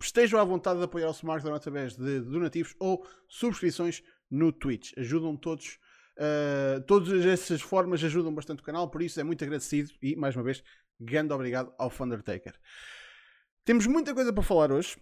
[0.00, 4.92] estejam à vontade de apoiar o SmartDown através de donativos ou subscrições no Twitch.
[4.98, 5.78] Ajudam todos.
[6.14, 10.36] Uh, todas essas formas ajudam bastante o canal, por isso é muito agradecido e, mais
[10.36, 10.62] uma vez,
[11.00, 12.54] grande obrigado ao Undertaker.
[13.64, 14.98] Temos muita coisa para falar hoje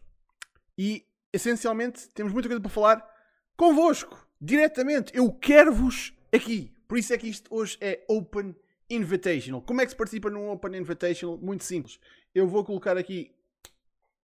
[0.78, 3.10] e essencialmente, temos muita coisa para falar
[3.56, 5.12] convosco, diretamente.
[5.14, 6.74] Eu quero-vos aqui.
[6.88, 8.54] Por isso é que isto hoje é Open
[8.88, 9.62] Invitational.
[9.62, 11.38] Como é que se participa num Open Invitational?
[11.38, 12.00] Muito simples.
[12.34, 13.34] Eu vou colocar aqui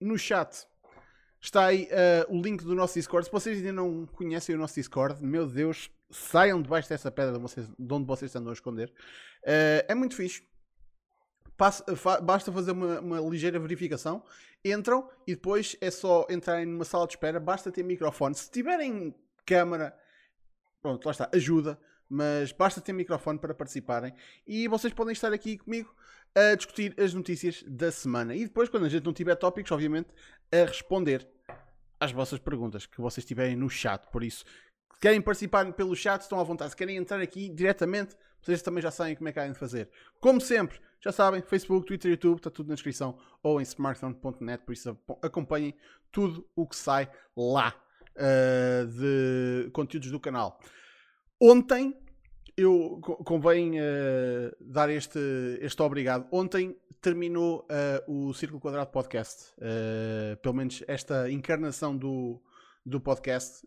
[0.00, 0.66] no chat.
[1.40, 3.26] Está aí uh, o link do nosso Discord.
[3.26, 7.38] Se vocês ainda não conhecem o nosso Discord, meu Deus, saiam debaixo dessa pedra de,
[7.38, 8.88] vocês, de onde vocês estão a esconder.
[9.42, 10.42] Uh, é muito fixe.
[11.56, 14.22] Passa, fa, basta fazer uma, uma, ligeira verificação,
[14.64, 18.34] entram e depois é só entrarem numa sala de espera, basta ter microfone.
[18.34, 19.96] Se tiverem câmara,
[20.82, 24.12] pronto, lá está, ajuda, mas basta ter microfone para participarem
[24.46, 25.94] e vocês podem estar aqui comigo
[26.34, 28.34] a discutir as notícias da semana.
[28.34, 30.10] E depois, quando a gente não tiver tópicos, obviamente,
[30.52, 31.26] a responder
[31.98, 34.06] às vossas perguntas que vocês tiverem no chat.
[34.10, 34.44] Por isso,
[34.94, 36.70] se querem participar pelo chat, estão à vontade.
[36.70, 39.88] Se querem entrar aqui diretamente, vocês também já sabem como é que há de fazer.
[40.20, 44.72] Como sempre, já sabem, Facebook, Twitter, YouTube, está tudo na descrição ou em smartphone.net, por
[44.72, 45.72] isso acompanhem
[46.10, 47.80] tudo o que sai lá
[48.16, 50.58] uh, de conteúdos do canal.
[51.40, 51.96] Ontem,
[52.56, 55.20] eu convém uh, dar este,
[55.60, 56.26] este obrigado.
[56.32, 57.64] Ontem terminou
[58.08, 59.54] uh, o Círculo Quadrado Podcast,
[60.42, 62.42] pelo menos esta encarnação do,
[62.84, 63.64] do podcast,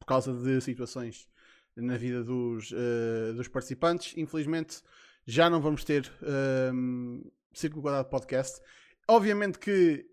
[0.00, 1.28] por causa de situações
[1.76, 2.72] na vida dos,
[3.36, 4.16] dos participantes.
[4.16, 4.82] Infelizmente
[5.30, 6.10] já não vamos ter
[6.74, 8.60] um, Círculo Quadrado Podcast.
[9.06, 10.04] Obviamente que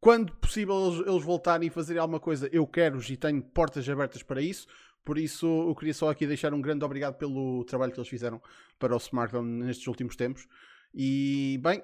[0.00, 4.22] quando possível eles, eles, voltarem e fazerem alguma coisa, eu quero e tenho portas abertas
[4.22, 4.68] para isso.
[5.04, 8.40] Por isso, eu queria só aqui deixar um grande obrigado pelo trabalho que eles fizeram
[8.78, 10.46] para o Smartphone nestes últimos tempos.
[10.94, 11.82] E, bem,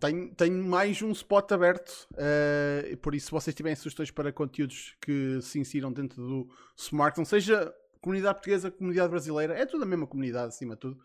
[0.00, 2.08] tenho, tenho mais um spot aberto.
[2.12, 7.26] Uh, por isso, se vocês tiverem sugestões para conteúdos que se insiram dentro do Smartphone,
[7.26, 11.00] seja comunidade portuguesa, comunidade brasileira, é tudo a mesma comunidade acima de tudo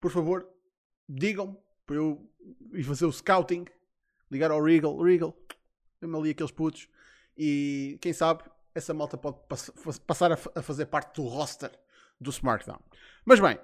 [0.00, 0.48] por favor,
[1.08, 2.28] digam para eu
[2.72, 3.64] ir fazer o scouting,
[4.30, 5.36] ligar ao Regal, Regal,
[6.00, 6.88] mesmo ali aqueles putos,
[7.36, 9.38] e quem sabe essa malta pode
[10.06, 11.70] passar a fazer parte do roster
[12.20, 12.80] do SmackDown.
[13.24, 13.58] Mas bem,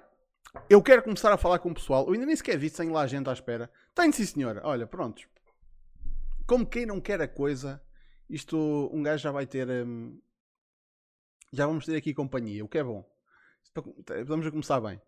[0.69, 2.05] eu quero começar a falar com o pessoal.
[2.07, 3.69] Eu ainda nem sequer vi, tenho lá a gente à espera.
[3.93, 4.61] Tenho sim, senhora.
[4.63, 5.27] Olha, prontos.
[6.45, 7.81] Como quem não quer a coisa,
[8.29, 9.67] isto um gajo já vai ter.
[9.69, 10.19] Hum,
[11.51, 13.07] já vamos ter aqui companhia, o que é bom.
[14.25, 15.01] Vamos começar bem.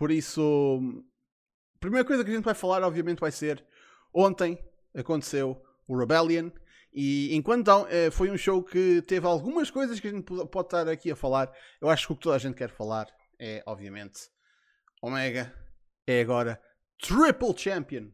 [0.00, 0.80] Por isso,
[1.76, 3.62] a primeira coisa que a gente vai falar, obviamente, vai ser
[4.14, 4.58] ontem
[4.94, 6.48] aconteceu o Rebellion.
[6.90, 10.88] E enquanto então, foi um show que teve algumas coisas que a gente pode estar
[10.88, 11.52] aqui a falar,
[11.82, 14.30] eu acho que o que toda a gente quer falar é, obviamente,
[15.02, 15.54] Omega
[16.06, 16.58] é agora
[16.98, 18.08] Triple Champion.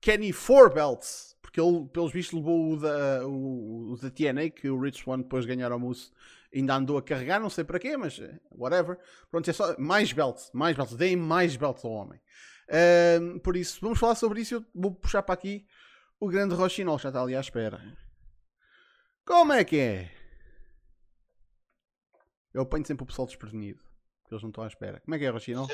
[0.00, 4.70] Kenny Four Belts, porque ele, pelos vistos, levou o da, o, o da TNA, que
[4.70, 6.12] o Rich One depois ganhar ao Moose
[6.54, 8.98] ainda andou a carregar, não sei para quê, mas eh, whatever.
[9.30, 12.20] Pronto, é só mais belts, mais belts, deem mais belts ao homem.
[12.68, 14.54] Uh, por isso, vamos falar sobre isso.
[14.54, 15.66] Eu vou puxar para aqui
[16.18, 17.80] o grande Rochinol, já está ali à espera.
[19.24, 20.10] Como é que é?
[22.52, 23.80] Eu apanho sempre o pessoal desprevenido,
[24.26, 25.00] que eles não estão à espera.
[25.00, 25.68] Como é que é, Rochinol?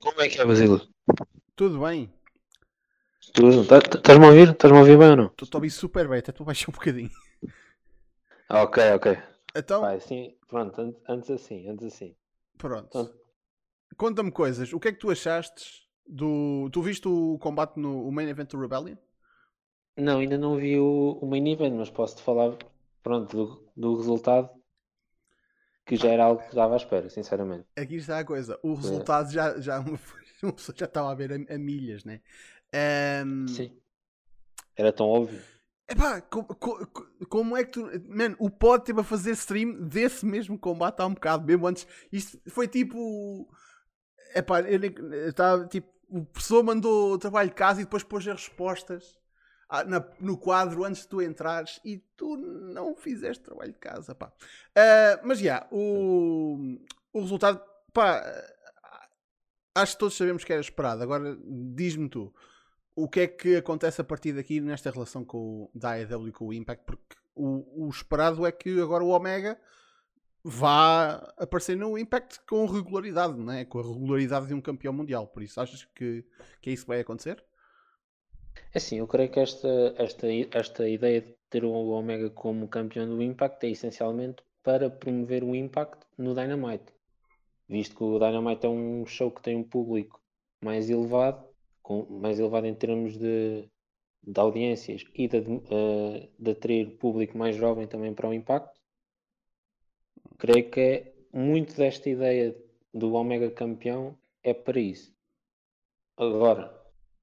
[0.00, 0.80] Como é que é, Basílio?
[1.54, 2.10] Tudo bem?
[3.34, 3.66] Tudo.
[3.66, 4.50] Tá, tá, estás-me a ouvir?
[4.50, 5.26] Estás-me a ouvir bem ou não?
[5.26, 7.10] Estou a ouvir super bem, até tu baixar um bocadinho.
[8.48, 9.18] Ok, ok.
[9.54, 9.80] Então.
[9.80, 12.14] Vai, sim, pronto, antes assim, antes assim.
[12.56, 12.86] Pronto.
[12.88, 13.20] Então...
[13.96, 14.72] Conta-me coisas.
[14.72, 16.70] O que é que tu achaste do.
[16.72, 18.96] Tu viste o combate no o main event do Rebellion?
[19.96, 22.56] Não, ainda não vi o, o main event, mas posso-te falar
[23.02, 24.48] pronto, do, do resultado
[25.84, 27.66] que já era algo que dava à espera, sinceramente.
[27.76, 28.58] Aqui está a coisa.
[28.62, 29.32] O resultado é.
[29.32, 29.84] já, já,
[30.76, 32.20] já estava a ver a, a milhas, né?
[33.24, 33.48] Um...
[33.48, 33.76] Sim.
[34.76, 35.42] Era tão óbvio.
[35.90, 36.46] Epá, como,
[37.28, 37.90] como é que tu.
[38.08, 41.86] Mano, o pod teve a fazer stream desse mesmo combate há um bocado, mesmo antes.
[42.12, 43.48] Isto foi tipo.
[44.34, 44.80] Epá, eu
[45.28, 45.88] estava tipo.
[46.08, 49.20] O professor mandou o trabalho de casa e depois pôs as respostas
[49.86, 54.26] na, no quadro antes de tu entrares e tu não fizeste trabalho de casa, pá.
[54.26, 56.78] Uh, mas já, yeah, o,
[57.12, 57.62] o resultado
[57.92, 58.24] pá,
[59.74, 61.02] acho que todos sabemos que era esperado.
[61.02, 62.34] Agora, diz-me tu,
[63.02, 66.46] o que é que acontece a partir daqui nesta relação com o, da e com
[66.46, 66.84] o Impact?
[66.84, 69.58] Porque o, o esperado é que agora o Omega
[70.42, 73.64] vá aparecer no Impact com regularidade, não é?
[73.64, 75.26] Com a regularidade de um campeão mundial.
[75.26, 76.24] Por isso, achas que,
[76.60, 77.42] que isso vai acontecer?
[78.72, 83.06] É sim, eu creio que esta, esta, esta ideia de ter o Omega como campeão
[83.08, 86.92] do Impact é essencialmente para promover o Impact no Dynamite.
[87.68, 90.20] Visto que o Dynamite é um show que tem um público
[90.62, 91.49] mais elevado,
[91.82, 93.68] com, mais elevado em termos de,
[94.22, 98.78] de audiências e de, uh, de atrair público mais jovem também para o Impact,
[100.38, 102.56] creio que é muito desta ideia
[102.92, 105.14] do Omega campeão é para isso.
[106.16, 106.74] Agora,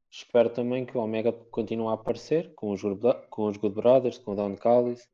[0.10, 2.82] espero também que o Omega continue a aparecer com os,
[3.30, 5.08] com os Good Brothers, com o Don Callis,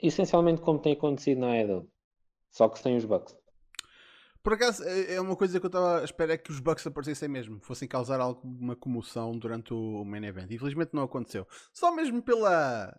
[0.00, 1.88] essencialmente como tem acontecido na AEW,
[2.50, 3.39] só que sem os Bucks.
[4.42, 6.86] Por acaso, é, é uma coisa que eu estava à espera é que os Bucks
[6.86, 10.50] aparecessem mesmo, fossem causar alguma comoção durante o main event.
[10.50, 11.46] Infelizmente não aconteceu.
[11.72, 12.96] Só mesmo pela,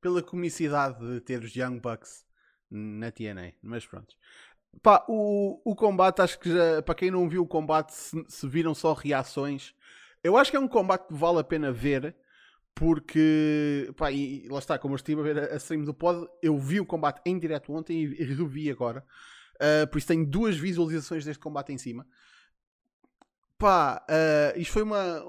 [0.00, 2.26] pela comicidade de ter os Young Bucks
[2.70, 4.14] na TNA, mas pronto.
[4.82, 8.46] Pá, o, o combate, acho que já, para quem não viu o combate, se, se,
[8.48, 9.74] viram só reações,
[10.22, 12.14] eu acho que é um combate que vale a pena ver,
[12.74, 16.28] porque, pá, e lá está, como eu estive a ver a, a stream do pod,
[16.42, 19.06] eu vi o combate em direto ontem e, e revi agora,
[19.56, 22.06] uh, por isso tenho duas visualizações deste combate em cima.
[23.58, 25.22] Pá, uh, isto foi uma.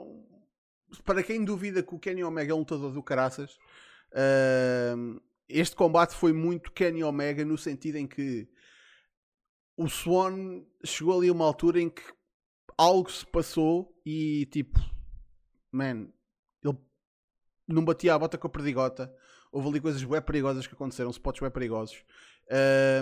[1.04, 3.58] Para quem duvida que o Kenny Omega é um lutador do caraças,
[4.12, 8.48] uh, este combate foi muito Kenny Omega no sentido em que
[9.78, 12.02] o Swan chegou ali a uma altura em que
[12.78, 14.80] algo se passou e tipo,
[15.72, 16.08] man,
[16.64, 16.78] ele
[17.68, 19.14] não batia a bota com a perdigota.
[19.52, 22.04] Houve ali coisas bem perigosas que aconteceram, spots bem perigosos.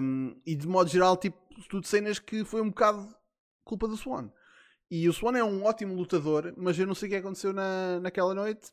[0.01, 1.38] Um, e de modo geral, tipo,
[1.69, 3.13] tudo cenas que foi um bocado
[3.63, 4.31] culpa do Swan.
[4.90, 8.00] E o Swan é um ótimo lutador, mas eu não sei o que aconteceu na,
[8.00, 8.72] naquela noite.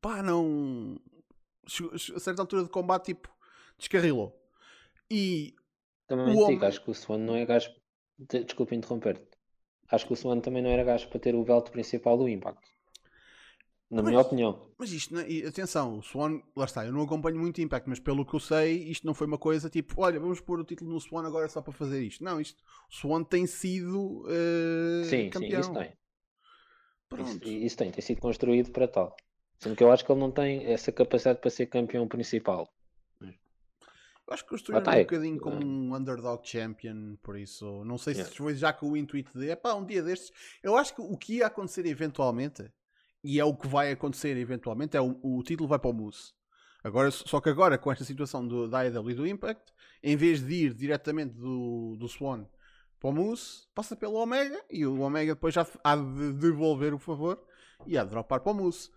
[0.00, 1.00] Pá, não
[1.92, 3.28] a certa altura do combate, tipo,
[3.78, 4.38] descarrilou.
[5.10, 5.54] E.
[6.06, 6.64] Também o homem...
[6.64, 7.70] acho que o Swan não é gajo.
[8.18, 9.36] Desculpa interromper-te.
[9.90, 12.60] Acho que o Swan também não era gajo para ter o belt principal do Impact.
[13.88, 14.60] Na mas, minha opinião.
[14.76, 18.26] Mas isto, é, atenção, o Swan, lá está, eu não acompanho muito Impact, mas pelo
[18.26, 21.00] que eu sei, isto não foi uma coisa tipo, olha, vamos pôr o título no
[21.00, 22.24] Swan agora só para fazer isto.
[22.24, 22.60] Não, isto,
[22.90, 25.62] o Swan tem sido uh, sim, campeão.
[25.62, 25.92] Sim, isso tem.
[27.08, 27.48] Pronto.
[27.48, 29.16] Isso, isso tem, tem sido construído para tal.
[29.58, 32.68] Sendo que eu acho que ele não tem essa capacidade para ser campeão principal.
[34.26, 37.96] Eu acho que construíram ah, tá, um bocadinho como um underdog champion, por isso não
[37.96, 40.32] sei se foi já com o intuito de pá, um dia destes.
[40.60, 42.68] Eu acho que o que ia acontecer eventualmente,
[43.26, 46.32] e é o que vai acontecer eventualmente, é o, o título vai para o Moose.
[46.82, 50.40] Agora, só que agora, com esta situação do, da AEW e do Impact, em vez
[50.40, 52.46] de ir diretamente do, do Swan
[53.00, 56.98] para o Moose, passa pelo Omega e o Omega depois já há de devolver o
[56.98, 57.44] favor
[57.84, 58.90] e há de dropar para o Moose.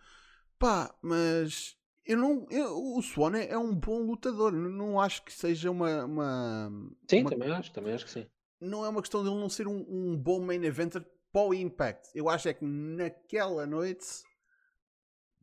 [0.59, 1.75] Pá, mas
[2.05, 2.45] eu não.
[2.49, 4.51] Eu, o Swan é, é, um bom lutador.
[4.51, 6.05] Não acho que seja uma.
[6.05, 6.71] uma
[7.07, 8.27] sim, uma, também acho, também acho que sim.
[8.59, 11.53] Não é uma questão de ele não ser um, um bom main eventer para o
[11.53, 12.09] Impact.
[12.13, 14.23] Eu acho é que naquela noite.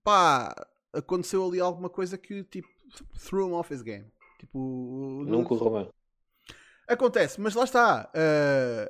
[0.06, 0.54] Pá,
[0.92, 2.68] aconteceu ali alguma coisa que tipo
[3.18, 4.06] threw him off his game.
[4.38, 5.90] Tipo, não correu bem.
[6.86, 8.08] Acontece, mas lá está.
[8.14, 8.88] Uh,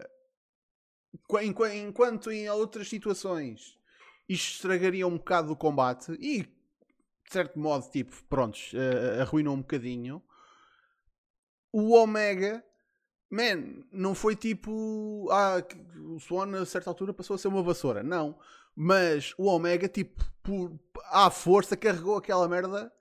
[1.42, 3.78] enquanto em outras situações
[4.28, 6.50] isto estragaria um bocado o combate e, de
[7.30, 10.22] certo modo, tipo, prontos, uh, arruinou um bocadinho.
[11.72, 12.62] O Omega,
[13.30, 15.28] man, não foi tipo.
[15.30, 15.62] Ah,
[16.14, 18.02] o Swan a certa altura passou a ser uma vassoura.
[18.02, 18.38] Não.
[18.78, 20.78] Mas o Omega, tipo, por,
[21.10, 22.92] à força, carregou aquela merda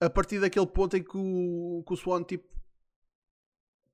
[0.00, 2.48] a partir daquele ponto em que o, que o Swan, tipo,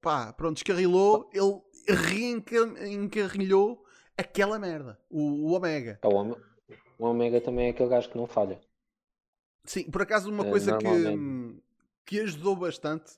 [0.00, 3.84] pá, pronto, descarrilou, ele reencarrilhou
[4.16, 5.98] aquela merda, o, o Omega.
[6.02, 6.36] O,
[6.98, 8.60] o Omega também é aquele gajo que não falha.
[9.64, 11.62] Sim, por acaso uma é, coisa que,
[12.06, 13.12] que ajudou bastante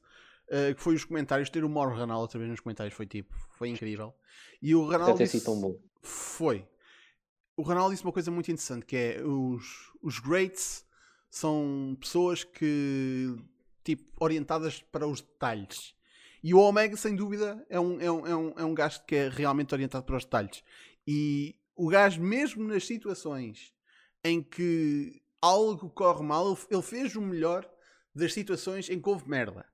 [0.51, 3.35] uh, que foi os comentários, ter o Mauro Ranal outra vez nos comentários foi tipo,
[3.57, 4.13] foi incrível.
[4.61, 5.77] E o Ranal disse, tão bom.
[6.03, 6.67] Foi.
[7.61, 10.83] O Ranal disse uma coisa muito interessante que é os, os greats
[11.29, 13.37] são pessoas que
[13.85, 15.95] tipo orientadas para os detalhes.
[16.43, 19.15] E o Omega, sem dúvida, é um, é um, é um, é um gajo que
[19.15, 20.65] é realmente orientado para os detalhes.
[21.07, 23.75] E o gajo, mesmo nas situações
[24.25, 27.71] em que algo corre mal, ele fez o melhor
[28.15, 29.67] das situações em que houve merda.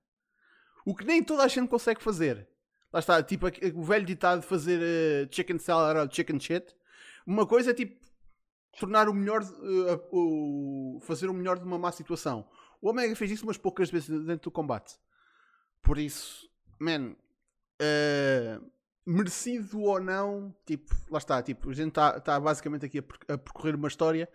[0.84, 2.48] O que nem toda a gente consegue fazer.
[2.92, 6.74] Lá está, tipo o velho ditado de fazer uh, chicken salad ou chicken shit.
[7.26, 8.06] Uma coisa é tipo
[8.78, 12.46] tornar o melhor, uh, uh, fazer o melhor de uma má situação.
[12.80, 14.98] O Omega fez isso umas poucas vezes dentro do combate.
[15.82, 17.14] Por isso, man,
[17.80, 18.70] uh,
[19.06, 23.38] merecido ou não, tipo, lá está, tipo, a gente está tá basicamente aqui a, a,
[23.38, 24.28] percorrer uma história.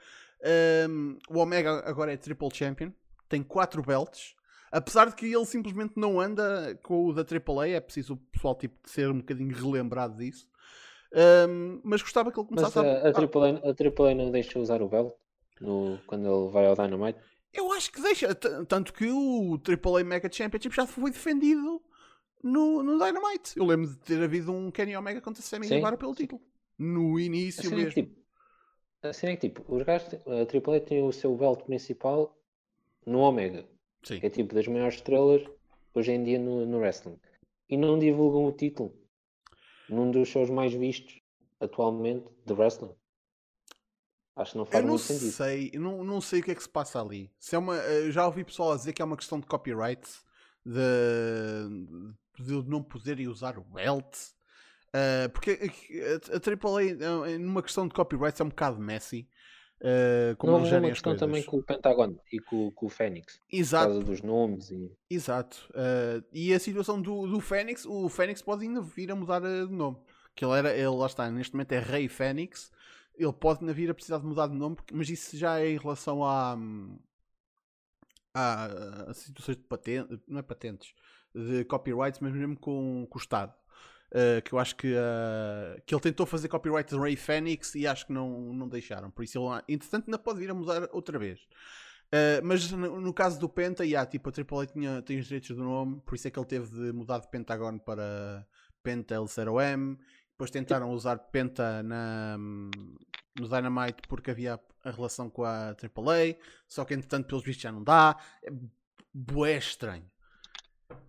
[0.89, 2.91] Um, o Omega agora é Triple Champion,
[3.29, 4.36] tem 4 belts.
[4.71, 8.55] Apesar de que ele simplesmente não anda com o da AAA, é preciso o pessoal
[8.55, 10.48] tipo, ser um bocadinho relembrado disso.
[11.13, 13.10] Um, mas gostava que ele começasse mas, a.
[13.10, 15.13] A, AAA, a AAA não deixa usar o belt
[15.60, 17.20] no, quando ele vai ao Dynamite?
[17.53, 18.34] Eu acho que deixa.
[18.34, 21.82] Tanto que o AAA Mega Championship já foi defendido
[22.41, 23.58] no, no Dynamite.
[23.58, 26.41] Eu lembro de ter havido um Kenny Omega contra Sammy Guevara pelo título.
[26.80, 27.89] No início assim mesmo.
[27.89, 28.15] É tipo,
[29.03, 32.38] assim é que tipo, os gajos, a AAA tem o seu belt principal
[33.06, 33.65] no Omega.
[34.03, 34.20] Sim.
[34.24, 35.44] É tipo das maiores estrelas
[35.94, 37.20] hoje em dia no, no wrestling.
[37.70, 39.00] E não divulgam o título
[39.91, 41.19] num dos shows mais vistos
[41.60, 42.93] atualmente de wrestling.
[44.36, 45.31] Acho que não faz eu não muito sentido.
[45.31, 47.31] Sei, não, não sei o que é que se passa ali.
[47.38, 47.75] Se é uma,
[48.10, 50.07] já ouvi pessoal a dizer que é uma questão de copyright,
[50.65, 50.74] de,
[52.39, 54.15] de não poderem usar o belt.
[54.93, 59.27] Uh, porque a, a, a AAA, numa questão de copyright, é um bocado messy.
[59.81, 63.41] Uh, como não, uma questão também com o Pentagon e com, com o Fênix.
[63.51, 63.88] Exato.
[63.88, 64.69] Por causa dos nomes.
[64.69, 64.91] E...
[65.09, 65.67] Exato.
[65.71, 69.73] Uh, e a situação do, do Fênix, o Fênix pode ainda vir a mudar de
[69.73, 69.97] nome.
[70.35, 72.71] Que ele era, ele lá está, neste momento é Rei Fênix.
[73.15, 75.77] Ele pode ainda vir a precisar de mudar de nome, mas isso já é em
[75.77, 76.55] relação a,
[78.33, 78.65] a,
[79.09, 80.93] a situações de patentes, não é patentes,
[81.33, 83.53] de copyrights, mas mesmo com, com o Estado.
[84.12, 87.88] Uh, que eu acho que, uh, que ele tentou fazer copyright de Ray Phoenix e
[87.88, 89.10] acho que não, não deixaram.
[89.10, 91.39] Por isso, ele, entretanto, ainda pode vir a mudar outra vez.
[92.13, 95.56] Uh, mas no, no, caso do Penta, yeah, tipo, a AAA tinha, tem os direitos
[95.56, 98.46] do nome, por isso é que ele teve de mudar de Pentagon para
[98.84, 99.98] Penta L0M.
[100.32, 106.36] Depois tentaram usar Penta na, no Dynamite porque havia a relação com a AAA,
[106.68, 108.18] só que entretanto, pelos vistos, já não dá.
[108.44, 108.51] É
[109.13, 110.10] bué estranho.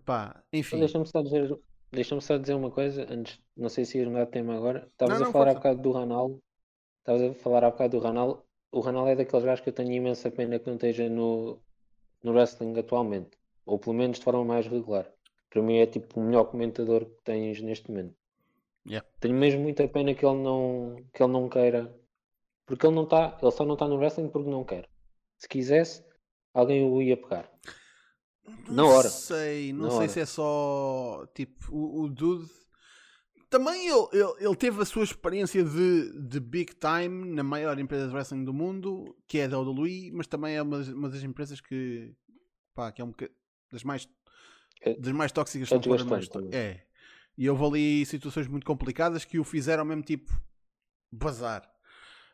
[0.05, 0.79] Pá, enfim.
[0.79, 1.59] Deixa-me só dizer
[1.93, 4.87] Deixa-me só dizer uma coisa, antes, não sei se ias mudar de tema agora.
[4.91, 6.41] Estavas a falar há bocado do Ronaldo.
[6.99, 8.43] Estavas a falar há bocado do Ronaldo.
[8.71, 11.61] O Ronaldo é daqueles gajos que eu tenho imensa pena que não esteja no,
[12.23, 13.37] no wrestling atualmente.
[13.63, 15.07] Ou pelo menos de forma mais regular.
[15.51, 18.15] Para mim é tipo o melhor comentador que tens neste momento.
[18.87, 19.07] Yeah.
[19.19, 21.95] Tenho mesmo muita pena que ele não, que ele não queira.
[22.65, 24.89] Porque ele não está, ele só não está no wrestling porque não quer.
[25.37, 26.03] Se quisesse,
[26.55, 27.47] alguém o ia pegar.
[28.67, 29.09] Na hora.
[29.09, 30.09] Sei, não Na sei hora.
[30.09, 32.49] se é só tipo o, o Dude.
[33.49, 38.07] Também ele, ele, ele, teve a sua experiência de, de big time na maior empresa
[38.07, 41.61] de wrestling do mundo, que é a WWE, mas também é uma, uma das empresas
[41.61, 42.15] que,
[42.73, 43.13] pá, que é um
[43.71, 44.09] das mais,
[44.81, 46.83] é, das mais tóxicas é que mais, É.
[47.37, 50.31] E houve ali situações muito complicadas que o fizeram mesmo tipo
[51.11, 51.63] bazar.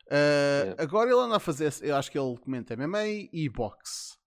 [0.05, 0.75] Uh, é.
[0.77, 4.18] Agora ele anda a fazer, eu acho que ele comenta MMA e boxe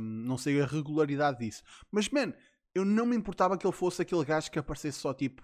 [0.00, 1.62] não sei a regularidade disso.
[1.90, 2.32] Mas, man,
[2.74, 5.42] eu não me importava que ele fosse aquele gajo que aparecesse só tipo,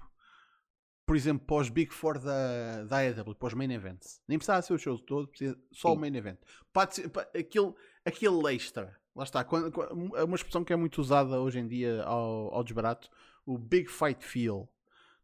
[1.06, 4.20] por exemplo, pós Big Four da, da AEW, pós main events.
[4.28, 5.30] Nem precisava ser o show todo,
[5.72, 5.96] só Sim.
[5.96, 6.38] o main event.
[6.72, 8.96] Pode ser, aquele, aquele extra.
[9.14, 9.44] Lá está.
[9.44, 13.10] Quando, quando, é uma expressão que é muito usada hoje em dia ao, ao desbarato.
[13.44, 14.68] O Big Fight Feel.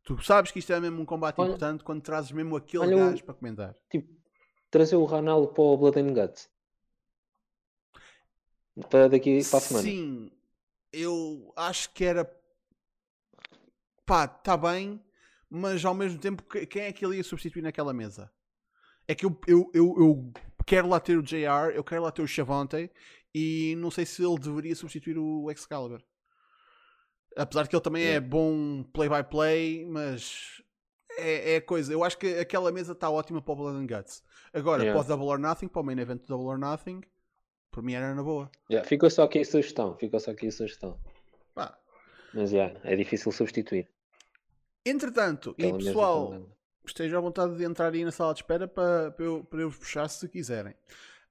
[0.02, 2.96] Tu sabes que isto é mesmo um combate olha, importante quando trazes mesmo aquele olha,
[2.96, 3.76] gajo para comentar.
[3.90, 4.12] Tipo,
[4.70, 6.50] trazer o Ronaldo para o Blood and Guts
[8.90, 9.86] para daqui para a semana.
[9.86, 10.30] Sim,
[10.92, 12.24] eu acho que era
[14.08, 15.02] pá, está bem,
[15.50, 18.30] mas ao mesmo tempo, quem é que ele ia substituir naquela mesa?
[19.06, 20.32] É que eu, eu, eu, eu
[20.66, 22.90] quero lá ter o JR, eu quero lá ter o Chavante
[23.34, 26.02] e não sei se ele deveria substituir o Excalibur.
[27.36, 30.62] Apesar de que ele também é, é bom play-by-play, mas
[31.18, 31.92] é, é coisa.
[31.92, 34.22] Eu acho que aquela mesa está ótima para o Blood and Guts.
[34.52, 34.98] Agora, yeah.
[34.98, 37.02] o Double or Nothing, para o main event do Double or Nothing,
[37.78, 38.50] por mim era na boa.
[38.68, 39.94] Yeah, ficou só aqui a sugestão.
[39.94, 40.98] Ficou só aqui a sugestão.
[41.54, 41.78] Pá.
[42.34, 43.88] Mas yeah, é difícil substituir.
[44.84, 46.44] Entretanto, e pessoal,
[46.84, 49.70] estejam à vontade de entrar aí na sala de espera para, para, eu, para eu
[49.70, 50.74] vos puxar se quiserem.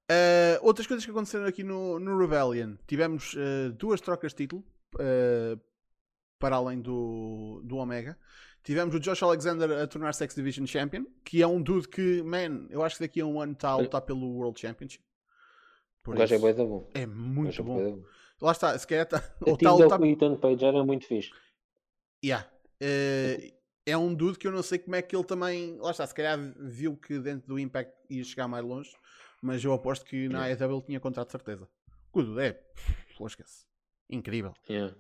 [0.10, 2.75] Uh, outras coisas que aconteceram aqui no, no Rebellion.
[2.88, 4.63] Tivemos uh, duas trocas de título
[4.96, 5.60] uh,
[6.39, 8.18] para além do, do Omega.
[8.63, 12.68] Tivemos o Josh Alexander a tornar-se X Division Champion, que é um dude que, man,
[12.70, 15.07] eu acho que daqui a um ano está a lutar pelo World Championship.
[16.08, 16.90] Por o gajo é boeda bom.
[16.94, 17.82] É muito bom.
[17.82, 18.04] É bom.
[18.42, 19.22] Lá está, se calhar está.
[19.42, 20.08] O tal tá...
[20.08, 21.32] Ethan Page era muito fixe.
[22.24, 22.50] Yeah.
[22.82, 23.54] Uh,
[23.86, 25.78] é um dude que eu não sei como é que ele também.
[25.82, 28.90] Lá está, se calhar viu que dentro do Impact ia chegar mais longe,
[29.42, 30.66] mas eu aposto que na yeah.
[30.66, 31.68] AEW tinha contrato de certeza.
[32.14, 32.64] O dude é.
[33.20, 33.66] Esquece.
[34.10, 34.54] Incrível.
[34.70, 34.96] Yeah.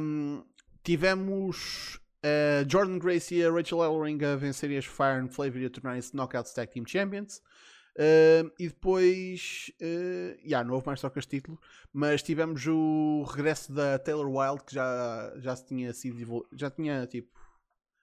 [0.00, 0.42] Um,
[0.82, 5.66] tivemos uh, Jordan Grace e a Rachel Ellering a vencerem as Fire and Flavor e
[5.66, 7.40] a tornarem-se Knockout Tag Team Champions.
[7.96, 11.58] Uh, e depois, uh, yeah, não houve mais trocas de título,
[11.90, 17.06] mas tivemos o regresso da Taylor Wilde, que já, já se tinha sido, já tinha
[17.06, 17.30] tipo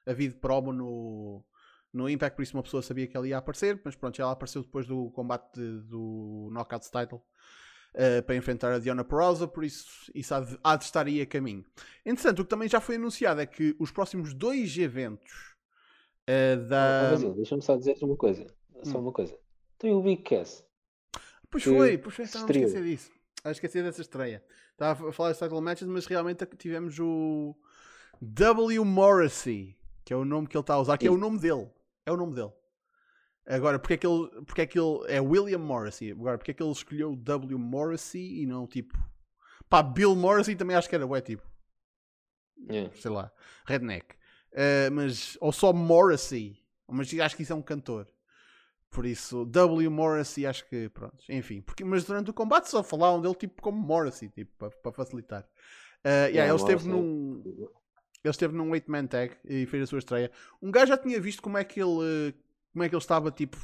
[0.04, 1.46] havido promo no,
[1.94, 4.64] no Impact, por isso uma pessoa sabia que ela ia aparecer, mas pronto, ela apareceu
[4.64, 7.20] depois do combate de, do Knockouts Title
[7.94, 11.22] uh, para enfrentar a Diona Perosa, por isso isso há de, há de estar aí
[11.22, 11.64] a caminho.
[12.04, 15.56] Entretanto, o que também já foi anunciado é que os próximos dois eventos
[16.28, 17.12] uh, da.
[17.14, 18.48] Oh, Deixa-me só dizer uma coisa.
[18.82, 19.02] Só hum.
[19.02, 19.43] uma coisa.
[19.84, 20.66] Tem o Big Cass.
[21.52, 23.12] Pois foi, pois foi, estava a esquecer disso.
[23.36, 24.42] Estava a esquecer dessa estreia.
[24.72, 27.54] Estava a falar de title matches, mas realmente tivemos o
[28.22, 28.86] W.
[28.86, 31.70] Morrissey, que é o nome que ele está a usar, que é o nome dele.
[32.06, 32.54] É o nome dele.
[33.46, 36.12] Agora, porque é que ele, porque é, que ele é William Morrissey?
[36.12, 37.60] Agora, porque é que ele escolheu W.
[37.60, 38.98] Morrissey e não tipo.
[39.68, 41.44] Pá, Bill Morrissey também acho que era, ué, tipo.
[42.70, 42.90] Yeah.
[42.96, 43.34] Sei lá,
[43.66, 44.16] redneck.
[44.54, 46.64] Uh, mas, ou só Morrissey.
[46.88, 48.08] Mas acho que isso é um cantor.
[48.94, 49.90] Por isso, W.
[49.90, 51.62] Morrissey, acho que, pronto, enfim.
[51.62, 55.42] Porque, mas durante o combate só falavam dele tipo como Morrissey, tipo, para, para facilitar.
[56.06, 57.42] Uh, yeah, ele esteve num.
[58.24, 60.32] Ele esteve num 8-man tag e fez a sua estreia.
[60.62, 62.36] Um gajo já tinha visto como é que ele,
[62.72, 63.58] como é que ele estava, tipo,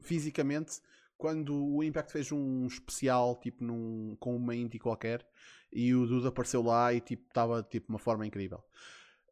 [0.00, 0.80] fisicamente,
[1.18, 5.24] quando o Impact fez um especial, tipo, num, com uma indie qualquer,
[5.70, 8.64] e o Duda apareceu lá e, tipo, estava, tipo, uma forma incrível.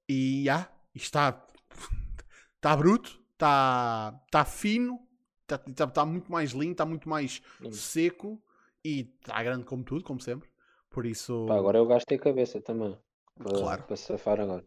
[0.06, 1.46] E, já, yeah, está,
[2.54, 5.07] está bruto, está, está fino,
[5.54, 8.40] está, está, está muito mais lindo, está muito mais seco
[8.84, 10.48] e está grande como tudo, como sempre.
[10.90, 11.46] Por isso.
[11.46, 12.96] Pá, agora eu gastei cabeça também.
[13.36, 13.82] Para, claro.
[13.84, 14.64] Para safar agora.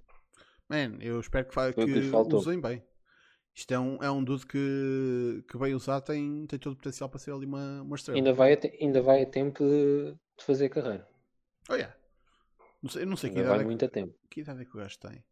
[0.69, 2.83] Man, eu espero que, que, que usem bem.
[3.53, 7.09] Isto é um, é um dude que, que bem usar tem, tem todo o potencial
[7.09, 8.17] para ser ali uma, uma estrela.
[8.17, 11.05] Ainda vai, a te, ainda vai a tempo de, de fazer carreira.
[11.69, 11.93] Oh yeah.
[12.81, 14.15] Não sei, eu não sei ainda que idade, vai é, muito a tempo.
[14.29, 15.23] que idade é que o gajo tem.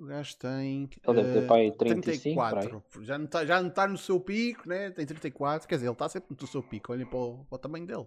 [0.00, 0.88] O gajo tem.
[1.06, 3.04] Ele deve ter pai 35, 34.
[3.04, 4.90] Já não, está, já não está no seu pico, né?
[4.90, 5.68] Tem 34.
[5.68, 6.92] Quer dizer, ele está sempre no seu pico.
[6.92, 8.06] Olhem para o, para o tamanho dele.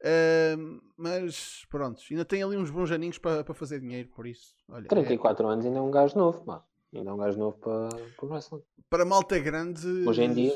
[0.00, 4.08] Uh, mas pronto, ainda tem ali uns bons aninhos para, para fazer dinheiro.
[4.08, 5.52] Por isso, olha, 34 é...
[5.52, 6.64] anos ainda é um gajo novo, pá.
[6.94, 8.62] Ainda é um gajo novo para, para o wrestling.
[8.88, 9.86] Para malta grande.
[10.08, 10.54] Hoje em dia.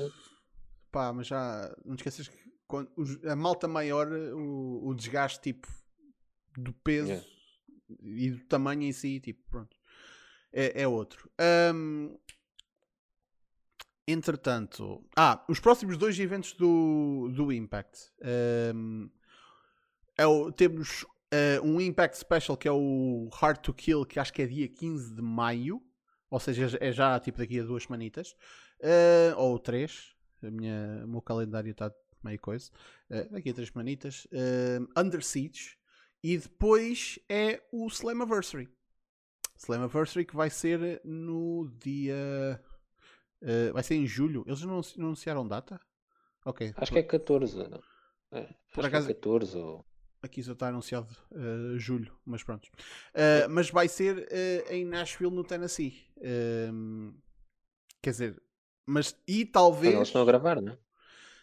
[0.90, 1.76] Pá, mas já.
[1.85, 2.90] Não te esqueças que quando,
[3.28, 5.68] a malta maior, o, o desgaste tipo
[6.57, 7.26] do peso yeah.
[8.02, 9.79] e do tamanho em si, tipo, pronto
[10.52, 11.30] é, é outro.
[11.74, 12.16] Um,
[14.06, 18.10] entretanto, ah, os próximos dois eventos do, do Impact.
[18.74, 19.10] Um,
[20.16, 24.32] é o, temos uh, um Impact Special que é o Hard to Kill, que acho
[24.32, 25.82] que é dia 15 de maio.
[26.28, 28.36] Ou seja, é já tipo daqui a duas semanitas.
[28.80, 30.14] Uh, ou três.
[30.42, 32.70] A minha, o meu calendário está meio coisa.
[33.10, 34.26] Uh, daqui a três semanitas.
[34.96, 35.76] Under Siege.
[36.22, 38.68] E depois é o Slammiversary.
[39.62, 42.61] Slammiversary que vai ser no dia.
[43.42, 44.42] Uh, vai ser em julho.
[44.46, 45.79] Eles não, anunciaram data?
[46.44, 46.73] Ok.
[46.77, 47.68] Acho que é 14.
[47.68, 47.83] Não?
[48.33, 49.85] É, Por acaso, é 14 ou.
[50.23, 52.66] Aqui só está anunciado uh, julho, mas pronto.
[53.14, 54.29] Uh, mas vai ser
[54.70, 55.94] em Nashville, no Tennessee.
[56.20, 57.12] Ehm,
[58.03, 58.42] quer dizer,
[58.85, 59.94] mas e talvez.
[59.94, 60.79] Eles estão a gravar, não é?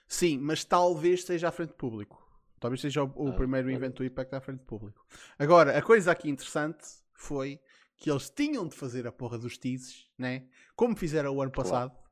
[0.08, 2.24] Sim, mas talvez esteja à frente do público.
[2.60, 5.04] Talvez seja o, o ah, primeiro evento do Impact à frente do público.
[5.40, 7.60] Agora, a coisa aqui interessante foi
[7.98, 10.44] que eles tinham de fazer a porra dos teases, né?
[10.76, 11.70] Como fizeram o ano claro.
[11.70, 12.08] passado.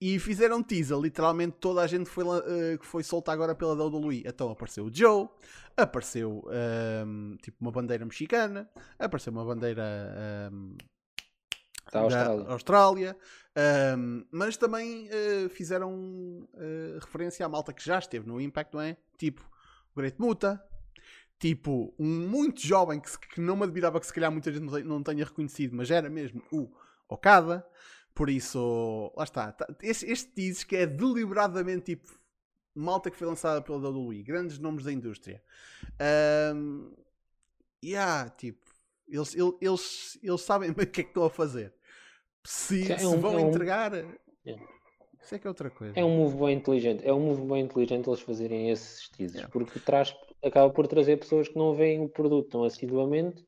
[0.00, 4.22] E fizeram teaser, literalmente toda a gente foi, uh, que foi solta agora pela WWE.
[4.24, 5.28] Então apareceu o Joe,
[5.76, 6.42] apareceu
[7.06, 10.76] um, tipo uma bandeira mexicana, apareceu uma bandeira um,
[11.92, 13.16] da Austrália, da Austrália
[13.96, 18.80] um, mas também uh, fizeram uh, referência à malta que já esteve no Impact, não
[18.80, 18.96] é?
[19.18, 19.42] Tipo
[19.92, 20.62] o Great Muta,
[21.40, 25.02] tipo, um muito jovem que, que, não me admirava que se calhar muita gente não
[25.02, 26.70] tenha reconhecido, mas era mesmo o
[27.08, 27.66] Okada.
[28.14, 29.50] Por isso, lá está.
[29.50, 32.20] Tá, este, este diz que é deliberadamente tipo
[32.74, 35.42] malta que foi lançada pela WWE, grandes nomes da indústria.
[36.54, 36.92] Um,
[37.82, 38.64] e yeah, tipo,
[39.08, 41.72] eles, eles, eles sabem bem o que é que estão a fazer.
[42.44, 43.48] Se, é se um, vão é um...
[43.48, 43.92] entregar.
[45.22, 45.98] Isso é que é outra coisa.
[45.98, 47.06] É um move bem inteligente.
[47.06, 49.52] É um move bem inteligente eles fazerem esses teasers, yeah.
[49.52, 53.44] porque traz acaba por trazer pessoas que não veem o produto tão assiduamente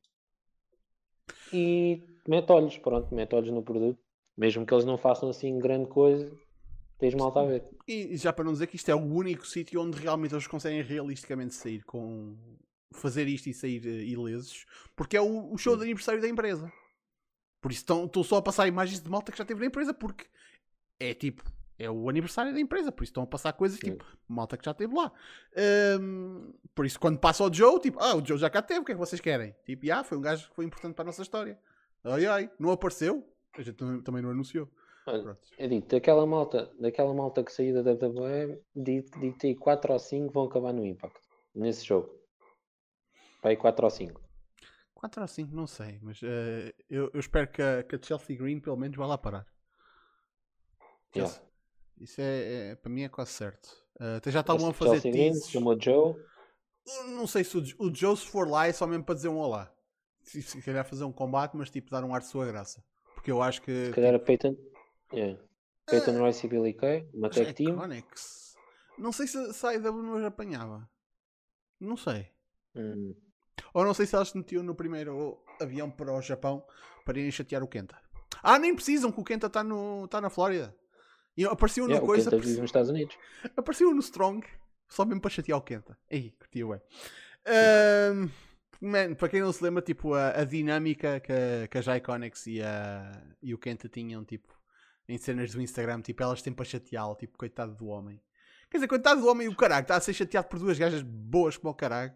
[1.52, 3.98] e mete olhos, pronto, mete olhos no produto.
[4.36, 6.30] Mesmo que eles não façam assim grande coisa,
[6.98, 7.64] tens malta a ver.
[7.86, 10.82] E já para não dizer que isto é o único sítio onde realmente eles conseguem
[10.82, 12.34] realisticamente sair com
[12.92, 16.70] fazer isto e sair uh, ilesos, porque é o, o show de aniversário da empresa.
[17.60, 20.26] Por isso estão só a passar imagens de malta que já teve na empresa, porque
[20.98, 21.42] é tipo,
[21.78, 23.92] é o aniversário da empresa, por isso estão a passar coisas Sim.
[23.92, 25.12] tipo, malta que já esteve lá.
[26.00, 28.84] Um, por isso, quando passa o Joe, tipo, ah, o Joe já cá teve, o
[28.84, 29.54] que é que vocês querem?
[29.64, 31.58] Tipo, ah, foi um gajo que foi importante para a nossa história.
[32.04, 34.68] Ai ai, não apareceu, a gente também não anunciou.
[35.06, 39.92] Olha, eu digo, daquela malta, daquela malta que saiu da WWE, digo, digo aí 4
[39.92, 41.18] ou 5 vão acabar no Impact,
[41.54, 42.08] nesse jogo.
[43.42, 44.20] Vai 4 ou 5.
[44.94, 48.36] 4 ou 5, não sei, mas uh, eu, eu, espero que a, que a, Chelsea
[48.36, 49.44] Green pelo menos vá lá parar.
[51.14, 51.34] Yeah.
[52.02, 53.68] Isso é, é, para mim é quase certo.
[54.00, 56.16] Uh, até já estavam a fazer Green, chamou Joe.
[57.14, 59.38] Não sei se o, o Joe se for lá é só mesmo para dizer um
[59.38, 59.72] olá.
[60.24, 62.84] Se, se calhar fazer um combate, mas tipo dar um ar de sua graça.
[63.14, 63.86] Porque eu acho que.
[63.86, 64.56] Se calhar tipo, a Peyton.
[65.12, 65.40] Yeah.
[65.86, 67.76] Peyton uh, Royce e Billy Kay, uma tag é team.
[67.76, 68.56] Connex.
[68.98, 70.88] Não sei se, se a IW nos apanhava.
[71.78, 72.28] Não sei.
[72.74, 73.14] Hum.
[73.74, 76.64] Ou não sei se elas se metiam no primeiro avião para o Japão
[77.04, 77.96] para irem chatear o Kenta.
[78.42, 79.64] Ah, nem precisam, que o Kenta está
[80.10, 80.74] tá na Flórida.
[81.36, 82.28] E apareceu yeah, coisa.
[82.28, 83.16] O Kenta vive nos Estados Unidos.
[83.56, 84.46] Apareceu no Strong,
[84.88, 85.98] só mesmo para chatear o Kenta.
[86.10, 86.82] Ei, curtiu, ué.
[88.12, 88.28] Um,
[88.80, 93.22] man, para quem não se lembra, tipo, a, a dinâmica que a, que e, a,
[93.42, 94.52] e o Kenta tinham, tipo,
[95.08, 98.20] em cenas do Instagram, tipo, elas têm para chateá-lo, tipo, coitado do homem.
[98.70, 101.02] Quer dizer, coitado do homem e o caralho, está a ser chateado por duas gajas
[101.02, 102.12] boas como o caralho.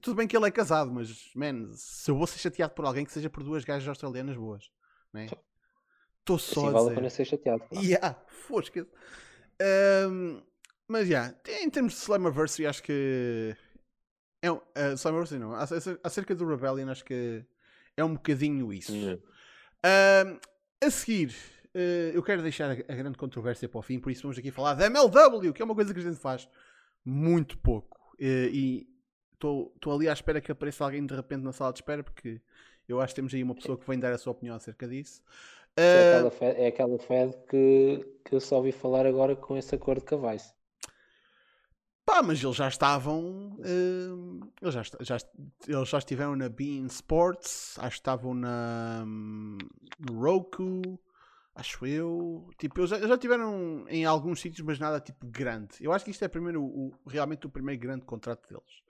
[0.00, 3.04] Tudo bem que ele é casado, mas, man, se eu vou ser chateado por alguém
[3.04, 4.70] que seja por duas gajas australianas boas,
[5.12, 5.26] né?
[6.24, 6.94] Estou só assim a vale dizer.
[6.94, 7.64] pena ser chateado.
[7.68, 7.86] Claro.
[7.86, 8.86] Yeah, fosca.
[10.10, 10.42] Um,
[10.88, 13.54] mas, já, yeah, em termos de Slammiversary, acho que...
[14.42, 14.60] É, uh,
[14.94, 15.54] Slammiversary não,
[16.02, 17.44] acerca do Rebellion, acho que
[17.94, 18.92] é um bocadinho isso.
[18.94, 20.38] Um,
[20.82, 21.34] a seguir,
[21.74, 24.50] uh, eu quero deixar a, a, grande controvérsia para o fim, por isso vamos aqui
[24.50, 26.48] falar da MLW, que é uma coisa que a gente faz
[27.04, 27.98] muito pouco.
[28.14, 28.88] Uh, e
[29.34, 32.40] estou ali à espera que apareça alguém de repente na sala de espera, porque
[32.88, 35.22] eu acho que temos aí uma pessoa que vem dar a sua opinião acerca disso.
[35.76, 39.74] É, aquela Fed, é aquela Fed que, que eu só ouvi falar agora com esse
[39.74, 40.52] acordo com a Vice.
[42.06, 43.56] Pá, mas eles já estavam.
[43.58, 45.18] Uh, eles, já, já,
[45.66, 51.00] eles já estiveram na Bean Sports, acho que estavam na, no Roku,
[51.54, 52.46] acho eu.
[52.58, 55.76] Tipo, eles já, já estiveram em alguns sítios, mas nada tipo grande.
[55.80, 58.83] Eu acho que isto é primeiro, o, realmente o primeiro grande contrato deles.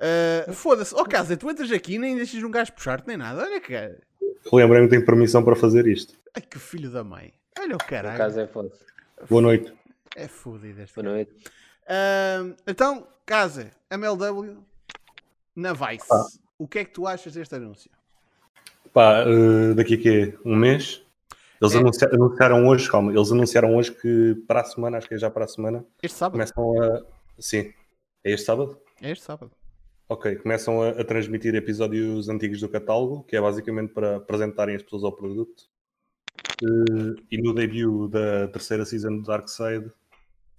[0.00, 3.18] Uh, Foda-se, ó oh, casa, tu entras aqui e nem deixas um gajo puxar-te nem
[3.18, 3.42] nada.
[3.42, 3.74] Olha que.
[4.50, 6.14] Lembrei-me que tenho permissão para fazer isto.
[6.34, 7.34] Ai que filho da mãe.
[7.58, 8.14] Olha o caralho.
[8.14, 8.70] O caso é foda
[9.28, 9.72] Boa noite.
[10.16, 10.94] É fodido este.
[10.94, 11.32] Boa noite.
[11.84, 14.56] Uh, então, casa, MLW
[15.54, 16.08] na Vice.
[16.08, 16.24] Pá.
[16.58, 17.90] O que é que tu achas deste anúncio?
[18.94, 20.38] Pá, uh, daqui a quê?
[20.44, 21.02] Um mês?
[21.60, 21.78] Eles é.
[21.78, 25.30] anunciaram, anunciaram, hoje, calma, eles anunciaram hoje que para a semana, acho que é já
[25.30, 25.84] para a semana.
[26.02, 26.32] Este sábado.
[26.32, 27.02] Começam a.
[27.38, 27.72] Sim.
[28.24, 28.80] É este sábado?
[29.02, 29.59] É este sábado.
[30.10, 34.82] Ok, começam a, a, transmitir episódios antigos do catálogo, que é basicamente para apresentarem as
[34.82, 35.70] pessoas ao produto.
[36.60, 39.92] Uh, e no debut da terceira season do Darkseid, uh,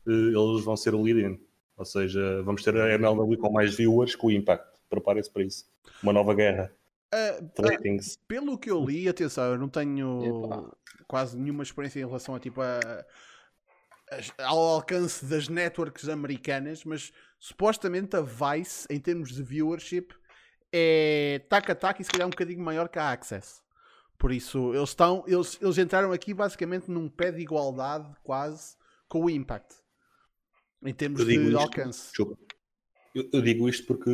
[0.10, 1.38] eles vão ser o lead-in.
[1.76, 4.80] Ou seja, vamos ter a MLW com mais viewers que o Impact.
[4.90, 5.66] Preparem-se para isso.
[6.02, 6.74] Uma nova guerra.
[7.14, 10.72] Uh, uh, pelo que eu li, atenção, eu não tenho Epa.
[11.10, 12.80] quase nenhuma experiência em relação a tipo a,
[14.46, 20.13] ao alcance das networks americanas, mas supostamente a Vice, em termos de viewership,
[20.71, 23.63] é tac a tac e se calhar um bocadinho maior que a Access.
[24.15, 28.75] Por isso, eles, estão, eles, eles entraram aqui basicamente num pé de igualdade quase
[29.10, 29.75] com o Impact.
[30.86, 32.12] Em termos de isto, alcance.
[33.15, 34.12] Eu, eu, digo isto porque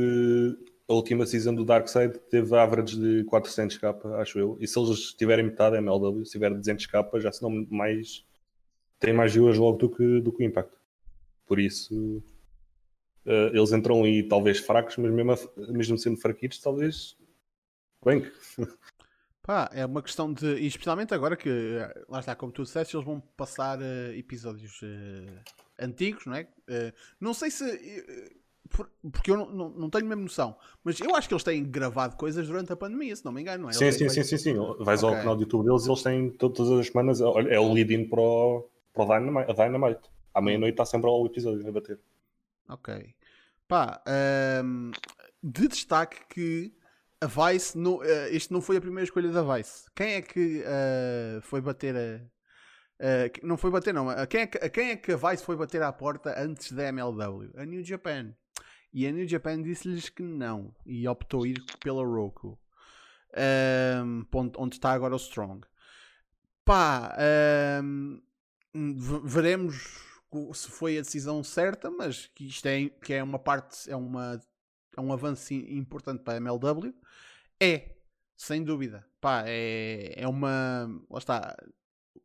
[0.88, 4.58] a última season do Darkseid teve average de 400k, acho eu.
[4.62, 8.26] E se eles tiverem metade MLW, se tiver 200k, já serão mais
[9.00, 10.72] tem mais viewers logo do que, do que o Impact.
[11.46, 12.24] Por isso,
[13.28, 15.36] uh, eles entram aí talvez fracos, mas mesmo,
[15.70, 17.16] mesmo sendo fraquitos, talvez
[18.04, 18.30] bem.
[19.44, 20.56] Pá, é uma questão de.
[20.56, 24.82] E especialmente agora que, eh, lá está, como tu disseste, eles vão passar uh, episódios
[24.82, 25.40] uh,
[25.80, 26.50] antigos, não é?
[27.18, 27.64] não sei se.
[29.10, 32.18] porque eu não, não, não, tenho mesmo noção, mas eu acho que eles têm gravado
[32.18, 33.74] coisas durante a pandemia, se não me engano, não é?
[33.74, 35.16] Sim, sim, sim, sim, sim, Vais okay.
[35.16, 37.22] ao canal do YouTube deles e eles têm todas as semanas.
[37.22, 39.54] É o lead-in para o para o Dynamite.
[39.54, 40.10] Dynamite.
[40.34, 42.00] À meia-noite está sempre ao episódio a bater.
[42.70, 43.16] Ok.
[43.68, 44.02] Pá,
[44.64, 44.92] um,
[45.44, 46.74] de destaque que
[47.20, 49.86] a Vice, no, uh, isto não foi a primeira escolha da Vice.
[49.96, 52.22] Quem é que uh, foi bater a.
[53.00, 54.10] Uh, não foi bater, não.
[54.10, 56.72] A quem, é que, a quem é que a Vice foi bater à porta antes
[56.72, 57.52] da MLW?
[57.58, 58.34] A New Japan.
[58.94, 60.74] E a New Japan disse-lhes que não.
[60.86, 62.58] E optou ir pela Roku.
[64.04, 64.26] Um,
[64.58, 65.68] onde está agora o Strong.
[66.64, 67.16] Pá,
[67.84, 68.22] um,
[69.24, 70.07] veremos
[70.54, 74.40] se foi a decisão certa, mas que isto é, que é uma parte, é, uma,
[74.96, 76.94] é um avanço importante para a MLW.
[77.60, 77.96] É,
[78.36, 79.06] sem dúvida.
[79.20, 80.88] Pá, é, é uma.
[81.10, 81.56] Lá está.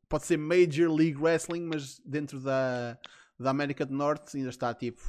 [0.09, 2.99] Pode ser Major League Wrestling, mas dentro da,
[3.39, 5.03] da América do Norte ainda está tipo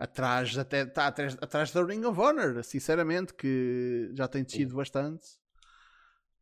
[0.00, 5.24] atrás até está atrás, atrás da Ring of Honor, sinceramente, que já tem descido bastante.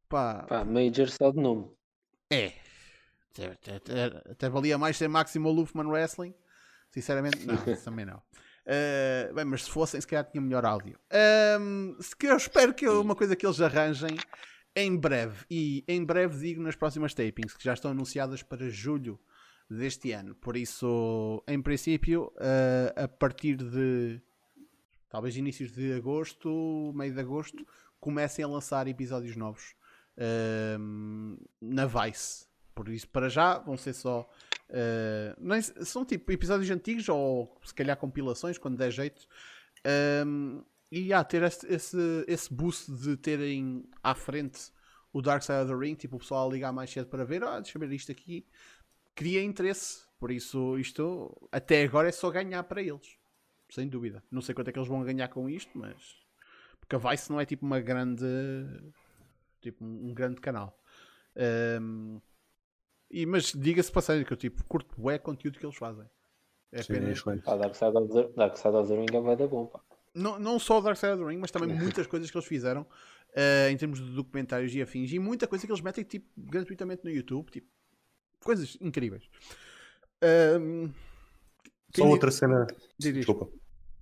[0.08, 1.68] Pá, Pá, Major só de nome.
[2.32, 2.52] É,
[3.32, 6.34] Até, até- até valia mais ser Máximo Luffman Wrestling.
[6.90, 8.18] Sinceramente, não, também não.
[8.66, 10.98] Uh, bem, mas se fossem, se calhar tinha melhor áudio.
[11.60, 14.16] Um, se que eu espero que uma coisa que eles arranjem
[14.76, 19.18] em breve, e em breve digo nas próximas tapings, que já estão anunciadas para julho
[19.70, 20.34] deste ano.
[20.34, 24.20] Por isso, em princípio, uh, a partir de
[25.08, 27.66] talvez inícios de agosto, meio de agosto,
[27.98, 29.74] comecem a lançar episódios novos
[30.78, 32.46] um, na Vice.
[32.78, 34.20] Por isso, para já, vão ser só.
[34.70, 39.26] uh, são tipo episódios antigos ou se calhar compilações, quando der jeito.
[40.24, 44.70] Um, e há ter esse, esse, esse boost de terem à frente
[45.12, 47.42] o Dark Side of the Ring, tipo o pessoal a ligar mais cedo para ver,
[47.42, 48.46] ah, deixa eu ver isto aqui,
[49.12, 50.06] cria interesse.
[50.16, 53.18] Por isso, isto até agora é só ganhar para eles,
[53.70, 54.22] sem dúvida.
[54.30, 55.96] Não sei quanto é que eles vão ganhar com isto, mas
[56.78, 58.24] porque a Vice não é tipo uma grande,
[59.60, 60.80] tipo um grande canal.
[61.82, 62.20] Um,
[63.10, 66.06] e, mas diga-se passagem que eu tipo curto o conteúdo que eles fazem.
[66.72, 67.22] É Sim, é apenas.
[67.42, 69.80] Pá, Dark Side of the, Dark Side of the Ring vai dar bom, pá.
[70.14, 72.46] não, não só o Dark Side of the Ring, mas também muitas coisas que eles
[72.46, 72.86] fizeram
[73.34, 77.04] eh, em termos de documentários e afins, e muita coisa que eles metem tipo, gratuitamente
[77.04, 77.66] no YouTube, tipo,
[78.42, 79.24] coisas incríveis.
[80.22, 80.90] Ahm,
[81.94, 82.66] Só outra cena.
[82.98, 83.48] Desculpa.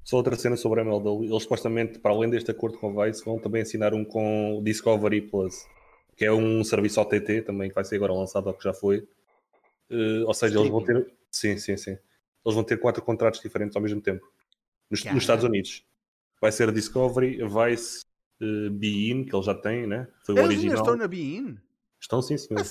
[0.04, 1.24] Só outra cena sobre a MLW.
[1.24, 4.62] Eles supostamente, para além deste acordo com a Vice, vão também assinar um com o
[4.62, 5.66] Discovery Plus,
[6.16, 9.06] que é um serviço OTT também que vai ser agora lançado, ou que já foi.
[9.90, 11.12] Eh, ou seja, eles vão ter.
[11.30, 11.90] Sim, sim, sim.
[12.44, 14.26] Eles vão ter quatro contratos diferentes ao mesmo tempo.
[14.90, 15.14] Nos, Caralho.
[15.16, 15.84] nos Estados Unidos.
[16.40, 18.04] Vai ser a Discovery, a Vice,
[18.40, 20.08] uh, Be In, que eles já têm, né?
[20.24, 20.76] Foi o Eles original.
[20.78, 21.58] estão na Bein?
[22.00, 22.62] Estão, sim, senhor.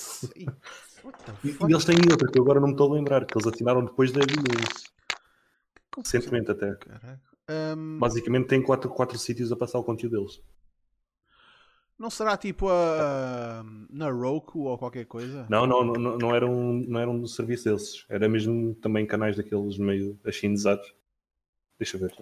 [1.43, 3.45] E, e eles têm outra que eu agora não me estou a lembrar, que eles
[3.47, 6.01] assinaram depois da Be In.
[6.01, 6.75] Recentemente até.
[6.75, 7.21] Caraca.
[7.47, 10.41] Ahm, Basicamente tem quatro, quatro sítios a passar o conteúdo deles.
[11.97, 15.45] Não será tipo a, na Roku ou qualquer coisa?
[15.49, 18.05] Não, não, não, não, era um, não era um serviço desses.
[18.09, 20.93] Era mesmo também canais daqueles meio achinizados.
[21.79, 22.13] Deixa eu ver.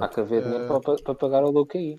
[0.00, 1.96] Há que haver dinheiro Eh, para, para pagar o look aí.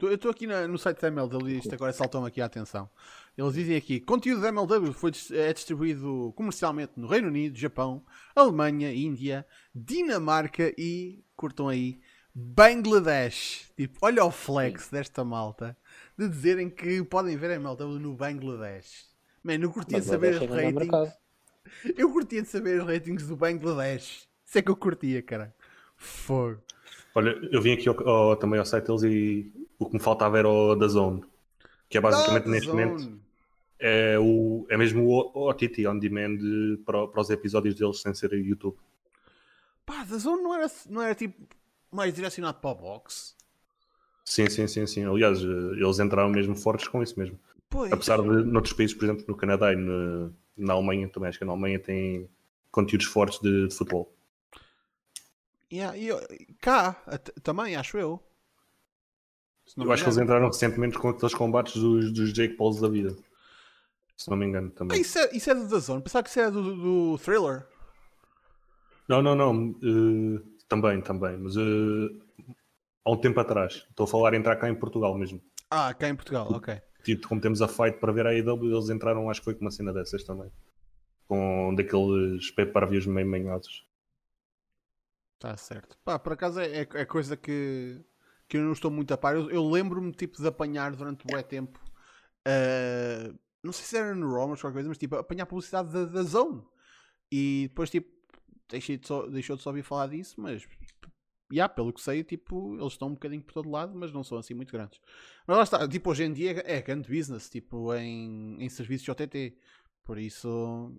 [0.00, 2.88] Eu estou aqui na- no site da MLW e isto agora saltou-me aqui a atenção.
[3.36, 8.94] Eles dizem aqui: conteúdo da MLW foi, é distribuído comercialmente no Reino Unido, Japão, Alemanha,
[8.94, 9.44] Índia,
[9.74, 12.00] Dinamarca e, curtam aí,
[12.38, 13.70] Bangladesh.
[13.76, 15.76] Tipo, olha o flex desta malta
[16.16, 19.06] de dizerem que podem ver a MLW no Bangladesh.
[19.42, 21.12] Man, eu curtia de saber os é grande ratings.
[21.98, 24.26] Eu curtia de saber os ratings do Bangladesh.
[24.46, 25.54] Isso é que eu curtia, cara.
[25.98, 26.62] Fogo.
[27.14, 30.38] Olha, eu vim aqui ao- ao- também ao site deles e o que me faltava
[30.38, 31.22] era o da Zone.
[31.90, 32.84] Que é basicamente neste Zone.
[32.84, 33.20] momento
[33.78, 36.38] é, o, é mesmo o OTT on demand
[36.86, 38.78] para, para os episódios deles sem ser YouTube.
[39.84, 41.36] Pá, da Zone não era, não era tipo
[41.90, 43.36] mais direcionado para o box.
[44.24, 45.04] Sim, sim, sim, sim.
[45.04, 47.38] Aliás, eh, eles entraram mesmo fortes com isso mesmo.
[47.70, 47.92] Pois.
[47.92, 51.44] Apesar de noutros países, por exemplo, no Canadá e na, na Alemanha também, acho que
[51.44, 52.28] na Alemanha tem
[52.70, 54.12] conteúdos fortes de, de futebol.
[55.72, 56.20] Yeah, eu-
[56.60, 56.94] cá
[57.42, 58.22] também, acho eu.
[59.76, 63.14] Eu acho que eles entraram recentemente com aqueles combates dos, dos Jake Pauls da vida.
[64.16, 65.00] Se não me engano Ah, também.
[65.00, 66.02] isso é, isso é do The Zone.
[66.02, 66.74] Pensava que isso era do,
[67.12, 67.66] do Thriller.
[69.06, 69.74] Não, não, não.
[69.82, 71.36] eh, também, também.
[71.38, 72.50] Mas eh,
[73.04, 73.86] há um tempo atrás.
[73.90, 75.40] Estou a falar em entrar cá em Portugal mesmo.
[75.70, 76.80] Ah, cá em Portugal, ok.
[77.04, 79.62] Tipo, como temos a fight para ver a AEW, eles entraram, acho que foi com
[79.62, 80.50] uma cena dessas também.
[81.26, 83.86] Com daqueles pay-per-views meio manhados.
[85.34, 85.96] Está certo.
[86.04, 88.00] Pá, por acaso é, é- é coisa que,
[88.48, 89.36] que eu não estou muito a par.
[89.36, 91.78] Eu, eu lembro-me tipo de apanhar durante bué tempo.
[92.46, 96.04] ah, não sei se era no Raw, mas qualquer coisa, mas tipo, apanhar publicidade da,
[96.06, 96.62] da Zone.
[97.30, 98.10] E depois tipo,
[98.68, 100.66] deixei de só, deixou de só ouvir falar disso, mas.
[101.50, 104.36] Já, pelo que sei, tipo, eles estão um bocadinho por todo lado, mas não são
[104.36, 105.00] assim muito grandes.
[105.46, 109.10] Mas lá está, tipo, hoje em dia é grande business, tipo, em, em serviços de
[109.10, 109.56] OTT.
[110.04, 110.94] Por isso,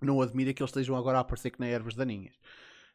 [0.00, 2.34] não admira que eles estejam agora a aparecer que nem ervas daninhas.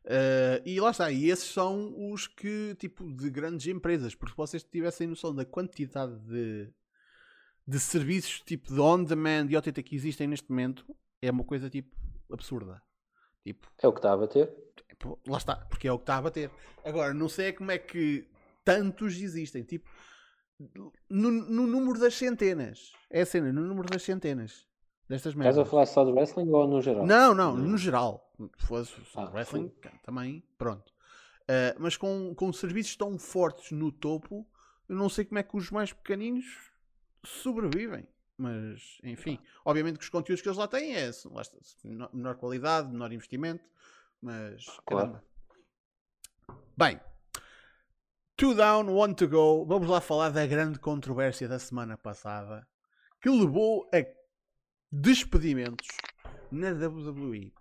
[0.05, 4.37] Uh, e lá está, e esses são os que, tipo, de grandes empresas, porque se
[4.37, 6.69] vocês tivessem noção da quantidade de,
[7.65, 10.85] de serviços, tipo, de on-demand e OTT que existem neste momento,
[11.21, 11.95] é uma coisa, tipo,
[12.31, 12.81] absurda.
[13.43, 14.53] Tipo, É o que está a bater.
[15.27, 16.49] lá está, porque é o que está a bater.
[16.85, 18.25] Agora, não sei como é que
[18.63, 19.89] tantos existem, tipo,
[21.09, 22.93] no, no número das centenas.
[23.09, 24.65] É a cena, no número das centenas
[25.09, 25.57] destas Estás merdas.
[25.59, 27.05] a falar só de wrestling ou no geral?
[27.05, 28.31] Não, não, no geral.
[28.57, 29.71] Se fosse Ah, wrestling,
[30.03, 30.91] também, pronto.
[31.43, 34.47] Uh, mas com, com serviços tão fortes no topo,
[34.87, 36.45] eu não sei como é que os mais pequeninos
[37.25, 38.07] sobrevivem.
[38.37, 42.35] Mas, enfim, obviamente que os conteúdos que eles lá têm é lá está, menor menor
[42.35, 43.69] qualidade, menor investimento,
[44.21, 45.11] mas Claro.
[45.11, 45.23] caramba.
[46.75, 46.99] Bem,
[48.35, 49.65] two down, one to go.
[49.65, 52.67] Vamos lá falar da grande controvérsia da semana passada,
[53.21, 54.03] que levou a
[54.91, 55.87] despedimentos
[56.51, 57.53] na WWE.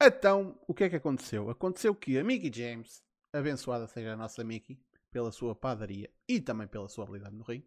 [0.00, 1.50] Então, o que é que aconteceu?
[1.50, 4.78] Aconteceu que a Mickey James, abençoada seja a nossa Mickey,
[5.10, 7.66] pela sua padaria e também pela sua habilidade no ringue,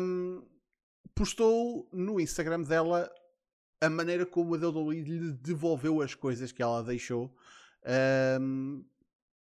[0.00, 0.42] um,
[1.14, 3.10] postou no Instagram dela
[3.80, 7.34] a maneira como a WWE lhe devolveu as coisas que ela deixou
[8.40, 8.84] um,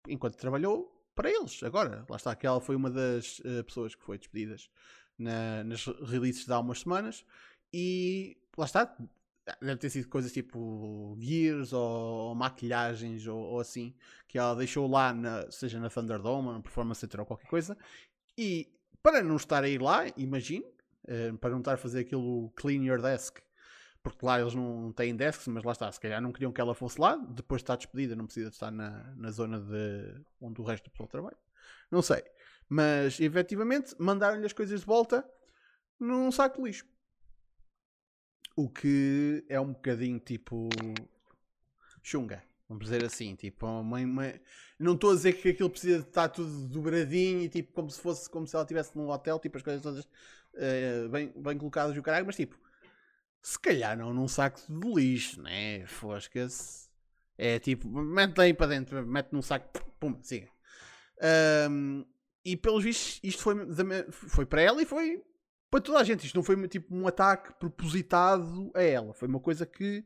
[0.06, 1.62] enquanto trabalhou para eles.
[1.62, 4.70] Agora, lá está, que ela foi uma das uh, pessoas que foi despedidas
[5.18, 7.24] na, nas releases de há umas semanas
[7.74, 8.96] e lá está,
[9.60, 13.94] deve ter sido coisas tipo gears ou, ou maquilhagens ou, ou, assim
[14.28, 17.76] que ela deixou lá, na, seja na Thunderdome na Performance Center ou qualquer coisa.
[18.36, 20.66] E para não estar a ir lá, imagino,
[21.40, 23.40] para não estar a fazer aquilo clean your desk,
[24.02, 26.74] porque lá eles não têm desks, mas lá está, se calhar não queriam que ela
[26.74, 30.60] fosse lá, depois de estar despedida, não precisa de estar na, na zona de onde
[30.60, 31.36] o resto do pessoal trabalha.
[31.90, 32.22] Não sei.
[32.68, 35.28] Mas efetivamente mandaram-lhe as coisas de volta
[35.98, 36.86] num saco de lixo.
[38.54, 40.68] O que é um bocadinho tipo.
[42.02, 42.42] chunga.
[42.68, 44.34] Vamos dizer assim, tipo, uma, uma...
[44.78, 47.98] não estou a dizer que aquilo precisa de estar tudo dobradinho e tipo, como se
[47.98, 50.06] fosse como se ela estivesse num hotel, tipo, as coisas todas
[50.54, 52.58] uh, bem, bem colocadas e o caralho, mas tipo,
[53.42, 55.86] se calhar não num saco de lixo, né?
[55.86, 56.88] Fosca-se.
[57.36, 59.68] É tipo, mete aí para dentro, mete num saco,
[60.00, 60.48] pum, siga.
[61.70, 62.04] Um,
[62.44, 63.54] e pelos vistos, isto foi,
[64.10, 65.22] foi para ela e foi
[65.70, 66.26] para toda a gente.
[66.26, 69.14] Isto não foi tipo um ataque propositado a ela.
[69.14, 70.04] Foi uma coisa que,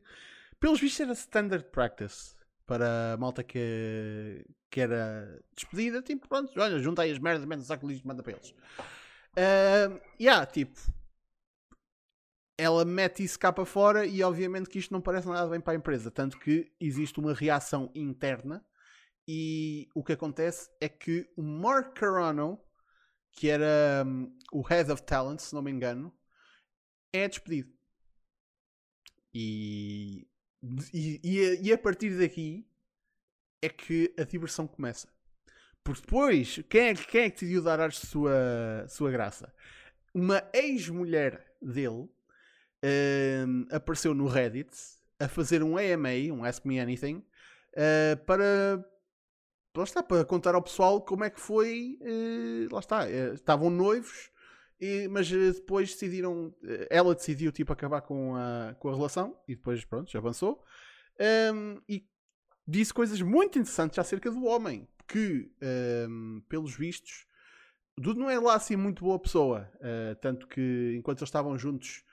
[0.59, 6.01] pelos vistos, era standard practice para a malta que, que era despedida.
[6.01, 8.53] Tipo, pronto, olha, junta aí as merdas, mete no saco de lixo manda para eles.
[9.35, 10.79] Uh, yeah, tipo,
[12.57, 15.73] ela mete isso cá para fora e obviamente que isto não parece nada bem para
[15.73, 16.11] a empresa.
[16.11, 18.63] Tanto que existe uma reação interna
[19.27, 22.59] e o que acontece é que o Mark Carano
[23.33, 26.13] que era um, o Head of Talent, se não me engano,
[27.11, 27.73] é despedido.
[29.33, 30.27] E,
[30.93, 32.67] e, e, a, e a partir daqui
[33.61, 35.12] é que a diversão começa.
[35.83, 39.53] Porque depois, quem é, quem é que decidiu dar a sua, sua graça?
[40.13, 42.09] Uma ex-mulher dele
[43.47, 44.69] um, apareceu no Reddit
[45.19, 47.17] a fazer um AMA, um Ask Me Anything,
[47.73, 48.85] uh, para
[49.75, 51.97] lá está, para contar ao pessoal como é que foi.
[52.01, 54.29] Eh, lá está, eh, estavam noivos,
[55.09, 56.53] mas eh, depois decidiram.
[56.89, 60.63] ela decidiu tipo, acabar com a, com a relação e depois, pronto, já avançou.
[61.53, 62.07] Um, e
[62.67, 65.51] disse coisas muito interessantes acerca do homem, que,
[66.09, 67.27] um, pelos vistos,
[67.95, 69.69] Dudu não é lá assim muito boa pessoa.
[69.75, 72.03] Uh, tanto que enquanto eles estavam juntos,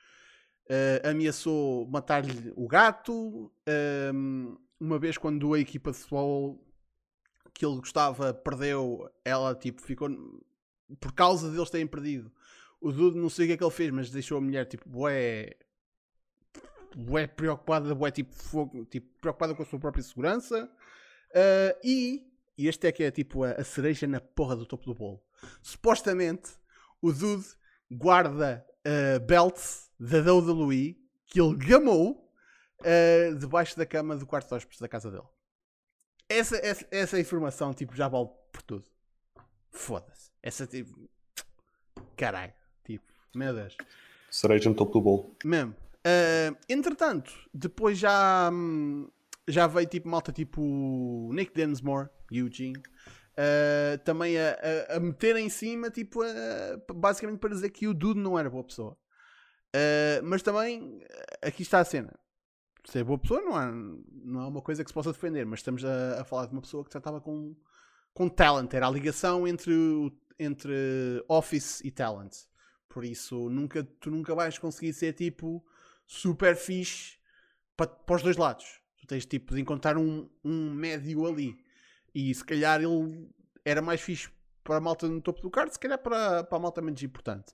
[0.66, 3.50] uh, ameaçou matar-lhe o gato.
[4.14, 6.62] Um, uma vez, quando a equipa de futebol
[7.54, 10.08] que ele gostava perdeu, ela tipo ficou
[11.00, 12.30] por causa deles terem perdido.
[12.80, 14.86] O Dude não sei o que é que ele fez, mas deixou a mulher tipo
[14.88, 15.56] bué,
[16.94, 20.70] bué preocupada, bué tipo, fogo, tipo preocupada com a sua própria segurança.
[21.30, 22.29] Uh, e,
[22.60, 25.22] e este é que é tipo a, a, cereja na porra do topo do bolo.
[25.62, 26.50] Supostamente
[27.00, 27.46] o Dude
[27.90, 30.96] guarda uh, belts da WWE
[31.26, 32.32] que ele gamou
[32.80, 35.26] uh, debaixo da cama do quarto de hóspedes da casa dele
[36.30, 38.84] essa, essa, essa informação tipo, já vale por tudo.
[39.70, 40.30] Foda-se.
[40.40, 41.10] Essa tipo.
[42.16, 42.52] Caralho.
[42.84, 43.76] Tipo, meu Deus.
[44.30, 45.36] Cereja no topo do bolo.
[45.44, 45.74] Mesmo.
[46.06, 48.48] Uh, entretanto, depois já.
[48.52, 49.10] Hum,
[49.50, 52.78] já veio tipo malta tipo Nick Densmore, Eugene.
[53.32, 54.58] Uh, também a,
[54.90, 56.20] a, a, meter em cima, tipo,
[56.94, 58.98] basicamente para dizer que o Dude não era boa pessoa.
[59.74, 61.00] Uh, mas também,
[61.42, 62.12] aqui está a cena
[62.88, 63.70] ser boa pessoa não é,
[64.24, 66.84] não é uma coisa que se possa defender, mas estamos a, falar de uma pessoa
[66.84, 67.54] que tratava com,
[68.14, 69.72] com talent, era a ligação entre,
[70.38, 72.34] entre office e talent.
[72.88, 75.64] Por isso, nunca, tu nunca vais conseguir ser tipo
[76.06, 77.18] super fixe
[77.76, 78.79] para, para os dois lados.
[79.10, 81.58] Tens tipo de encontrar um, um médio ali.
[82.14, 83.28] E se calhar ele
[83.64, 84.30] era mais fixe
[84.62, 87.52] para a malta no topo do card, se calhar para, para a malta menos importante.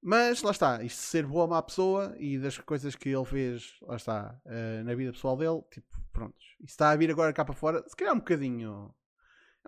[0.00, 3.96] Mas lá está, isto ser boa má pessoa e das coisas que ele fez, lá
[3.96, 6.38] está, uh, na vida pessoal dele, tipo, pronto.
[6.58, 8.94] E está a vir agora cá para fora, se calhar um bocadinho,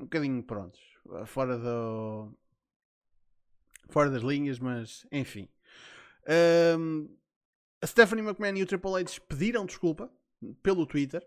[0.01, 0.79] um bocadinho, pronto,
[1.27, 2.33] fora do.
[3.91, 5.47] fora das linhas, mas enfim.
[6.79, 7.15] Um,
[7.83, 10.11] a Stephanie McMahon e o Triple H pediram desculpa
[10.63, 11.23] pelo Twitter.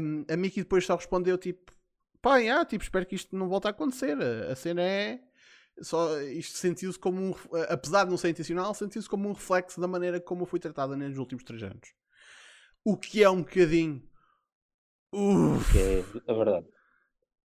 [0.00, 1.72] Um, a Mickey depois só respondeu tipo,
[2.20, 4.16] pá, ah, tipo, espero que isto não volte a acontecer.
[4.22, 5.20] A cena é
[5.80, 7.34] só isto sentiu-se como um,
[7.68, 10.96] apesar de não ser intencional, sentiu-se como um reflexo da maneira como eu fui tratada
[10.96, 11.94] nos últimos três anos.
[12.84, 14.02] O que é um bocadinho.
[15.12, 15.72] Uf.
[15.72, 16.66] Que é a verdade.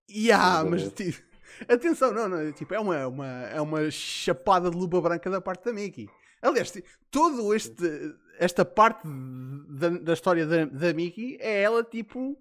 [0.09, 1.21] Yeah, é mas tipo,
[1.67, 5.65] atenção, não, não, tipo, é uma, uma, é uma chapada de lupa branca da parte
[5.65, 6.07] da Mickey.
[6.41, 6.71] Aliás,
[7.09, 9.07] todo este esta parte
[9.69, 12.37] da, da história da, da Mickey é ela tipo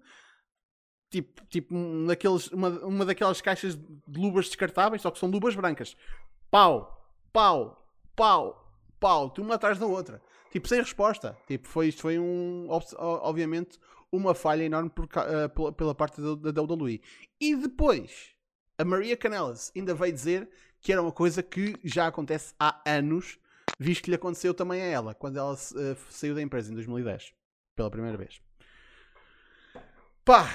[1.09, 2.07] tipo, tipo um
[2.53, 5.95] uma, uma daquelas caixas de luvas descartáveis, só que são luvas brancas.
[6.49, 10.21] Pau, pau, pau, pau, de uma atrás da outra.
[10.51, 11.37] Tipo, sem resposta.
[11.47, 13.79] Tipo, foi, isto foi um, obviamente,
[14.11, 17.01] uma falha enorme por eh, pela, pela parte da, da WWE.
[17.39, 18.33] E depois,
[18.77, 20.49] a Maria Canellas ainda veio dizer
[20.81, 23.37] que era uma coisa que já acontece há anos,
[23.79, 27.33] visto que lhe aconteceu também a ela, quando ela eh, saiu da empresa em 2010,
[27.75, 28.41] pela primeira vez.
[30.25, 30.47] Pá,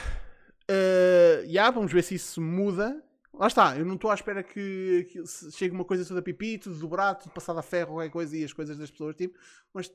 [0.69, 3.03] eh, já, vamos ver se isso muda.
[3.33, 6.79] Lá está, eu não estou à espera que, que chegue uma coisa toda pipi, tudo
[6.79, 9.39] dobrado, tudo passado a ferro, qualquer coisa e as coisas das pessoas, tipo,
[9.73, 9.91] mas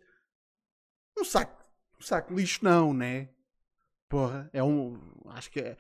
[1.17, 1.63] um saco,
[1.99, 3.29] um saco de lixo não, né?
[4.09, 4.99] Porra, é um.
[5.27, 5.77] Acho que é.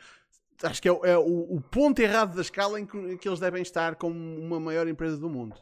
[0.63, 3.27] Acho que é, o- é o, o ponto errado da escala em que, em que
[3.27, 5.55] eles devem estar como uma maior empresa do mundo.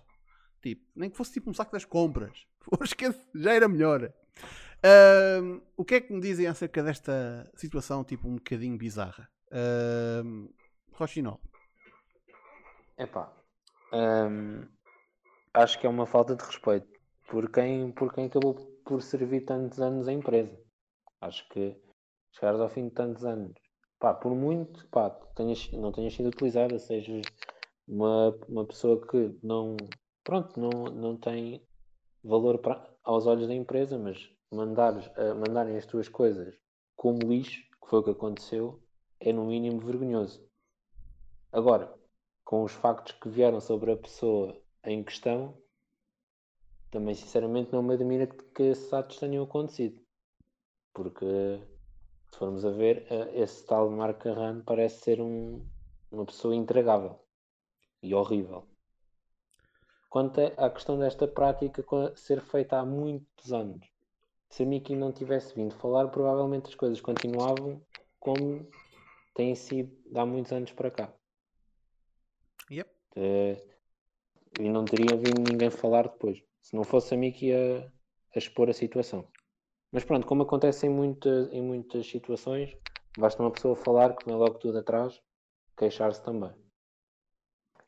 [0.66, 2.48] Tipo, nem que fosse tipo um saco das compras.
[3.36, 4.12] Já era melhor.
[4.84, 9.30] Ahm, o que é que me dizem acerca desta situação, tipo, um bocadinho bizarra?
[10.24, 10.50] Um,
[10.94, 11.40] Rochinol.
[12.98, 13.32] Epá,
[13.94, 14.68] hum,
[15.54, 16.88] acho que é uma falta de respeito
[17.30, 20.60] por quem, por quem acabou por servir tantos anos a empresa.
[21.22, 21.80] Acho que
[22.32, 23.54] chegares ao fim de tantos anos,
[24.00, 27.22] pá, por muito, pá, tenhas, não tenhas sido utilizada, sejas
[27.88, 29.78] uma, uma pessoa que não,
[30.26, 31.66] pronto, não, não tem
[32.24, 32.60] valor
[33.04, 36.58] aos olhos da empresa, mas mandares, eh, mandarem as tuas coisas
[36.96, 38.84] como lixo, que foi o que aconteceu,
[39.20, 40.44] é no mínimo vergonhoso.
[41.52, 41.94] Agora,
[42.44, 45.56] com os factos que vieram sobre a pessoa em questão,
[46.90, 50.02] também sinceramente não me admira que, que esses atos tenham acontecido.
[50.94, 51.26] Porque
[52.32, 55.64] se formos a ver, eh, esse tal Mark Carrano parece ser um,
[56.12, 57.20] uma pessoa intragável
[58.02, 58.75] e horrível.
[60.16, 61.84] Quanto à questão desta prática
[62.16, 63.86] ser feita há muitos anos,
[64.48, 67.82] se a Mickey não tivesse vindo falar, provavelmente as coisas continuavam
[68.18, 68.66] como
[69.34, 71.14] têm sido há muitos anos para cá.
[72.72, 72.90] Yep.
[73.18, 73.62] Eh,
[74.58, 76.42] e não teria vindo ninguém falar depois.
[76.62, 77.92] Se não fosse a Mickey a,
[78.34, 79.28] a expor a situação.
[79.92, 82.74] Mas pronto, como acontece em, muita, em muitas situações,
[83.18, 85.22] basta uma pessoa falar que vem logo tudo atrás,
[85.76, 86.54] queixar-se também.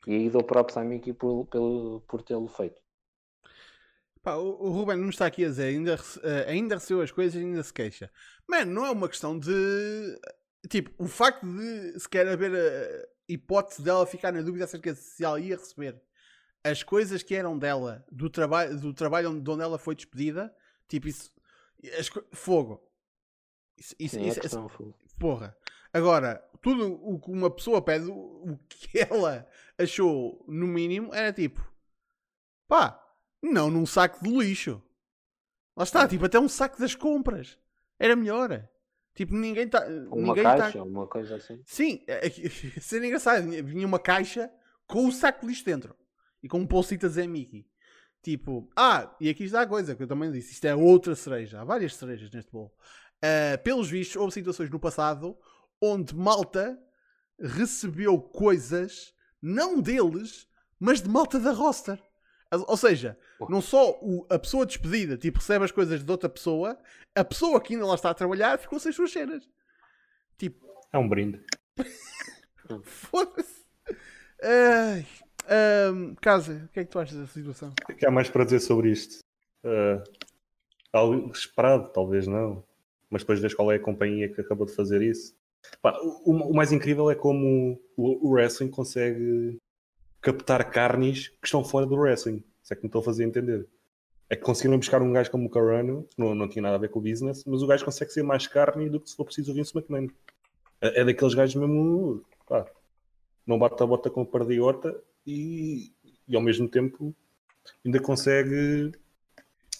[0.08, 2.80] E aí dou props à Mickey por, pelo, por tê-lo feito.
[4.22, 7.34] Pá, o, o Ruben não está aqui a dizer, ainda, eh, ainda recebeu as coisas
[7.34, 8.10] e ainda se queixa.
[8.48, 10.18] Mano, não é uma questão de.
[10.70, 15.22] Tipo, o facto de sequer haver a hipótese dela ficar na dúvida acerca de se
[15.22, 16.00] ela ia receber
[16.64, 20.50] as coisas que eram dela, do, traba do trabalho onde, de onde ela foi despedida,
[20.88, 21.30] tipo, isso.
[21.98, 22.82] as fogo.
[23.76, 25.54] Isso, isso, Sim, é isso- questão, foi- Porra.
[25.92, 29.46] Agora, tudo o que uma pessoa pede, o que ela
[29.78, 31.60] achou no mínimo, era tipo:
[32.66, 33.02] pá,
[33.42, 34.82] não num saco de lixo.
[35.76, 37.56] Lá está, tipo, até um saco das compras.
[37.98, 38.68] Era melhor.
[39.14, 39.86] Tipo, ninguém está.
[39.86, 40.84] uma Ninguém caixa, tá...
[40.84, 41.60] uma coisa assim.
[41.64, 42.30] Sim, é, é,
[42.80, 44.50] sendo engraçado, vinha- uma caixa
[44.86, 45.94] com o saco de lixo dentro
[46.42, 47.66] e com um post-it a dizer Mickey.
[48.22, 51.60] Tipo, ah, e aqui está a coisa que eu também disse: isto é outra cereja.
[51.60, 52.72] Há várias cerejas neste bolo.
[53.22, 55.36] Ah, pelos vistos, houve situações no passado
[55.80, 56.78] onde malta
[57.40, 60.48] recebeu coisas, não deles,
[60.78, 62.00] mas de malta da roster.
[62.66, 63.18] Ou seja,
[63.48, 66.78] não só o- a pessoa despedida tipo, recebe as coisas de outra pessoa,
[67.14, 69.46] a pessoa que ainda lá está a trabalhar ficou sem as suas cenas.
[70.38, 71.40] Tipo, É um brinde.
[72.84, 73.64] Foda-se.
[75.50, 77.72] Ahm, Casa, o que é que tu achas dessa situação?
[77.90, 79.18] O que é há mais para dizer sobre isto?
[79.64, 80.02] Ah,
[80.92, 82.64] algo esperado, talvez não.
[83.10, 85.34] Mas depois vês qual é a companhia que acabou de fazer isso.
[85.80, 89.58] Pá, o, o mais incrível é como o, o wrestling consegue
[90.20, 92.42] captar carnes que estão fora do wrestling.
[92.62, 93.66] Isso é que me estou a fazer entender.
[94.30, 96.90] É que conseguiram buscar um gajo como o Carano, não, não tinha nada a ver
[96.90, 99.52] com o business, mas o gajo consegue ser mais carne do que se for preciso
[99.52, 100.08] o Vince McMahon.
[100.80, 102.66] É, é daqueles gajos mesmo, pá,
[103.46, 105.92] não bate a bota com a perdiota e,
[106.28, 107.14] e ao mesmo tempo
[107.84, 108.92] ainda consegue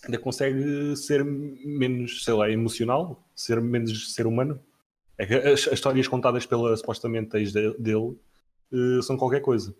[0.05, 4.59] ainda consegue ser menos, sei lá, emocional, ser menos ser humano.
[5.19, 8.19] É que as, as histórias contadas pela supostamente ex de- dele
[8.73, 9.75] eh, são qualquer coisa.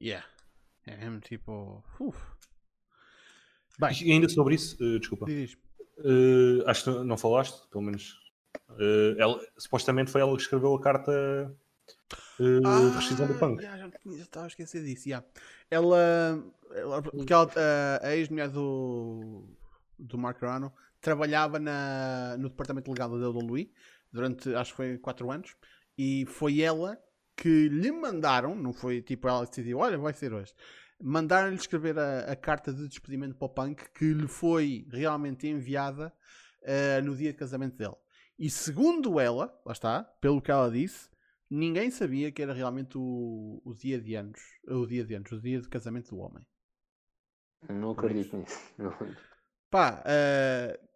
[0.00, 0.24] Yeah.
[0.86, 1.82] É mesmo tipo.
[1.98, 2.16] Uf.
[3.78, 5.48] Bem, E ainda sobre isso, eh, desculpa, eh,
[6.66, 8.18] acho que não falaste, pelo menos.
[9.18, 11.12] ela, supostamente foi ela que escreveu a carta
[12.38, 13.58] eh, de rescisão do punk.
[13.60, 15.08] Ah, yeah, já, já estava a esquecer disso.
[15.08, 15.26] yeah.
[15.70, 16.42] Ela,
[16.74, 17.50] ela- porque ela,
[18.02, 19.44] a, a ex-mulher do,
[19.98, 23.70] do Mark Rano trabalhava na, no departamento legal da WWE
[24.12, 25.56] durante acho que foi 4 anos
[25.96, 26.98] e foi ela
[27.36, 30.52] que lhe mandaram, não foi tipo ela que decidiu, olha, vai ser hoje.
[31.02, 36.12] mandaram-lhe escrever a, a carta de despedimento para o Punk que lhe foi realmente enviada
[36.62, 37.96] uh, no dia de casamento dele.
[38.38, 41.08] E segundo ela, lá está, pelo que ela disse,
[41.50, 45.40] ninguém sabia que era realmente o, o dia de anos, o dia de anos, o
[45.40, 46.46] dia de casamento do homem.
[47.68, 48.58] Não acredito nisso.
[49.70, 50.89] Pá, uh,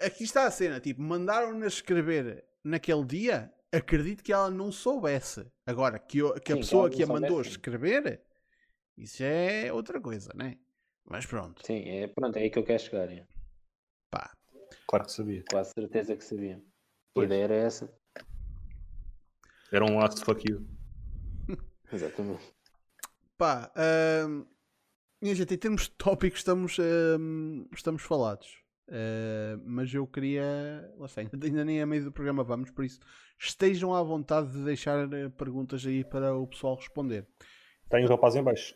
[0.00, 5.46] aqui está a cena, tipo, mandaram-na escrever naquele dia, acredito que ela não soubesse.
[5.66, 8.22] Agora, que, eu, que Sim, a pessoa que a mandou escrever,
[8.96, 10.58] isso é outra coisa, né?
[11.04, 11.64] Mas pronto.
[11.66, 13.10] Sim, é, pronto, é aí que eu quero chegar.
[13.10, 13.26] É.
[14.10, 14.32] Pá.
[14.86, 15.44] Claro que sabia.
[15.50, 16.62] Quase certeza que sabia.
[17.14, 17.30] Pois.
[17.30, 17.92] A ideia era essa.
[19.72, 20.66] Era um last fuck you.
[21.92, 22.54] Exatamente.
[23.36, 24.46] Pá, uh,
[25.20, 28.61] minha gente, em termos de tópicos estamos, uh, estamos falados.
[28.92, 30.42] Uh, mas eu queria.
[30.98, 33.00] Lá ainda nem a meio do programa vamos, por isso
[33.38, 37.26] estejam à vontade de deixar perguntas aí para o pessoal responder.
[37.88, 38.74] Tem os rapazes em baixo.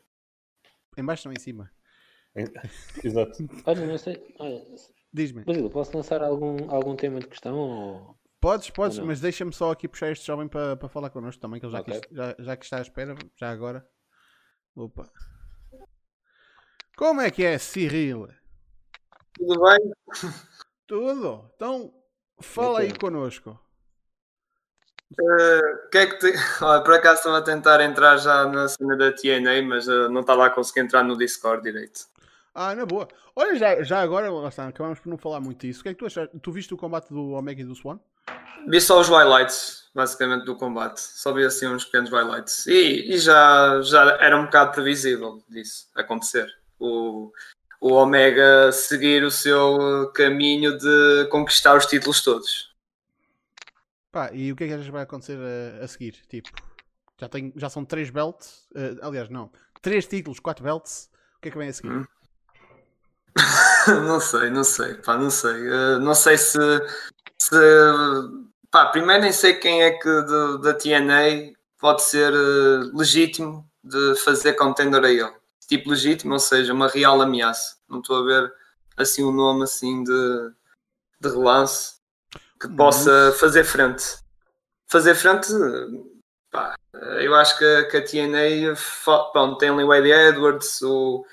[0.97, 1.71] Em baixo não, em cima.
[3.05, 3.47] Exato.
[3.67, 4.23] Olha, não sei.
[5.13, 5.45] Diz-me.
[5.45, 7.57] Basílio, posso lançar algum, algum tema de questão?
[7.57, 8.19] Ou...
[8.41, 11.67] Podes, podes, mas deixa-me só aqui puxar este jovem para, para falar connosco também, que
[11.67, 12.01] ele já, okay.
[12.01, 13.87] que, já, já que está à espera, já agora.
[14.75, 15.11] Opa.
[16.97, 18.29] Como é que é, Cyril?
[19.37, 19.93] Tudo bem?
[20.87, 21.51] Tudo.
[21.55, 21.93] Então,
[22.41, 23.59] fala aí connosco.
[25.13, 26.35] Uh, que é que te...
[26.63, 30.23] Olha, por acaso estava a tentar entrar já na cena da TNA, mas uh, não
[30.23, 32.07] estava a conseguir entrar no Discord direito.
[32.55, 33.07] Ah, na boa.
[33.35, 35.81] Olha, já, já agora, está, acabamos por não falar muito disso.
[35.81, 36.39] O que é que tu achaste?
[36.41, 38.01] Tu viste o combate do Omega e do Swan?
[38.67, 41.01] Vi só os highlights, basicamente, do combate.
[41.01, 42.67] Só vi assim uns pequenos highlights.
[42.67, 46.51] E, e já, já era um bocado previsível disso acontecer.
[46.81, 47.31] O,
[47.81, 52.75] o Omega seguir o seu caminho de conquistar os títulos todos.
[54.11, 56.17] Pá, e o que é que achas vai acontecer a, a seguir?
[56.29, 56.51] Tipo,
[57.21, 59.51] já, tem, já são três belts, uh, aliás, não,
[59.83, 61.11] três títulos, quatro belts.
[61.37, 61.93] O que é que vem a seguir?
[61.93, 62.05] Hum.
[64.07, 65.69] não sei, não sei, pá, não sei.
[65.69, 66.59] Uh, não sei se,
[67.39, 67.57] se.
[68.71, 74.17] Pá, primeiro nem sei quem é que de, da TNA pode ser uh, legítimo de
[74.17, 75.33] fazer contender a ele.
[75.67, 77.77] Tipo legítimo, ou seja, uma real ameaça.
[77.89, 78.53] Não estou a ver
[78.97, 80.51] assim um nome assim de,
[81.21, 81.97] de relance
[82.61, 84.05] que possa fazer frente.
[84.89, 85.49] Fazer frente,
[86.51, 86.77] pá,
[87.21, 88.75] eu acho que, que a TNA
[89.33, 91.27] pronto, tem ali o Eddie Edwards, o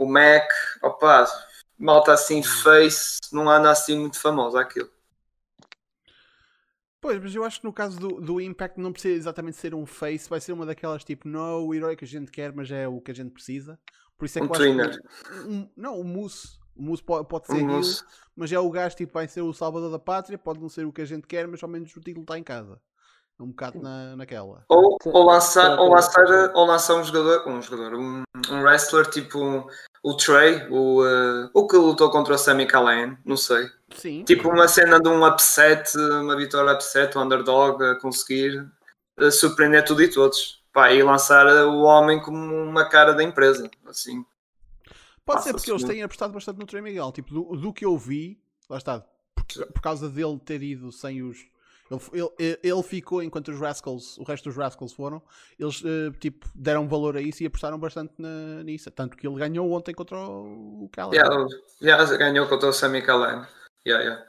[0.00, 0.50] o Mac,
[0.82, 1.26] opa,
[1.78, 2.42] malta assim hum.
[2.42, 4.90] face, não anda assim muito famoso aquilo.
[7.00, 9.86] Pois, mas eu acho que no caso do, do Impact não precisa exatamente ser um
[9.86, 12.70] face, vai ser uma daquelas tipo, não é o herói que a gente quer, mas
[12.70, 13.78] é o que a gente precisa.
[14.18, 16.60] Por isso é que um que, um, não, o Moose.
[16.76, 17.82] O Moose pode, pode ser um heel,
[18.36, 20.92] mas é o gajo tipo, vai ser o salvador da pátria, pode não ser o
[20.92, 22.80] que a gente quer, mas ao menos o título está em casa.
[23.40, 24.64] Um bocado na, naquela.
[24.68, 29.66] Ou, ou, lançar, ou, lançar, ou lançar um jogador, um jogador, um, um wrestler tipo
[30.02, 33.68] o Trey, o, uh, o que lutou contra o Sami Callihan, não sei.
[33.94, 34.24] Sim.
[34.24, 38.66] Tipo uma cena de um upset, uma vitória upset, o um underdog a conseguir
[39.18, 40.60] uh, surpreender tudo e todos.
[40.72, 44.24] Pá, e lançar o homem como uma cara da empresa, assim.
[45.24, 47.10] Pode ser porque eles têm apostado bastante no Trey Miguel.
[47.12, 51.22] Tipo, do, do que eu vi, lá está, por, por causa dele ter ido sem
[51.22, 51.49] os
[52.12, 55.20] ele, ele, ele, ficou enquanto os Rascals, o resto dos Rascals foram,
[55.58, 58.90] eles uh, tipo, deram valor a isso e apostaram bastante na, nisso.
[58.92, 61.14] Tanto que ele ganhou ontem contra o Callan.
[61.14, 61.46] Yeah,
[61.82, 63.46] yeah, ganhou contra o Sammy Callan.
[63.84, 64.24] Yeah, yeah.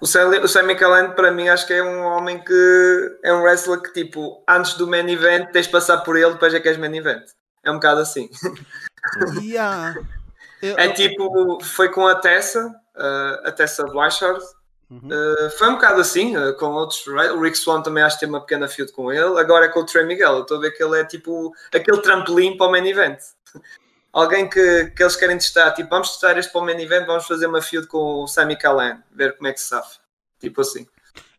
[0.00, 3.42] O, Sammy, o Sammy Callan, para mim, acho que é um homem que é um
[3.42, 6.68] wrestler que, tipo, antes do main event, tens de passar por ele, depois é que
[6.68, 7.24] és main event.
[7.62, 8.28] É um bocado assim.
[9.42, 9.94] Yeah.
[10.62, 14.42] é tipo, foi com a Tessa, uh, a Tessa Blanchard
[14.90, 15.08] Uhum.
[15.08, 17.06] Uh, foi um bocado assim, uh, com outros.
[17.06, 19.38] O Rick Swan também acho que tem uma pequena feud com ele.
[19.38, 20.34] Agora é com o Trey Miguel.
[20.34, 23.18] Eu estou a ver que ele é tipo aquele trampolim para o main event.
[24.12, 25.72] Alguém que, que eles querem testar.
[25.72, 28.56] Tipo, vamos testar este para o main event, vamos fazer uma feud com o Sammy
[28.56, 30.00] Callan, ver como é que se safa.
[30.38, 30.86] Tipo assim.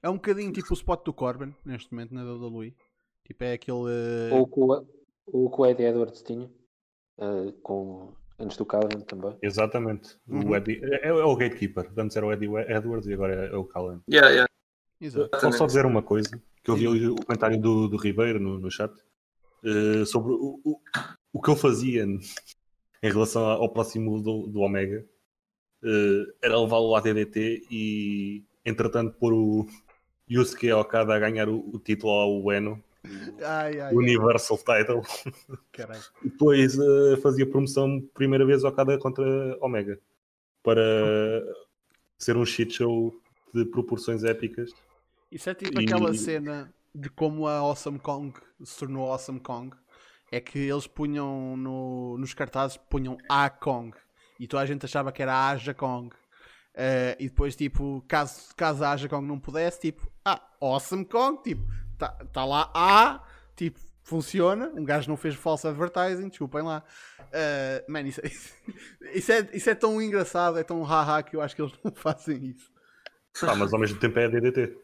[0.04, 2.76] É um bocadinho tipo o spot do Corbin, neste momento, na WWE.
[3.26, 3.78] Tipo, é aquele.
[3.78, 4.36] Uh...
[4.36, 4.86] Ou com
[5.28, 6.50] o que o Eddie Edwards tinha.
[7.64, 9.36] com Antes do Callan também.
[9.42, 10.18] Exatamente.
[10.28, 10.50] Uhum.
[10.50, 11.90] O Eddie, é, é, o gatekeeper.
[11.98, 14.02] Antes era o Eddie Edwards e agora é o Callan.
[14.10, 14.50] Yeah, yeah.
[15.30, 16.42] Posso só dizer uma coisa?
[16.64, 18.92] Que eu vi o comentário do, do Ribeiro no, no chat
[19.64, 20.80] uh, sobre o, o,
[21.34, 22.20] o que eu fazia em
[23.12, 25.06] relação ao próximo do, do Omega.
[25.84, 29.68] Uh, era levá-lo à DDT e, entretanto, pôr o
[30.30, 32.84] Yusuke Okada a ganhar o, o título ao Ueno
[33.44, 34.84] ai, ai, Universal ai.
[34.84, 35.02] Title.
[36.24, 39.24] Depois uh, fazia promoção primeira vez ao cada contra
[39.62, 40.00] Omega
[40.64, 40.82] para
[42.18, 43.14] ser um shit show
[43.54, 44.72] de proporções épicas.
[45.32, 45.84] Isso é tipo e...
[45.84, 48.34] aquela cena de como a Awesome Kong
[48.64, 49.76] se tornou Awesome Kong.
[50.32, 53.96] é que eles punham no, nos cartazes punham A Kong
[54.40, 56.14] e toda a gente achava que era Aja Kong.
[56.74, 61.42] Uh, e depois, tipo, caso, caso a Aja Kong não pudesse, tipo, ah, Awesome Kong,
[61.42, 61.64] tipo,
[61.98, 63.22] tá, tá lá A,
[63.56, 64.72] tipo, funciona.
[64.76, 66.84] Um gajo não fez false advertising, desculpem lá.
[67.20, 68.22] Uh, man, isso,
[69.14, 71.92] isso, é, isso é tão engraçado, é tão haha que eu acho que eles não
[71.96, 72.72] fazem isso.
[73.42, 74.78] Ah, mas ao mesmo tempo é a DDT.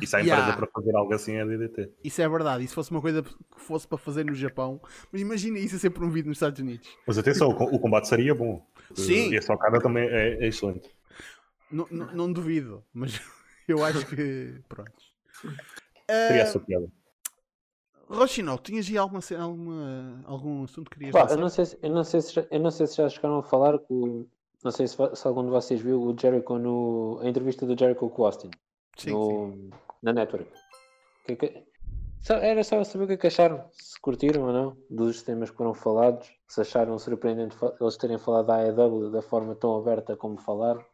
[0.00, 0.56] E se há empresa yeah.
[0.56, 1.90] para fazer algo assim é a DDT.
[2.04, 2.64] Isso é verdade.
[2.64, 5.78] E se fosse uma coisa que fosse para fazer no Japão, mas imagina isso é
[5.78, 6.86] sempre um vídeo nos Estados Unidos.
[7.06, 8.62] Mas atenção, o combate seria bom.
[8.94, 9.30] Sim.
[9.30, 10.90] E a socada também é, é excelente.
[11.70, 13.20] Não, não, não, duvido, mas
[13.66, 14.60] eu acho que.
[14.68, 14.92] Pronto.
[16.10, 16.90] Seria uh, essa piada.
[18.08, 21.90] Rochinol, tinhas aí alguma, alguma, algum assunto que querias Pá, eu não, sei se, eu,
[21.90, 24.26] não sei se, eu não sei se já chegaram a falar com.
[24.62, 27.18] Não sei se, se algum de vocês viu o Jericho no.
[27.22, 28.50] a entrevista do Jericho com o Austin.
[28.96, 29.70] Sim, no, sim.
[30.02, 30.50] Na Network.
[31.24, 31.64] Que, que,
[32.28, 35.56] era só saber o que, é que acharam, se curtiram ou não dos temas que
[35.56, 40.38] foram falados, se acharam surpreendente eles terem falado da AEW da forma tão aberta como
[40.38, 40.84] falaram.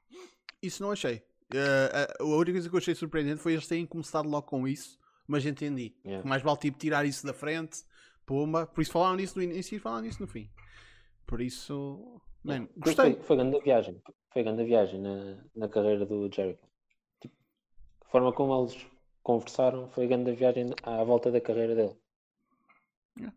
[0.63, 1.23] Isso não achei.
[1.53, 4.99] Uh, a única coisa que eu achei surpreendente foi eles terem começado logo com isso
[5.27, 5.95] mas entendi.
[6.05, 6.29] Yeah.
[6.29, 7.85] Mais vale tipo tirar isso da frente,
[8.27, 8.67] pumba.
[8.67, 10.51] Por isso falaram nisso no início e falaram nisso no fim.
[11.27, 13.15] Por isso, bem, gostei.
[13.15, 14.03] Foi, foi grande viagem.
[14.33, 16.67] Foi grande viagem na, na carreira do Jericho.
[17.21, 17.35] Tipo,
[18.03, 18.87] a forma como eles
[19.23, 21.97] conversaram foi grande viagem à volta da carreira dele.
[23.17, 23.37] Yeah.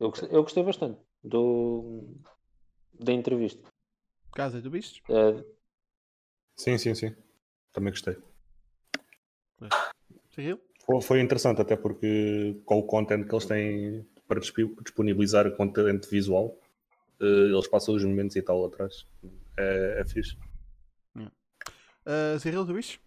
[0.00, 2.16] Eu, gostei, eu gostei bastante do,
[2.92, 3.62] da entrevista.
[4.32, 5.02] Casa, tu viste?
[5.08, 5.42] Uh,
[6.56, 7.16] sim, sim, sim.
[7.72, 8.16] Também gostei.
[10.30, 10.60] Seguiu?
[11.02, 16.56] Foi interessante, até porque com o content que eles têm para disponibilizar content visual,
[17.20, 19.06] eh, eles passam os momentos e tal atrás.
[19.56, 20.36] É, é fixe.
[21.16, 23.00] Uh, Cyril, tu viste?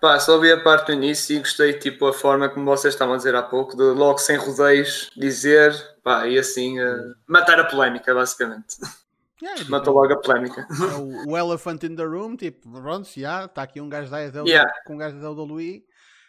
[0.00, 3.14] Pá, só vi a parte do início e gostei, tipo, a forma como vocês estavam
[3.14, 5.72] a dizer há pouco, de logo sem rodeios dizer,
[6.02, 8.76] pá, e assim, uh, matar a polémica, basicamente.
[9.40, 10.66] Yeah, tipo, Matou logo a polémica.
[10.68, 14.22] É o, o, elephant in the room, tipo, pronto, já, está aqui um gajo da
[14.22, 14.70] EW yeah.
[14.84, 15.82] com um gajo da WWE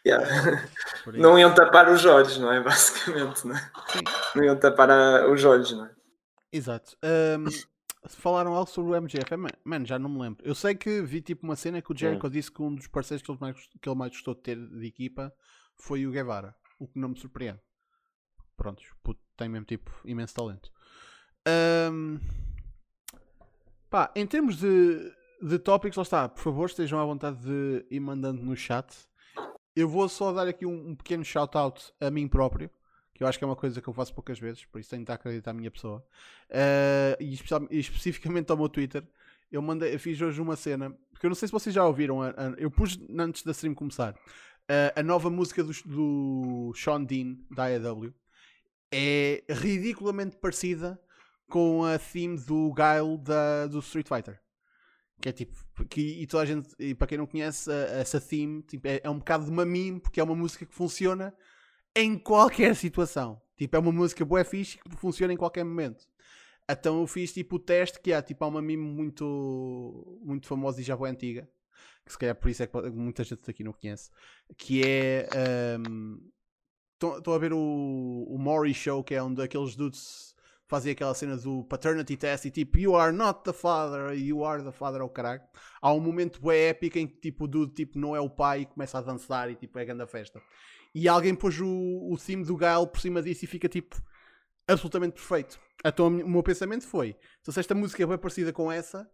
[0.05, 0.69] Yeah.
[1.17, 2.61] Não iam tapar os olhos, não é?
[2.63, 3.71] Basicamente, não é?
[4.35, 5.91] Não iam tapar a, os olhos, não é?
[6.51, 6.95] Exato.
[7.03, 7.45] Um,
[8.07, 10.45] falaram algo sobre o MJF, é, mano, já não me lembro.
[10.45, 13.25] Eu sei que vi tipo uma cena que o Jericho disse que um dos parceiros
[13.25, 15.33] que ele, mais, que ele mais gostou de ter de equipa
[15.75, 17.59] foi o Guevara, o que não me surpreende.
[18.55, 20.71] Prontos, puto, tem mesmo tipo imenso talento.
[21.91, 22.19] Um,
[23.89, 27.99] pá, em termos de, de tópicos, lá está, por favor, estejam à vontade de ir
[27.99, 28.87] mandando no chat.
[29.75, 32.69] Eu vou só dar aqui um, um pequeno shout-out a mim próprio,
[33.13, 35.03] que eu acho que é uma coisa que eu faço poucas vezes, por isso tenho
[35.03, 36.05] de acreditar a minha pessoa.
[36.49, 39.03] Uh, e, especificamente ao meu Twitter,
[39.51, 42.21] eu, mandei, eu fiz hoje uma cena, porque eu não sei se vocês já ouviram,
[42.21, 47.03] a, a, eu pus antes da stream começar, uh, a nova música do, do Sean
[47.03, 48.13] Dean, da AEW,
[48.91, 50.99] é ridiculamente parecida
[51.49, 54.39] com a theme do Guile da, do Street Fighter.
[55.21, 55.53] Que é tipo,
[55.89, 59.09] que, e toda a gente, e para quem não conhece, essa theme tipo, é, é,
[59.09, 61.33] um bocado de uma meme, porque é uma música que funciona
[61.95, 63.41] em qualquer situação.
[63.57, 66.05] Tipo, é uma música boa fixe que funciona em qualquer momento.
[66.69, 70.81] Então eu fiz tipo o teste que há, tipo, há uma meme muito, muito famosa
[70.81, 71.47] e já boa antiga,
[72.03, 74.09] que se calhar por isso é que muita gente aqui não conhece,
[74.57, 75.27] que é.
[76.93, 80.34] Estou um, a ver o, o Maury Show, que é um daqueles dudes
[80.67, 84.63] fazia aquela cena do paternity test e tipo, you are not the father, you are
[84.63, 85.41] the father ao caralho.
[85.81, 88.61] Há um momento bem épico em que tipo, o dude tipo, não é o pai
[88.61, 90.41] e começa a dançar e tipo, é grande a festa.
[90.93, 94.01] E alguém pôs o, o theme do Gael por cima disso e fica tipo
[94.67, 95.59] absolutamente perfeito.
[95.83, 99.09] Então o meu pensamento foi: se esta música é bem parecida com essa,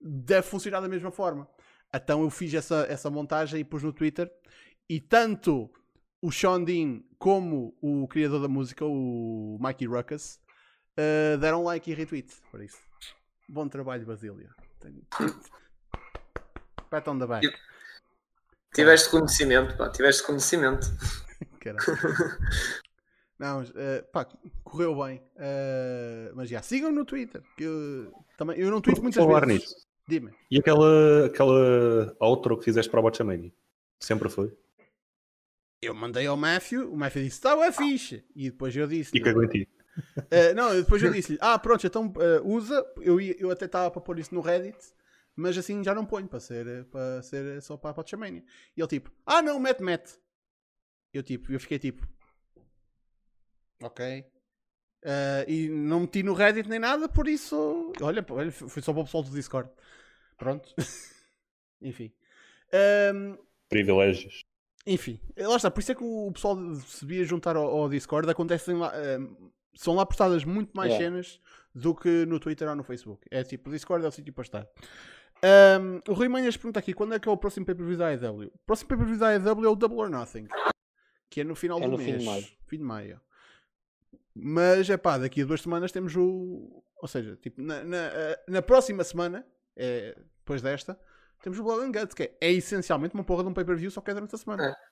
[0.00, 1.48] deve funcionar da mesma forma.
[1.94, 4.30] Então eu fiz essa, essa montagem e pus no Twitter.
[4.88, 5.70] E tanto
[6.22, 10.40] o Sean Dean como o criador da música, o Mikey Ruckus,
[10.98, 12.34] uh, deram like e retweet.
[12.50, 12.78] Por isso,
[13.48, 14.50] bom trabalho, Basília.
[16.90, 17.48] Pat on the back.
[18.74, 20.86] Tiveste conhecimento, pá, tiveste conhecimento.
[23.38, 23.66] Não, uh,
[24.12, 24.26] pá,
[24.64, 25.22] correu bem.
[25.36, 27.40] Uh, mas já, sigam no Twitter.
[27.56, 29.62] Que eu, também, eu não tweet muitas falar vezes.
[29.62, 29.86] Nisso.
[30.08, 30.32] Dime.
[30.50, 33.52] E aquela, aquela outro que fizeste para o Botchamania?
[34.00, 34.52] Sempre foi?
[35.80, 38.24] Eu mandei ao Matthew, o Matthew disse: Está é fixe.
[38.34, 39.68] E depois eu disse: E cagou em ti.
[39.98, 42.84] Uh, não, depois eu disse-lhe: Ah, pronto, então uh, usa.
[43.00, 44.78] Eu, eu até estava para pôr isso no Reddit,
[45.34, 48.44] mas assim já não ponho para ser, para ser só para a Potchamania.
[48.76, 50.18] E ele tipo: Ah, não, mete, mete.
[51.12, 52.06] Eu tipo, eu fiquei tipo:
[53.82, 54.24] Ok.
[55.04, 57.92] Uh, e não meti no Reddit nem nada, por isso.
[58.00, 59.70] Olha, olha foi só para o pessoal do Discord.
[60.36, 60.74] Pronto.
[61.80, 62.12] Enfim.
[63.14, 63.38] Um,
[63.68, 64.42] Privilégios.
[64.86, 68.28] Enfim, lá está, por isso é que o pessoal se devia juntar ao, ao Discord.
[68.30, 68.90] Acontecem lá
[69.78, 71.04] são lá postadas muito mais Yeah.
[71.06, 71.40] cenas
[71.72, 73.24] do que no Twitter ou no Facebook.
[73.30, 74.66] É tipo, o Discord é o sítio para estar.
[75.40, 78.48] Ahm, o Rui Manhas pergunta aqui quando é que é o próximo pay-per-view da AEW?
[78.52, 80.48] O próximo pay-per-view da AEW é o Double or Nothing,
[81.30, 82.18] que é no final É do no fim mês.
[82.18, 82.46] de maio.
[82.66, 83.20] Fim de maio.
[84.34, 86.82] Mas é pá, daqui a duas semanas temos o.
[87.00, 90.98] Ou seja, tipo, na, na, eh, na próxima semana, é, depois desta,
[91.40, 94.00] temos o Blood and Guts, que é, é essencialmente uma porra de um pay-per-view, só
[94.00, 94.64] que é durante a semana.
[94.64, 94.87] É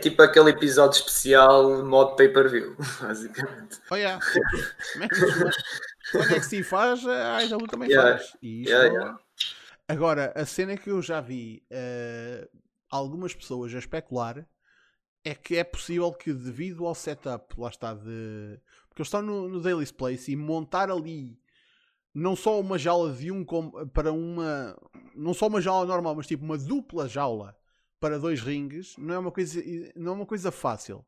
[0.00, 3.80] tipo aquele episódio especial modo pay-per-view, basicamente.
[3.90, 4.24] Oh, yeah.
[4.96, 5.18] Mas,
[6.14, 8.18] o NXT faz, a AEW também Yeah.
[8.18, 8.36] faz.
[8.42, 9.18] E isto- Yeah, yeah.
[9.88, 12.46] Agora, a cena que eu já vi eh,
[12.90, 14.46] algumas pessoas a especular
[15.24, 18.60] é que é possível que, devido ao setup, lá está, de.
[18.88, 21.38] Porque eles estão no, no Daily's Place e montar ali
[22.14, 24.76] não só uma jaula de um com- para uma.
[25.14, 27.56] Não só uma jaula normal, mas tipo uma dupla jaula
[28.00, 29.62] para dois ringues, não é uma coisa,
[29.96, 31.04] não é uma coisa fácil.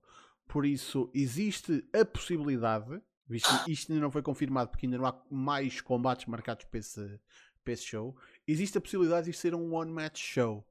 [0.47, 5.07] Por isso, existe a possibilidade, visto que isto ainda não foi confirmado porque ainda não
[5.07, 7.21] há mais combates marcados para esse,
[7.63, 8.17] para esse show,
[8.47, 10.67] existe a possibilidade de ser um one-match show.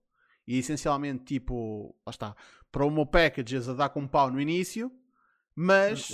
[0.45, 2.35] E essencialmente, tipo, lá está,
[2.71, 4.91] promo packages a dar com um pau no início,
[5.55, 6.09] mas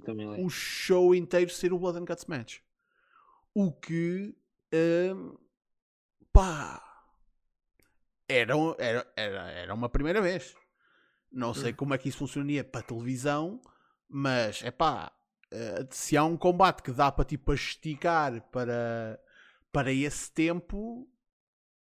[0.00, 0.44] também li.
[0.44, 2.60] o show inteiro ser o Blood and Guts match.
[3.52, 4.34] O que,
[4.72, 5.36] hum,
[6.32, 6.89] pá,
[8.30, 10.54] era, era, era, era uma primeira vez.
[11.30, 13.60] Não sei como é que isso funcionaria para televisão,
[14.08, 15.12] mas é pá,
[15.90, 19.20] se há um combate que dá para tipo esticar para,
[19.70, 21.08] para esse tempo,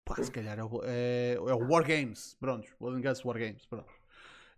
[0.05, 3.39] pá, se calhar é o, é, é o War Games, pronto, Blood and Guts War
[3.39, 3.91] Games, pronto.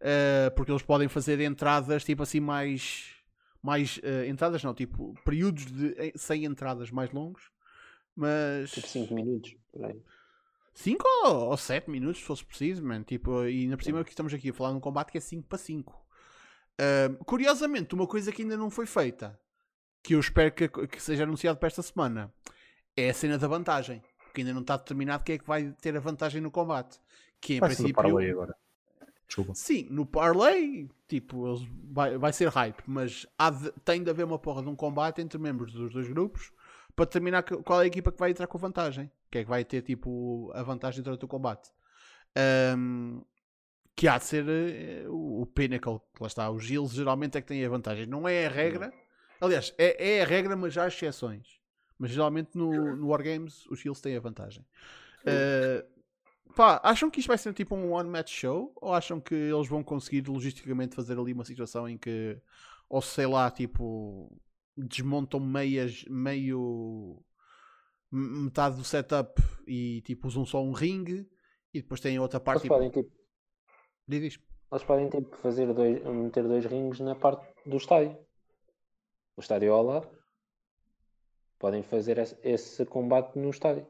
[0.04, 3.14] Eh, porque eles podem fazer entradas tipo assim mais
[3.62, 7.52] mais eh, entradas não, tipo períodos de eh, sem entradas mais longos
[8.16, 9.56] mas Tipo 5 minutos.
[9.72, 10.02] por aí.
[10.74, 13.04] 5 ou 7 minutos se fosse preciso, man.
[13.04, 15.22] Tipo, e ainda por cima que estamos aqui a falar de um combate que é
[15.22, 16.02] 5 para 5
[17.26, 19.40] curiosamente, uma coisa que ainda não foi feita
[20.04, 22.34] que eu espero que, que seja anunciado para esta semana
[22.98, 25.96] é a cena da vantagem porque ainda não está determinado quem é que vai ter
[25.96, 27.00] a vantagem no combate
[27.40, 28.56] que em Vai princípio parlay agora.
[29.28, 29.54] Desculpa.
[29.56, 31.56] Sim, no parlay, tipo,
[31.92, 33.26] vai, vai ser hype, mas
[33.62, 36.52] de- tem de haver uma porra de um combate entre membros dos dois grupos
[36.96, 39.10] para determinar qual é a equipa que vai entrar com vantagem.
[39.32, 41.72] Que é que vai ter, tipo, a vantagem durante o combate.
[42.36, 43.22] Ahm,
[43.96, 46.50] que há de ser eh, o, o Pinnacle, que lá está.
[46.50, 48.06] Os Gills geralmente é que têm a vantagem.
[48.06, 48.94] Não é a regra.
[49.40, 51.60] Aliás, é, é a regra, mas há exceções.
[51.98, 54.66] Mas geralmente no, no Wargames os Gills têm a vantagem.
[55.26, 55.86] Ah,
[56.56, 58.74] Pá, acham que isto vai ser tipo um one-match show?
[58.82, 62.38] Ou acham que eles vão conseguir logisticamente fazer ali uma situação em que,
[62.90, 64.32] ou sei lá, tipo,
[64.76, 67.24] desmontam meias, meio
[68.12, 71.30] metade do setup e tipo usam só um ringue
[71.74, 72.62] e depois têm outra parte.
[72.62, 73.22] Eles podem, tipo, Tipo,
[74.08, 74.40] diz
[74.72, 78.18] eles podem tipo, fazer dois, meter dois rings na parte do estádio.
[79.38, 80.10] O estádio ao lado.
[81.60, 83.88] Podem fazer esse, esse combate no estádio.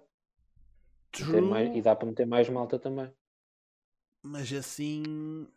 [1.20, 3.12] Meter mais- e True, dá para meter mais malta também.
[4.22, 5.48] mas assim.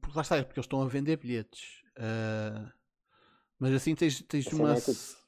[0.00, 1.82] Porque lá está, é porque eles estão a vender bilhetes.
[1.96, 2.72] Ah,
[3.58, 4.72] mas assim tens, tens A cena uma.
[4.76, 5.21] é tipo-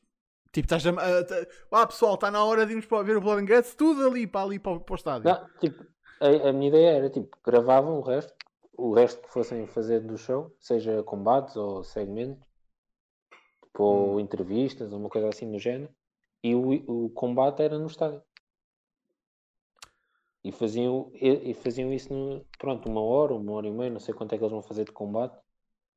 [0.55, 0.91] Tipo, estás a.
[0.91, 3.75] a- tá- Ah, pessoal, está na hora de irmos para ver o Blood and Guts,
[3.75, 5.25] tudo ali para ali para, o- para o estádio.
[5.25, 5.85] Não, tipo,
[6.21, 8.33] a, a minha ideia era tipo, gravavam o resto,
[8.79, 12.47] o resto que fossem fazer do show, seja combates ou segmentos,
[13.65, 15.93] tipo, ou entrevistas ou uma coisa assim do género,
[16.43, 18.23] e o, o combate era no estádio.
[20.45, 23.99] E faziam, e, e faziam isso no, pronto, uma hora, uma hora e meia, não
[23.99, 25.37] sei quanto é que eles vão fazer de combate,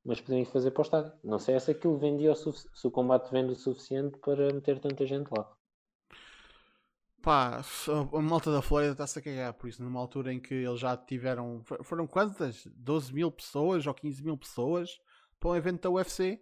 [0.07, 1.11] mas podiam ir fazer para o estádio.
[1.23, 5.05] Não sei se aquilo vendia o se o combate vende o suficiente para meter tanta
[5.05, 5.51] gente lá.
[7.21, 7.61] Pá,
[8.13, 10.95] a malta da Flórida está-se a cagar por isso, numa altura em que eles já
[10.95, 11.61] tiveram.
[11.65, 12.65] fo- Foram quantas?
[12.75, 14.99] 12 mil pessoas ou 15 mil pessoas
[15.39, 16.39] para um evento da UFC.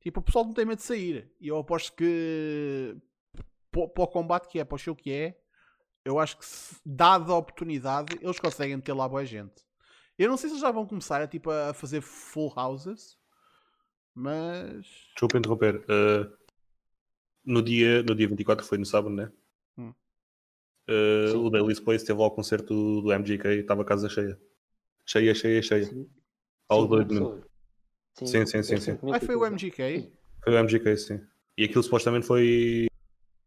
[0.00, 1.30] Tipo, o pessoal não tem medo de sair.
[1.40, 2.96] E eu aposto que
[3.70, 5.38] para o combate que é, para o show que é,
[6.04, 6.44] eu acho que
[6.84, 9.67] dada a oportunidade, eles conseguem meter lá boa gente.
[10.18, 13.16] Eu não sei se eles já vão começar a, tipo, a fazer full houses,
[14.12, 14.84] mas.
[15.12, 15.76] Desculpa interromper.
[15.84, 16.36] Uh,
[17.44, 19.30] no, dia, no dia 24 foi no sábado, né?
[19.78, 19.94] Hum.
[20.90, 24.36] Uh, o Daily's Place teve lá o concerto do MGK e estava a casa cheia.
[25.06, 25.84] Cheia, cheia, cheia.
[25.84, 26.10] Sim.
[26.68, 27.44] Algo doido mesmo.
[28.14, 28.98] Sim, sim, sim, sim.
[29.12, 29.46] Ah, foi o.
[29.48, 30.12] MGK?
[30.42, 31.20] Foi o MGK, sim.
[31.56, 32.88] E aquilo supostamente foi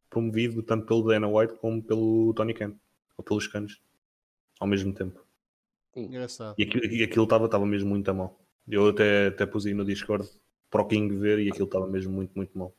[0.10, 2.74] promovido tanto pelo Dana White como pelo Tony Khan.
[3.18, 3.82] Ou pelos canos.
[4.60, 5.22] Ao mesmo tempo.
[5.96, 6.56] Engraçado.
[6.58, 8.40] E aquilo e aquilo estava estava mesmo muito a mal.
[8.68, 10.28] Eu até, até pus aí no Discord
[10.70, 12.74] para o King ver e aquilo estava mesmo muito, muito mal.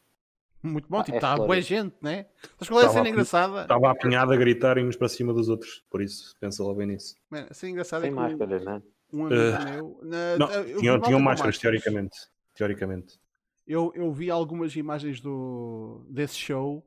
[0.63, 2.27] Muito bom, Ah, tipo, é está boa gente, né?
[2.59, 3.63] Mas qual é a cena a- engraçada?
[3.63, 5.83] Estava apinhado a gritar e uns para cima dos outros.
[5.91, 7.17] Por isso, pensa lá bem nisso.
[7.29, 8.83] Man, a cena engraçada é Sem o- máscaras, né?
[9.13, 10.01] um amigo Eh, meu.
[10.03, 12.17] Na, Não, eu tinham, tinham máscaras, teoricamente.
[12.55, 13.19] Teoricamente.
[13.67, 16.87] Eu, eu vi algumas imagens do, desse show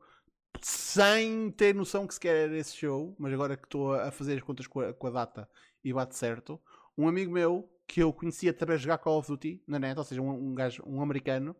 [0.61, 4.41] sem ter noção que sequer era esse show, mas agora que estou a fazer as
[4.43, 5.49] contas com a, com a data
[5.85, 6.59] e bate certo,
[6.97, 10.03] um amigo meu que eu conhecia através de jogar Call of Duty na net, ou
[10.03, 11.55] seja, um, um gajo, um americano,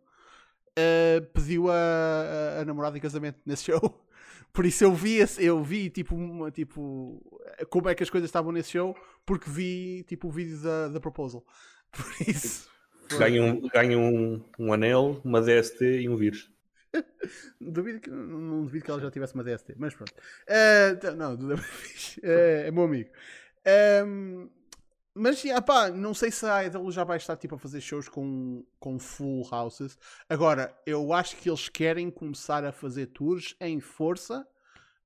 [0.76, 4.04] uh, pediu a, a, a, namorada em casamento nesse show.
[4.52, 7.22] Por isso eu vi, esse, eu vi tipo, uma, tipo
[7.70, 11.00] como é que as coisas estavam nesse show, porque vi tipo o vídeo da, da
[11.00, 11.44] proposal.
[11.92, 12.68] Por isso.
[13.18, 16.50] Ganha, um, ganha um, um anel, uma DST e um vírus.
[17.60, 20.12] duvido que, não, duvido que ela já tivesse uma DST, mas pronto.
[20.12, 21.60] Uh, não, uh,
[22.22, 23.10] é meu amigo.
[23.66, 24.48] Um,
[25.18, 28.06] mas yeah, pá, não sei se a Idol já vai estar tipo, a fazer shows
[28.06, 29.96] com, com full houses.
[30.28, 34.46] Agora, eu acho que eles querem começar a fazer tours em força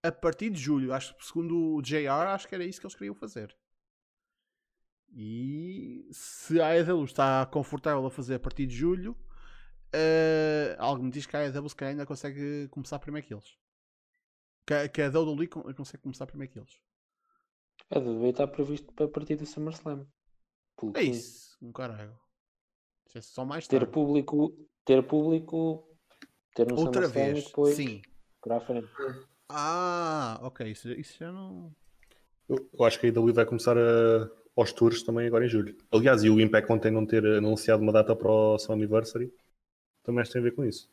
[0.03, 0.93] a partir de julho.
[0.93, 3.57] Acho que segundo o JR, acho que era isso que eles queriam fazer.
[5.13, 9.13] E se a EW está confortável a fazer a partir de julho,
[9.95, 13.57] uh, algo me diz que a EW se calhar ainda consegue começar primeiro que eles.
[14.67, 16.81] Que, que a WWE consegue começar primeiro que eles.
[17.89, 20.07] A WWE está previsto para a partir do SummerSlam.
[20.95, 22.17] É isso, um caralho.
[23.15, 23.85] É só mais tarde.
[23.85, 25.89] Ter público, ter público,
[26.55, 28.03] ter no Outra SummerSlam vez, depois sim.
[28.41, 28.89] para a frente.
[29.49, 31.75] Ah, ok, isso, isso já não.
[32.49, 35.77] Eu, eu acho que a IW vai começar a, aos tours também agora em julho.
[35.91, 39.33] Aliás, e o Impact ontem não ter anunciado uma data para o seu Anniversary
[40.03, 40.89] também tem a ver com isso.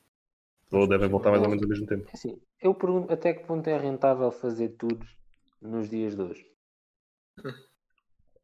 [0.72, 2.08] Ou devem voltar mais ou menos ao mesmo tempo.
[2.10, 5.16] É assim, eu pergunto até que ponto é rentável fazer tours
[5.62, 6.57] nos dias de hoje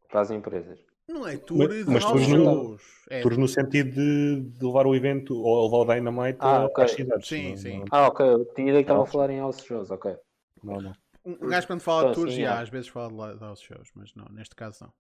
[0.10, 0.80] para as empresas.
[1.08, 2.78] Não é tour mas, mas tours, no,
[3.10, 3.22] é.
[3.22, 6.84] tours no sentido de, de, levar o evento ou levar o Dynamite ah, okay.
[6.84, 7.28] às cidades.
[7.28, 7.80] Sim, não, sim.
[7.80, 7.86] Não...
[7.92, 8.26] Ah, ok.
[8.26, 10.16] Eu tinha ideia que estava a falar em house shows, ok.
[10.64, 10.94] Não, não.
[11.26, 12.62] Um gajo quando fala de tours, sim, já, é.
[12.62, 14.94] às vezes fala de house shows, mas não, neste caso não.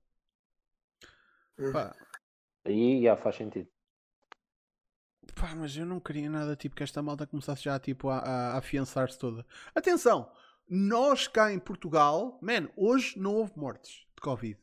[1.67, 1.71] Hum.
[1.71, 1.95] Pá.
[2.65, 3.67] Aí já faz sentido.
[5.35, 8.57] Pá, mas eu não queria nada tipo que esta malta começasse já tipo, a, a
[8.57, 9.45] afiançar-se toda.
[9.73, 10.29] Atenção!
[10.69, 14.57] Nós cá em Portugal, man, hoje não houve mortes de Covid.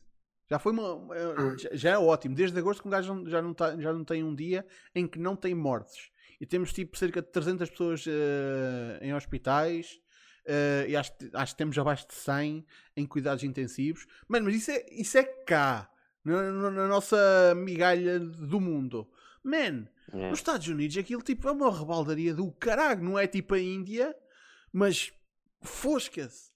[0.50, 0.94] Já foi uma.
[0.94, 1.56] Hum.
[1.72, 2.34] Já é ótimo.
[2.34, 5.18] Desde agosto que um gajo já não, tá, já não tem um dia em que
[5.18, 6.10] não tem mortes.
[6.40, 8.10] E temos tipo cerca de 300 pessoas uh,
[9.00, 10.00] em hospitais.
[10.46, 14.06] Uh, e acho, acho que temos abaixo de 100 em cuidados intensivos.
[14.26, 15.88] Mano, mas isso é, isso é cá.
[16.24, 19.08] Na, na, na nossa migalha do mundo.
[19.42, 20.30] Man, é.
[20.30, 23.04] nos Estados Unidos aquilo tipo é uma rebaldaria do caralho.
[23.04, 24.14] Não é tipo a Índia,
[24.72, 25.12] mas
[25.62, 26.50] fosca-se.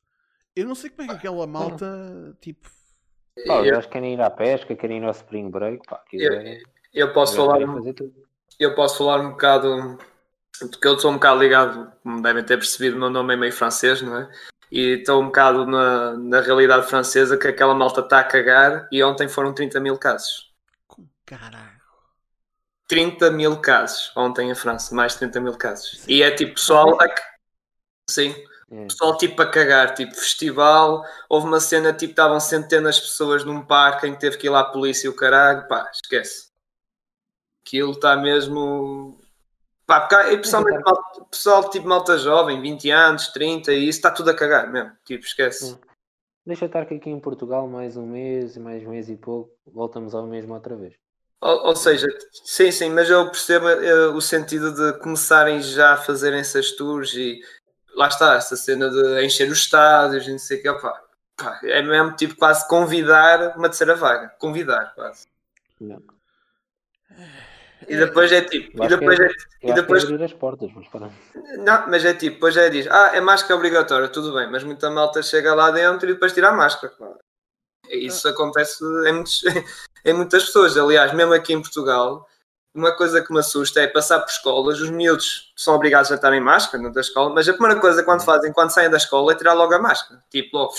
[0.54, 2.68] Eu não sei como é que aquela malta tipo
[3.46, 5.86] Pá, os gajos querem ir à pesca, querem ir ao spring break.
[5.88, 6.32] Pá, eu,
[6.92, 7.58] eu, posso falar
[8.60, 9.98] eu posso falar um bocado
[10.70, 13.52] porque eu estou um bocado ligado, como devem ter percebido, o meu nome é meio
[13.52, 14.30] francês, não é?
[14.70, 19.02] E estou um bocado na, na realidade francesa que aquela malta está a cagar e
[19.02, 20.52] ontem foram 30 mil casos.
[21.26, 21.74] Caralho.
[22.86, 26.04] 30 mil casos ontem em França, mais de 30 mil casos.
[26.06, 26.96] E é tipo pessoal.
[28.08, 28.34] Sim.
[28.70, 28.84] É.
[28.86, 33.64] Pessoal tipo a cagar, tipo festival, houve uma cena tipo estavam centenas de pessoas num
[33.64, 36.48] parque em que teve que ir lá a polícia e o caralho, pá, esquece.
[37.64, 39.18] Aquilo está mesmo.
[39.86, 40.82] Pá, porque, e pessoalmente,
[41.30, 45.24] pessoal tipo malta jovem, 20 anos, 30 e isso está tudo a cagar mesmo, tipo,
[45.24, 45.78] esquece.
[46.46, 50.14] Deixa eu estar aqui em Portugal mais um mês, mais um mês e pouco, voltamos
[50.14, 50.94] ao mesmo outra vez.
[51.40, 55.96] Ou, ou seja, sim, sim, mas eu percebo uh, o sentido de começarem já a
[55.96, 57.40] fazerem essas tours e
[57.94, 61.02] lá está, essa cena de encher os estádios e não sei o que, opa,
[61.36, 65.26] pá, é mesmo tipo quase convidar uma terceira vaga, convidar quase.
[65.80, 66.02] Não.
[67.86, 71.10] E depois é tipo, e depois é, é, e depois abrir as portas, mas para.
[71.58, 74.90] Não, mas é tipo, depois é diz, ah, é máscara obrigatória, tudo bem, mas muita
[74.90, 77.18] malta chega lá dentro e depois tira a máscara, claro.
[77.90, 79.42] Isso acontece em, muitos,
[80.04, 82.26] em muitas pessoas, aliás, mesmo aqui em Portugal,
[82.74, 86.32] uma coisa que me assusta é passar por escolas, os miúdos são obrigados a estar
[86.34, 89.32] em máscara na da escola, mas a primeira coisa quando fazem, quando saem da escola,
[89.32, 90.22] é tirar logo a máscara.
[90.28, 90.74] Tipo, logo,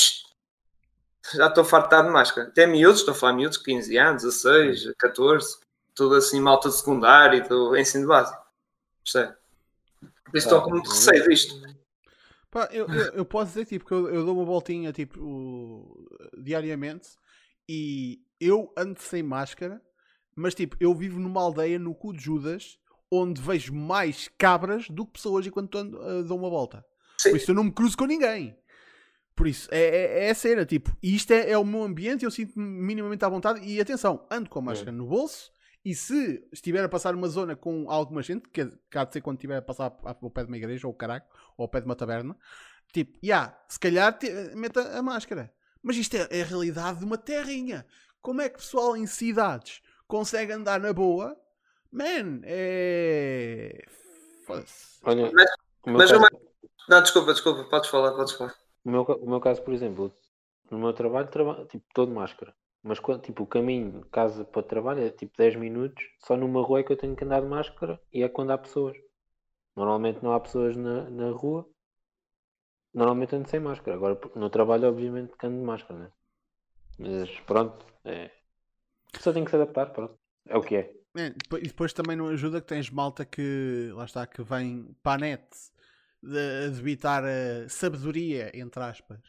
[1.33, 2.49] já estou farto de máscara.
[2.49, 5.57] Até miúdos, estou a falar miúdos, 15 anos, 16, 14,
[5.95, 8.43] tudo assim, malta de secundário, do ensino básico.
[9.01, 9.33] Percebe?
[10.25, 11.75] Por isso estou com muito receio disto.
[12.51, 17.09] Pá, eu, eu, eu, posso dizer tipo, que eu, eu, dou uma voltinha tipo, diariamente
[17.67, 19.81] e eu ando sem máscara
[20.35, 22.77] mas tipo, eu vivo numa aldeia no cu de Judas
[23.11, 26.85] onde vejo mais cabras do que pessoas enquanto ando, uh, dou uma volta.
[27.17, 27.29] Sim.
[27.29, 28.57] Por isso eu não me cruzo com ninguém.
[29.35, 32.31] Por isso, é, é, é a cena, tipo, isto é, é o meu ambiente, eu
[32.31, 35.51] sinto-me minimamente à vontade e atenção, ando com a máscara no bolso
[35.83, 38.61] e se estiver a passar uma zona com alguma gente, que
[38.97, 41.27] há de ser quando estiver a passar ao pé de uma igreja ou caraco,
[41.57, 42.35] ou ao pé de uma taberna,
[42.93, 44.17] tipo, já, yeah, se calhar
[44.55, 45.53] meta a máscara.
[45.83, 47.85] Mas isto é, é a realidade de uma terrinha.
[48.21, 51.35] Como é que pessoal em cidades consegue andar na boa,
[51.91, 53.83] Man, é.
[54.45, 54.99] Foda-se.
[55.03, 55.49] Olha, Mas-
[55.85, 56.29] o meu mas caso- uma-
[56.89, 58.53] Não, desculpa, desculpa, podes falar, podes falar.
[58.83, 60.13] O meu, o meu caso, por exemplo,
[60.69, 62.53] no meu trabalho, traba, tipo, todo de máscara.
[62.83, 66.37] Mas quando, tipo, o caminho de casa para o trabalho é tipo 10 minutos, só
[66.37, 68.95] numa rua é que eu tenho que andar de máscara e é quando há pessoas.
[69.75, 71.67] Normalmente não há pessoas na, na rua,
[72.93, 73.97] normalmente ando sem máscara.
[73.97, 76.11] Agora no trabalho, obviamente, que ando de máscara, né?
[76.99, 78.29] Mas pronto, é.
[79.19, 80.17] Só tem que se adaptar, pronto.
[80.47, 80.91] É o que é.
[81.13, 83.89] Depo- e depois também não ajuda que tens malta que.
[83.93, 85.43] Lá está, que vem para a net
[86.21, 89.19] de, evitar a sabedoria, entre aspas.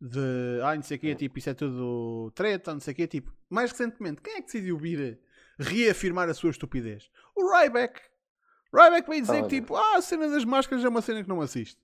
[0.00, 0.60] De.
[0.62, 3.06] Ah, não sei o quê, tipo, isso é tudo treta, não sei o quê.
[3.06, 5.20] Tipo, mais recentemente, quem é que decidiu vir
[5.58, 7.10] reafirmar a sua estupidez?
[7.34, 8.00] O Ryback.
[8.74, 11.40] Ryback veio dizer que tipo, ah, a cena das máscaras é uma cena que não
[11.40, 11.78] assiste.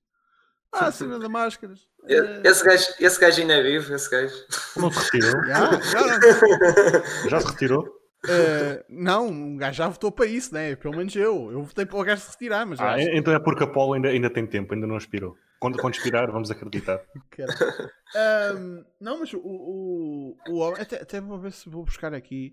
[0.72, 1.88] Ah, a cena das máscaras.
[2.06, 4.34] Eh, Esse gajo, esse gajo ainda é vivo, esse gajo.
[4.76, 5.44] Não se retirou?
[5.46, 7.98] já, já, Já se retirou?
[8.28, 10.76] Eh, não, um gajo já votou para isso, né?
[10.76, 11.50] Pelo menos eu.
[11.52, 13.94] Eu votei para o gajo se retirar, mas Ah, acho então é porque a Polo
[13.94, 15.36] ainda, ainda tem tempo, ainda não expirou.
[15.60, 17.00] Quando, quando expirar, vamos acreditar.
[18.14, 20.80] Ahm, não, mas o, o, o homem.
[20.82, 22.52] Até, até vou ver se vou buscar aqui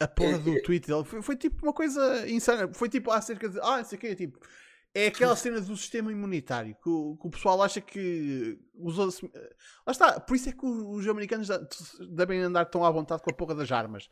[0.00, 1.04] a porra do tweet dele.
[1.04, 2.68] Foi, foi tipo uma coisa insana.
[2.74, 3.58] Foi tipo acerca de.
[3.60, 4.14] Ah, não sei o quê.
[4.14, 4.38] Tipo,
[4.94, 9.06] é aquela cena do sistema imunitário que o, que o pessoal acha que usou.
[9.86, 10.20] Lá está.
[10.20, 11.48] Por isso é que os, os americanos
[12.10, 14.08] devem andar tão à vontade com a porra das armas.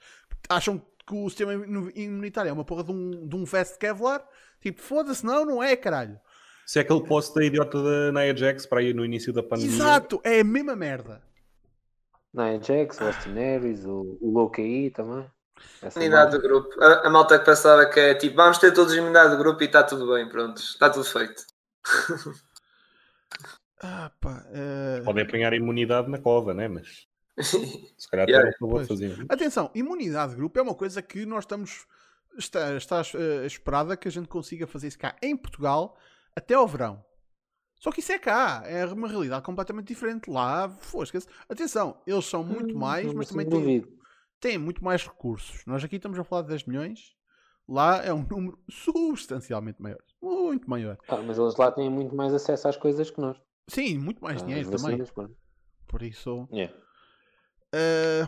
[0.49, 4.27] Acham que o sistema imu- imunitário é uma porra de um, de um veste Kevlar.
[4.61, 6.19] Tipo, foda-se, não, não é, caralho.
[6.67, 9.75] Se é aquele post da idiota da Nia Jax para aí no início da pandemia.
[9.75, 11.21] Exato, é a mesma merda.
[12.33, 15.27] Nia Jax, o Austin Harris, o, o Loki também.
[15.83, 16.83] Essa Imunidade do grupo.
[16.83, 19.67] A, a malta que pensava que é tipo, vamos ter todos imunidade do grupo e
[19.67, 20.59] está tudo bem, pronto.
[20.59, 21.43] Está tudo feito.
[23.83, 24.45] Ah, pá.
[24.53, 26.69] eh, Podem apanhar imunidade na cova, né?
[26.69, 27.07] Mas
[27.97, 28.51] se calhar Yeah.
[28.61, 29.25] não vou fazer.
[29.29, 31.87] Atenção, imunidade de grupo é uma coisa que nós estamos.
[32.37, 35.97] Está, está eh, esperada que a gente consiga fazer isso cá em Portugal
[36.37, 37.03] até ao verão.
[37.81, 40.31] Só que isso é cá, é uma realidade completamente diferente.
[40.31, 41.27] Lá, fosca-se.
[41.49, 43.89] Atenção, eles são muito Hum, mais, mas também têm, duvido.
[44.41, 45.65] Têm muito mais recursos.
[45.67, 47.15] Nós aqui estamos a falar de 10 milhões,
[47.69, 50.01] lá é um número substancialmente maior.
[50.23, 50.99] Muito maior.
[51.09, 53.37] Ah, mas eles lá têm muito mais acesso às coisas que nós.
[53.69, 55.05] Sim, muito mais Ah, dinheiro as também.
[55.87, 56.49] Por isso.
[56.53, 56.75] Yeah.
[57.73, 58.27] É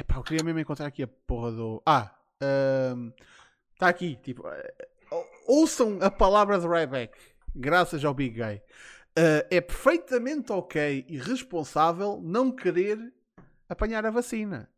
[0.00, 1.82] epá, eu queria mesmo encontrar aqui a porra do.
[1.86, 2.14] Ah!
[3.74, 4.44] Está aqui, tipo.
[5.10, 7.16] ou- ouçam a palavra de Ryback,
[7.54, 8.60] graças ao Big Guy.
[9.16, 13.12] Ah, é perfeitamente ok e responsável não querer
[13.68, 14.68] apanhar a vacina.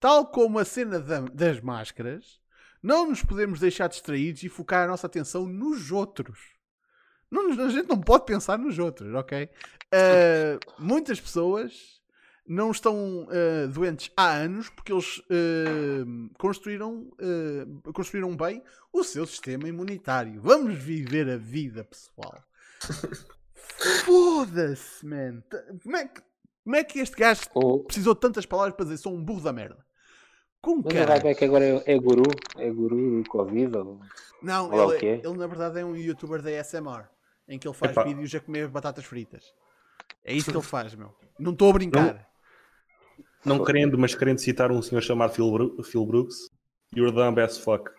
[0.00, 2.40] Tal como a cena da- das máscaras,
[2.82, 6.38] não nos podemos deixar distraídos e focar a nossa atenção nos outros.
[7.30, 9.48] Não a gente não pode pensar nos outros, ok?
[9.92, 12.00] Ah, muitas pessoas
[12.46, 17.10] não estão ah, doentes há anos porque eles ah, construíram,
[17.92, 20.40] construíram bem o seu sistema imunitário.
[20.40, 22.42] Vamos viver a vida, pessoal.
[24.04, 25.42] Foda-se, man.
[25.82, 26.20] Como é, que,
[26.64, 29.42] como é que este gajo O, precisou de tantas palavras para dizer sou um burro
[29.42, 29.84] da merda?
[30.62, 31.14] Com mas o cara.
[31.14, 32.22] Ryback agora é, é guru,
[32.56, 33.76] é guru Covid.
[33.78, 34.00] Ou...
[34.42, 35.14] Não, Olha lá o ele, que é.
[35.24, 37.04] ele na verdade é um youtuber da ASMR
[37.48, 38.04] em que ele faz Epá.
[38.04, 39.44] vídeos a comer batatas fritas.
[40.24, 41.14] É isso que ele faz, meu.
[41.38, 42.28] Não estou a brincar.
[43.44, 46.36] Não querendo, mas querendo citar um senhor chamado Phil, Bru- Phil Brooks,
[46.94, 47.90] you're dumb as fuck.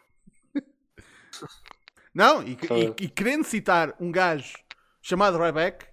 [2.13, 4.53] Não, e, e- e querendo citar um gajo
[5.01, 5.87] chamado Ryback,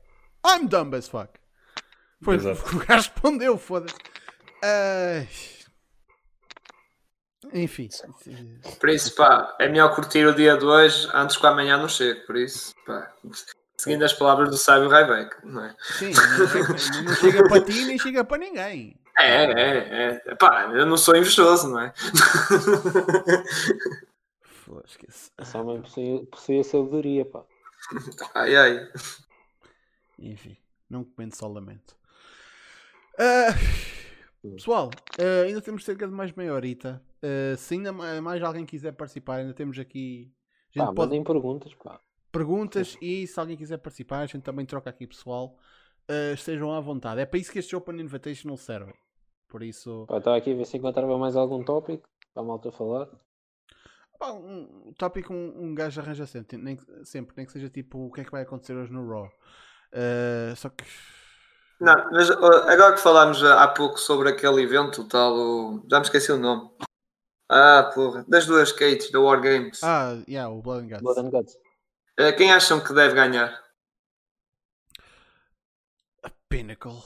[0.47, 1.31] I'm dumb as fuck.
[2.23, 3.95] Foi o que o gajo respondeu, foda-se.
[4.63, 5.29] Ai.
[7.53, 7.89] Enfim.
[8.81, 12.21] Por isso, pá, é melhor curtir o dia de hoje antes que amanhã não chegue.
[12.21, 13.13] Por isso, pá,
[13.77, 15.75] seguindo as palavras do sábio Raibeck, não é?
[15.81, 18.99] Sim, não, não chega para ti nem chega para ninguém.
[19.19, 20.35] É, é, é.
[20.35, 21.93] Pá, eu não sou invejoso, não é?
[24.43, 25.31] Foda-se, esquece.
[25.39, 27.45] Esse homem possui, possui a sabedoria, pá.
[28.35, 28.89] Ai, ai.
[30.19, 30.57] Enfim,
[30.91, 31.97] não comendo só lamento.
[33.19, 33.55] Ah,
[34.57, 37.03] pessoal, ah, ainda temos cerca de mais meia horita.
[37.23, 40.33] Ah, se ainda ma- mais alguém quiser participar, ainda temos aqui.
[40.75, 42.01] A gente Pá, pode perguntas, pá.
[42.31, 45.59] perguntas e se alguém quiser participar, a gente também troca aqui pessoal.
[46.09, 47.21] Ah, estejam à vontade.
[47.21, 48.93] É para isso que este Open Invitational serve.
[49.49, 53.09] Por isso, Estava aqui a ver se encontrava mais algum tópico para a malta falar.
[54.19, 58.13] pá, um tópico um, um gajo arranja sempre nem, sempre, nem que seja tipo o
[58.13, 59.31] que é que vai acontecer hoje no Raw.
[59.93, 60.85] Ah, só que
[61.81, 66.33] Não, mas agora que falámos há pouco sobre aquele evento, o tal, já me esqueci
[66.33, 66.71] o nome.
[67.51, 69.83] Ah, porra, das duas Kates, da War Games.
[69.85, 71.03] ah, yeah, o Blood and Guts.
[71.03, 71.57] Blood and Guts.
[72.19, 73.63] Eh, Quem acham que deve ganhar?
[76.25, 77.03] A Pinnacle.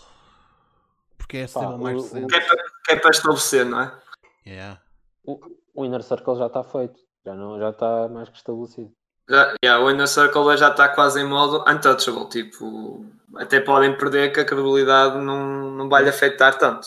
[1.18, 2.26] Porque é a Pá, stable mais o- recente.
[2.28, 4.02] Que é, para, que é para estabelecer, não é?
[4.46, 4.82] Yeah.
[5.24, 5.38] O,
[5.74, 6.98] o Inner Circle já está feito.
[7.24, 8.92] Já, não, já está mais que estabelecido.
[9.28, 12.28] Já, yeah, o Inner Circle já está quase em modo untouchable.
[12.28, 13.06] Tipo,
[13.36, 16.86] até podem perder que a credibilidade não, não vai lhe afetar tanto.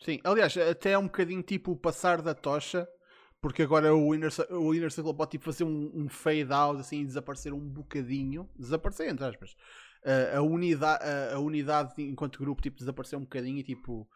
[0.00, 2.88] Sim, aliás, até é um bocadinho tipo passar da tocha,
[3.40, 7.00] porque agora o Inner, o Inner Circle pode tipo, fazer um, um fade out assim,
[7.00, 8.48] e desaparecer um bocadinho.
[8.56, 9.52] Desaparecer, entre aspas.
[10.04, 14.08] Uh, a, unidade, a, a unidade enquanto grupo tipo, desapareceu um bocadinho e tipo.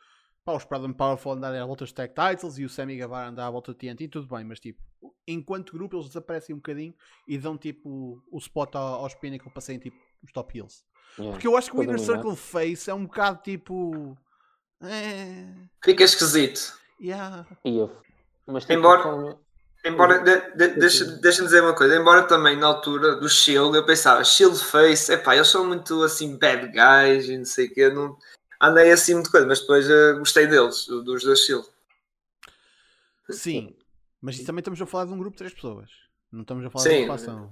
[0.45, 3.29] Pá, os Proud and Powerful andarem à volta dos tag titles e o Sammy Guevara
[3.29, 4.83] andar à volta do TNT, tudo bem, mas tipo,
[5.25, 6.93] enquanto grupo eles desaparecem um bocadinho
[7.29, 10.85] e dão tipo o spot ao- aos Pinnacle para serem tipo os top heels.
[11.19, 11.33] Yeah.
[11.33, 11.99] Porque eu acho que o Inner.
[11.99, 14.17] Circle Face é um bocado tipo.
[14.83, 15.47] É.
[15.85, 16.79] Fica esquisito.
[17.01, 17.47] Yeah.
[17.65, 17.97] E eu-
[18.47, 19.37] mas tipo, Embora- conforme-
[19.85, 23.85] Embora, de, de, deixa, deixa-me dizer uma coisa, embora também na altura do Shield eu
[23.85, 27.89] pensava, Shield Face, epá, eles são muito assim bad guys e não sei o quê,
[27.91, 28.17] não
[28.61, 31.67] andei assim muito coisa, mas depois eh, gostei deles, dos dois Shield.
[33.31, 33.75] Sim,
[34.21, 35.91] mas isso também estamos a falar de um grupo de três pessoas.
[36.31, 36.91] Não estamos a falar Sim.
[36.99, 37.51] de uma fação.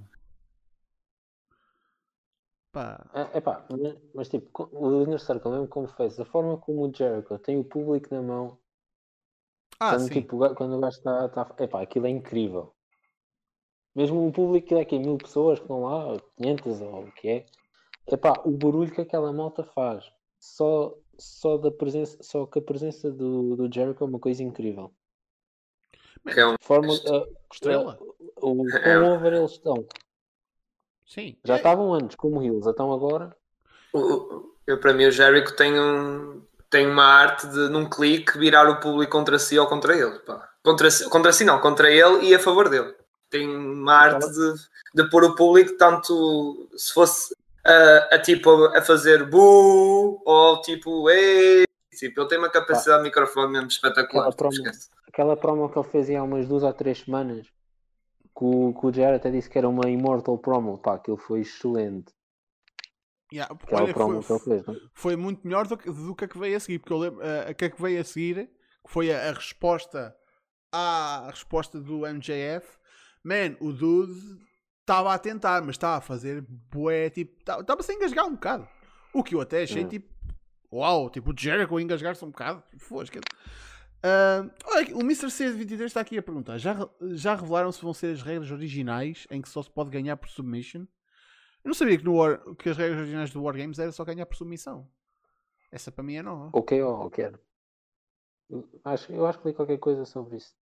[2.71, 3.05] Pá.
[3.13, 6.93] É, epá, mas, mas tipo, o Inner Circle, mesmo como fez, a forma como o
[6.93, 8.57] Jericho tem o público na mão,
[9.79, 10.13] Ah, quando, sim.
[10.21, 11.27] tipo, quando o gajo está.
[11.29, 12.73] Tá, epá, aquilo é incrível.
[13.93, 17.11] Mesmo o público, que é é mil pessoas que estão lá, ou 500 ou o
[17.11, 17.45] que é,
[18.07, 20.09] epá, o barulho que aquela malta faz,
[20.39, 24.93] só, só, da presença, só que a presença do, do Jericho é uma coisa incrível.
[26.33, 27.99] Que é um, Forma, a- Estrela?
[27.99, 28.81] a- o É.
[28.83, 29.85] quão over eles estão.
[31.13, 31.35] Sim.
[31.43, 33.35] Já É, estavam antes como heels, então agora.
[33.93, 38.69] o- eu, para mim o Jericho tem, um, tem uma arte de num clique virar
[38.69, 40.19] o público contra si ou contra ele.
[40.19, 40.49] Pá.
[40.63, 42.95] Contra, si, contra si não, contra ele e a favor dele.
[43.29, 44.53] Tem uma arte de,
[45.03, 47.35] de pôr o público tanto se fosse
[47.65, 51.65] a, a tipo a fazer bu ou tipo ei.
[51.93, 54.29] Tipo, ele tem uma capacidade de microfone mesmo espetacular.
[54.29, 54.71] Aquela promo.
[55.07, 57.45] Aquela promo que ele fez há umas duas ou três semanas,
[58.37, 61.41] que o, que o Jared até disse que era uma Immortal promo, pá, aquilo foi
[61.41, 62.13] excelente.
[63.31, 64.89] yeah, olha, promo foi, que ele fez, não?
[64.93, 66.79] foi muito melhor do que, do que a que veio a seguir.
[66.79, 68.49] Porque eu lembro, a, a que a que veio a seguir,
[68.85, 70.15] que foi a, a resposta
[70.71, 72.79] à resposta do MJF.
[73.23, 74.13] Man, o dude
[74.79, 78.67] estava a tentar, mas estava a fazer bué, tipo, estava a engasgar um bocado.
[79.13, 80.09] O que eu até achei tipo,
[80.71, 82.63] uau, tipo o Jericho engasgar-se um bocado.
[82.77, 83.19] Fosca.
[84.03, 85.27] Ah, olha, o Mr.
[85.27, 86.75] C23 está aqui a perguntar: já,
[87.13, 90.29] já revelaram se vão ser as regras originais em que só se pode ganhar por
[90.29, 90.81] submission?
[91.63, 94.25] Eu não sabia que, no War- que as regras originais do Wargames era só ganhar
[94.25, 94.87] por submissão.
[95.71, 96.49] Essa para mim é nova.
[96.53, 97.39] O que ou o que era?
[98.83, 100.53] Acho, eu acho que li qualquer coisa sobre isso.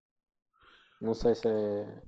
[1.00, 2.02] Não sei se é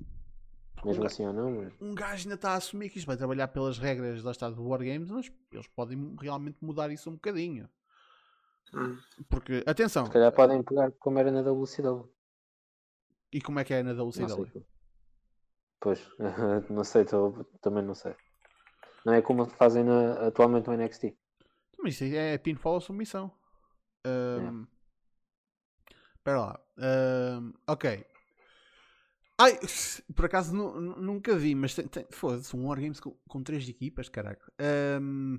[0.85, 3.49] mesmo assim ou não, mas Um gajo ainda está a assumir que isto vai trabalhar
[3.49, 7.69] pelas regras lá está do Wargames, mas eles podem realmente mudar isso um bocadinho.
[9.29, 12.09] Porque, atenção, se calhar podem pegar como era na WCW.
[13.33, 14.11] e como é que é na Não.
[14.11, 14.65] WCW?
[15.81, 16.01] Pois,
[16.71, 18.15] não sei, tô- também não sei.
[19.05, 21.17] Não é como fazem na- atualmente no NXT.
[21.81, 23.33] Mas isso é pinfall ou submissão.
[24.07, 24.67] Ahm,
[26.17, 26.61] Espera lá.
[26.79, 28.07] Ahm, ok.
[29.39, 29.59] Ai,
[30.15, 33.69] por acaso nu- nu- nunca vi, mas tem, tem, foda-se, um Wargames com, com três
[33.69, 34.53] equipas, caraca.
[34.61, 35.39] Ahm,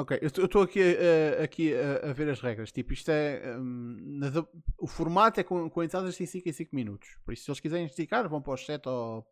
[0.00, 2.72] ok, eu estou aqui, a- a- aqui a, a ver as regras.
[2.72, 3.56] Tipo, isto é.
[3.58, 4.46] na da-
[4.78, 7.16] o formato é com, com entradas de 5 em 5 minutos.
[7.24, 9.26] Por isso, se eles quiserem esticar, vão para os 7 ou.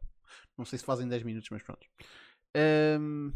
[0.56, 1.86] Não sei se fazem 10 minutos, mas pronto.
[2.56, 3.32] Ahm,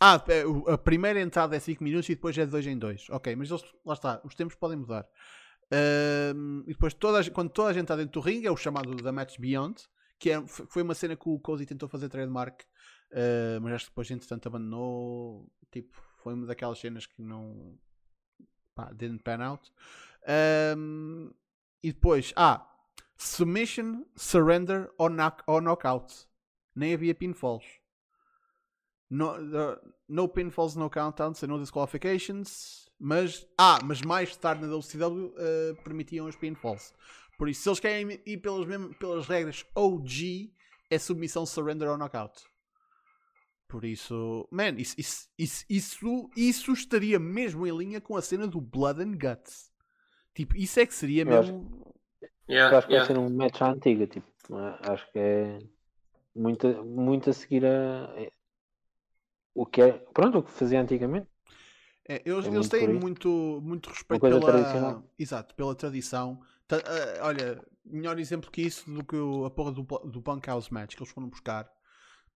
[0.00, 3.08] Ah, é, a primeira entrada é 5 minutos e depois é de 2 em 2.
[3.10, 5.06] Ok, mas eles, lá está, os tempos podem mudar.
[5.72, 8.94] Ahm, e depois, toda quando toda a gente está dentro do ringue, é o chamado
[8.96, 9.82] da Match Beyond,
[10.18, 12.62] que é- foi uma cena que o Cozy tentou fazer trademark,
[13.12, 15.48] ah, mas acho que depois, entretanto, abandonou.
[15.70, 17.78] Tipo, foi uma daquelas cenas que não.
[18.74, 19.72] pá, didn't pan out.
[20.26, 21.30] Ahm,
[21.82, 22.66] e depois, ah,
[23.16, 26.26] Submission, Surrender ou, knock, ou Knockout.
[26.74, 27.64] Nem havia pinfalls.
[29.08, 32.90] No, uh, no pinfalls, no countdowns and no disqualifications.
[32.98, 36.92] Mas, ah, mas mais tarde na WCW uh, permitiam os pinfalls.
[37.38, 40.52] Por isso, se eles querem ir pelas, mesmo, pelas regras OG,
[40.90, 42.44] é submissão, surrender ou knockout.
[43.68, 48.46] Por isso, man, isso, isso, isso, isso, isso estaria mesmo em linha com a cena
[48.46, 49.72] do Blood and Guts.
[50.34, 51.94] Tipo, isso é que seria Eu acho- mesmo.
[52.48, 53.14] Eu Yeah, acho que vai yeah.
[53.14, 54.26] ser um match à antiga, tipo,
[54.58, 55.58] eh, acho que é
[56.34, 58.14] muito, muito a seguir a
[59.54, 61.28] o que é, pronto, o que fazia antigamente.
[62.06, 63.28] É, eles, É eles muito têm muito,
[63.62, 66.40] muito respeito pela, exato, pela tradição.
[66.70, 70.94] Ah, olha, melhor exemplo que isso do que o- a porra do, do Bunkhouse Match
[70.96, 71.70] que eles foram buscar.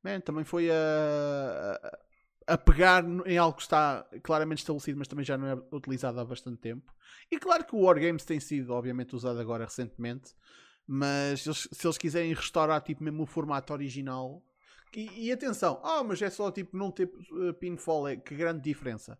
[0.02, 1.98] Man, também foi a,
[2.46, 6.24] a pegar em algo que está claramente estabelecido, mas também já não é utilizado há
[6.24, 6.92] bastante tempo.
[7.30, 10.34] E claro que o Wargames tem sido, obviamente, usado agora recentemente,
[10.86, 14.42] mas eles, se eles quiserem restaurar tipo, mesmo o formato original.
[14.96, 18.62] E, e atenção, ah, mas é só tipo não ter uh, pinfall, é, que grande
[18.62, 19.18] diferença.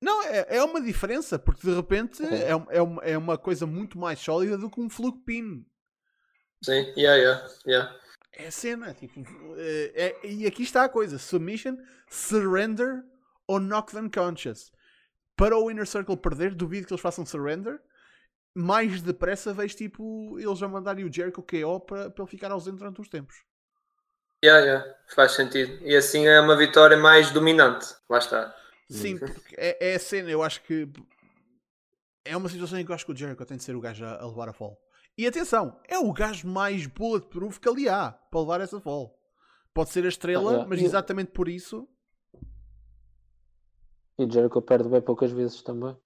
[0.00, 3.96] Não, é, é uma diferença, porque de repente é, é, uma, é uma coisa muito
[3.96, 5.64] mais sólida do que um fluke pin.
[6.62, 8.00] Sim, yeah, yeah, yeah.
[8.38, 9.24] É a cena, tipo,
[9.56, 9.92] é,
[10.22, 11.76] é, e aqui está a coisa: submission,
[12.08, 13.02] surrender
[13.46, 14.70] ou knock them conscious.
[15.34, 17.80] Para o Inner Circle perder, duvido que eles façam surrender.
[18.54, 22.78] Mais depressa vejo tipo eles a mandarem o Jericho KO para, para ele ficar ausente
[22.78, 23.36] durante uns tempos.
[24.44, 25.78] Yeah, yeah, faz sentido.
[25.82, 27.86] E assim é uma vitória mais dominante.
[28.08, 28.54] Lá está.
[28.88, 30.88] Sim, porque é, é a cena, eu acho que
[32.24, 34.04] é uma situação em que eu acho que o Jericho tem de ser o gajo
[34.04, 34.78] a, a levar a fall.
[35.18, 39.18] E atenção, é o gajo mais bulletproof que ali há para levar essa fall.
[39.72, 41.88] Pode ser a estrela, ah, mas exatamente por isso.
[44.18, 45.96] E o Jericho perde bem poucas vezes também.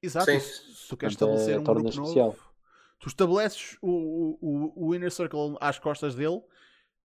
[0.00, 0.40] Exato, Sim.
[0.40, 2.26] se tu queres estabelecer é, um grupo especial.
[2.26, 2.52] novo,
[2.98, 6.36] tu estabeleces o, o, o Inner Circle às costas dele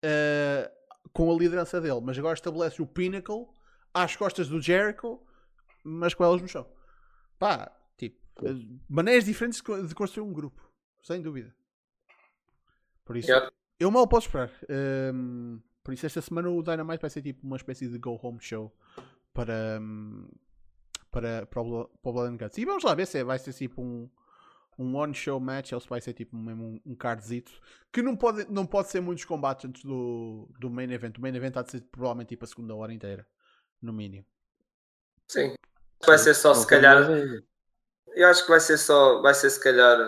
[0.05, 0.71] uh,
[1.13, 3.47] com a liderança dele, mas agora estabeleces o Pinnacle
[3.95, 5.23] às costas do Jericho,
[5.83, 6.67] mas com elas no chão.
[7.39, 8.19] Pá, tipo,
[8.89, 10.72] maneiras diferentes de construir um grupo,
[11.03, 11.55] sem dúvida.
[13.05, 13.53] Por isso, yeah.
[13.79, 14.51] eu mal posso esperar.
[15.15, 18.41] Um, por isso, esta semana o Dynamite vai ser tipo uma espécie de go home
[18.41, 18.73] show
[19.35, 20.29] para, um,
[21.11, 22.59] para, para, o, para o Blood and Guts.
[22.59, 24.09] E vamos lá ver se vai ser tipo um,
[24.79, 27.53] um one-show match ou se vai ser tipo mesmo um, um cardzito
[27.93, 31.19] que não pode, não pode ser muitos combates antes do, do main event.
[31.19, 33.27] O main event há de ser provavelmente tipo a segunda hora inteira
[33.81, 34.25] no mínimo.
[35.29, 35.55] Sim.
[36.05, 37.09] Vai ser só se calhar.
[38.15, 39.99] Eu acho que vai ser só, vai ser se calhar.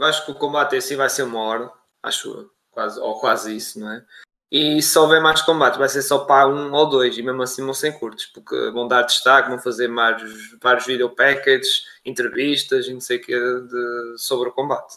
[0.00, 1.70] Eu acho que o combate assim vai ser uma hora,
[2.02, 4.06] acho quase, ou quase isso, não é?
[4.50, 7.62] E se houver mais combate, vai ser só para um ou dois, e mesmo assim
[7.62, 10.22] vão ser curtos, porque vão dar destaque, vão fazer mais,
[10.58, 14.96] vários video packages, entrevistas e não sei o que de, sobre o combate.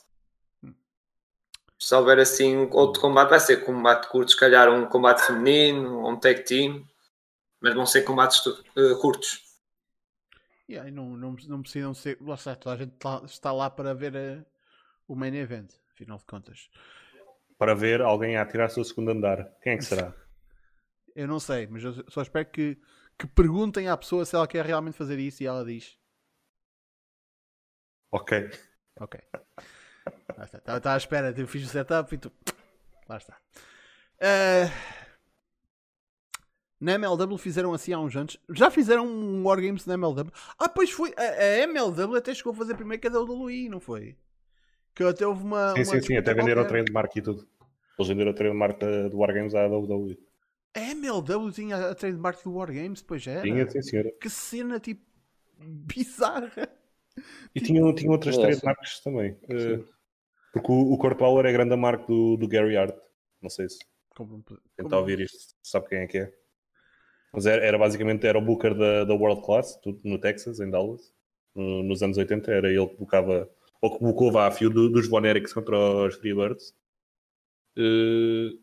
[1.77, 6.17] Se houver assim outro combate, vai ser combate curto, se calhar um combate feminino, um
[6.17, 6.81] tag team,
[7.59, 9.43] mas vão ser combates uh, curtos.
[10.69, 12.17] E aí não, não, não precisam ser.
[12.21, 12.93] Lá está, toda a gente
[13.25, 14.52] está lá para ver uh,
[15.07, 16.69] o main event, afinal de contas.
[17.57, 19.45] Para ver alguém a tirar o seu segundo andar.
[19.61, 20.13] Quem é que será?
[21.15, 22.77] eu não sei, mas eu só espero que,
[23.17, 25.97] que perguntem à pessoa se ela quer realmente fazer isso e ela diz.
[28.11, 28.49] Ok.
[28.99, 29.19] Ok.
[30.43, 32.31] Estava tá, à espera, eu fiz o setup e tu.
[33.07, 33.37] Lá está.
[34.19, 35.03] Uh...
[36.79, 38.37] Na MLW fizeram assim há uns anos.
[38.49, 40.31] Já fizeram um Wargames na MLW.
[40.59, 41.13] Ah, pois foi.
[41.15, 44.17] A, a MLW até chegou a fazer primeiro que a WWE, não foi?
[44.95, 45.73] Que até houve uma.
[45.73, 46.17] Sim, uma sim, sim.
[46.17, 47.47] Até venderam o treino de marca e tudo.
[47.97, 50.17] Eles venderam o treino de marca do Wargames à WWE.
[50.75, 53.41] A MLW tinha a treino de marca do Wargames, pois era.
[53.41, 54.11] Tinha, sim, senhora.
[54.19, 55.01] Que cena, tipo.
[55.59, 56.69] bizarra.
[57.55, 57.65] E tipo...
[57.65, 59.31] tinha, tinha outras três marcas também.
[59.43, 59.85] Uh,
[60.51, 62.95] porque o, o Core Power é grande a marca do, do Gary Hart.
[63.41, 63.79] Não sei se.
[64.15, 64.59] Como, como...
[64.75, 66.33] Quem está a ouvir isto sabe quem é que é.
[67.33, 71.11] Mas era, era, basicamente era o booker da, da World Class, no Texas, em Dallas,
[71.55, 72.51] no, nos anos 80.
[72.51, 73.49] Era ele que bookava,
[73.83, 76.73] ou que bookou a fio do, dos Von Eriks contra os Freebirds.
[77.77, 78.57] Uh,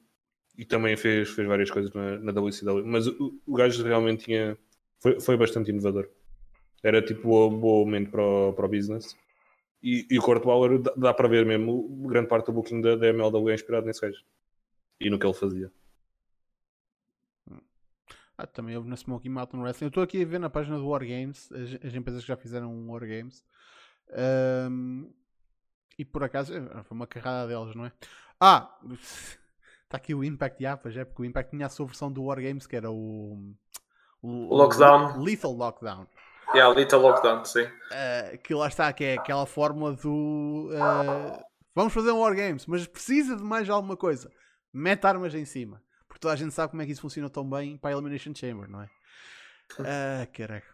[0.57, 2.87] e também fez, fez várias coisas na, na WCW.
[2.87, 4.57] Mas o, o gajo realmente tinha.
[4.99, 6.09] Foi, foi bastante inovador.
[6.83, 9.15] Era tipo um bom momento para o, para o business.
[9.83, 12.97] E, e o Kurt Bauer dá, dá, para ver mesmo, grande parte do booking da,
[12.97, 14.25] da MLW é inspirado nesse gajo.
[14.99, 15.71] E no que ele fazia.
[18.39, 19.87] Ah, também houve na Smoky Mountain Wrestling.
[19.87, 22.73] Eu estou aqui a ver na página do Wargames, as, as empresas que já fizeram
[22.73, 23.45] um Wargames.
[24.13, 25.13] Um,
[25.99, 27.93] e por acaso, eh, foi uma carrada delas, não é?
[28.41, 28.75] Ah!
[29.85, 32.25] Está aqui o Impact, já, pois é, porque o Impact tinha a sua versão do
[32.25, 33.55] Wargames, que era o...
[34.23, 35.23] O, Lockdown.
[35.23, 36.07] Lethal Lockdown.
[36.55, 37.65] Yeah, Lethal Lockdown, sim.
[37.65, 40.71] Uh, que lá está, que é aquela fórmula do...
[40.73, 41.43] Uh,
[41.75, 44.31] vamos fazer um Wargames, mas precisa de mais alguma coisa.
[44.73, 47.49] Mete armas em cima porque toda a gente sabe como é que isso funciona tão
[47.49, 48.91] bem para a Elimination Chamber, não é?
[49.79, 50.67] Ah, caraca.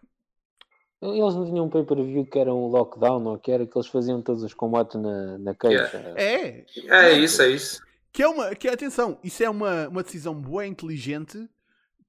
[1.02, 4.22] Eles não tinham um pay-per-view que era um lockdown ou que era que eles faziam
[4.22, 5.96] todos os combates na, na caixa.
[5.98, 6.20] Yeah.
[6.20, 6.64] É.
[6.88, 7.82] É isso, é isso.
[8.12, 11.48] Que é uma, que atenção, isso é uma, uma decisão boa, inteligente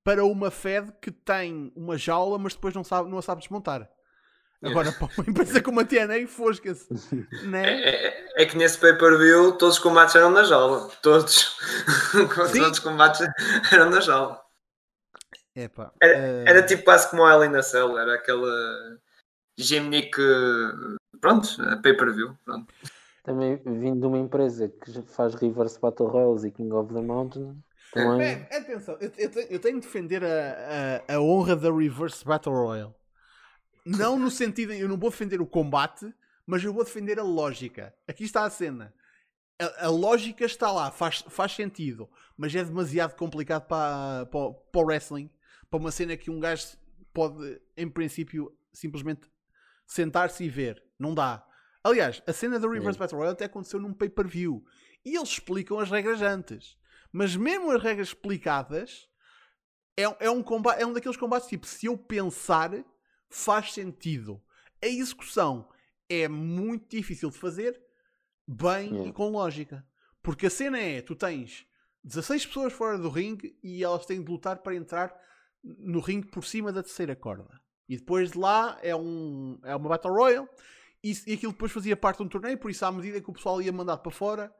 [0.05, 3.89] para uma Fed que tem uma jaula, mas depois não, sabe, não a sabe desmontar.
[4.64, 6.88] Agora, para uma empresa como a TNA, fosca-se.
[7.43, 7.81] Né?
[7.81, 10.89] É, é, é, que nesse pay-per-view todos os combates eram na jaula.
[11.01, 11.57] Todos.
[12.34, 13.22] todos os combates
[13.72, 14.41] eram na jaula.
[15.57, 16.47] Epa, era, uh...
[16.47, 18.99] era tipo quase como a Ellen na Cell, era aquela
[19.57, 20.15] Gimnick,
[21.19, 21.49] pronto,
[21.81, 22.38] pay-per-view.
[23.23, 27.61] Também vindo de uma empresa que faz Reverse Battle Royals e King of the Mountain.
[27.91, 28.47] Também...
[28.51, 32.23] É, atenção, eu, eu tenho, eu tenho de defender a, a, a honra da Reverse
[32.23, 32.93] Battle Royale.
[33.84, 36.13] Não no sentido, eu não vou defender o combate,
[36.45, 37.93] mas eu vou defender a lógica.
[38.07, 38.93] Aqui está a cena.
[39.59, 42.07] A, a lógica está lá, faz, faz sentido,
[42.38, 45.31] mas é demasiado complicado para, para, para o wrestling.
[45.69, 46.77] Para uma cena que um gajo
[47.14, 49.30] pode, em princípio, simplesmente
[49.85, 50.84] sentar-se e ver.
[50.99, 51.45] Não dá.
[51.84, 52.99] Aliás, a cena da Reverse.
[52.99, 54.64] Battle Royale até aconteceu num pay-per-view.
[55.06, 56.77] E eles explicam as regras antes.
[57.11, 59.07] Mas mesmo as regras explicadas,
[59.95, 62.72] é, é, um, combate, é um daqueles combates tipo, se eu pensar,
[63.30, 64.41] faz sentido.
[64.84, 65.69] A execução
[66.10, 67.81] é muito difícil de fazer
[68.48, 69.10] bem Yeah.
[69.10, 69.85] e com lógica.
[70.22, 71.65] Porque a cena é, tu tens
[72.03, 75.18] 16 pessoas fora do ringue e elas têm de lutar para entrar
[75.63, 77.59] no ringue por cima da terceira corda.
[77.88, 80.47] E depois de lá é, um, é uma Battle Royale
[81.03, 83.34] e, e aquilo depois fazia parte de um torneio, por isso à medida que o
[83.34, 84.53] pessoal ia mandado para fora,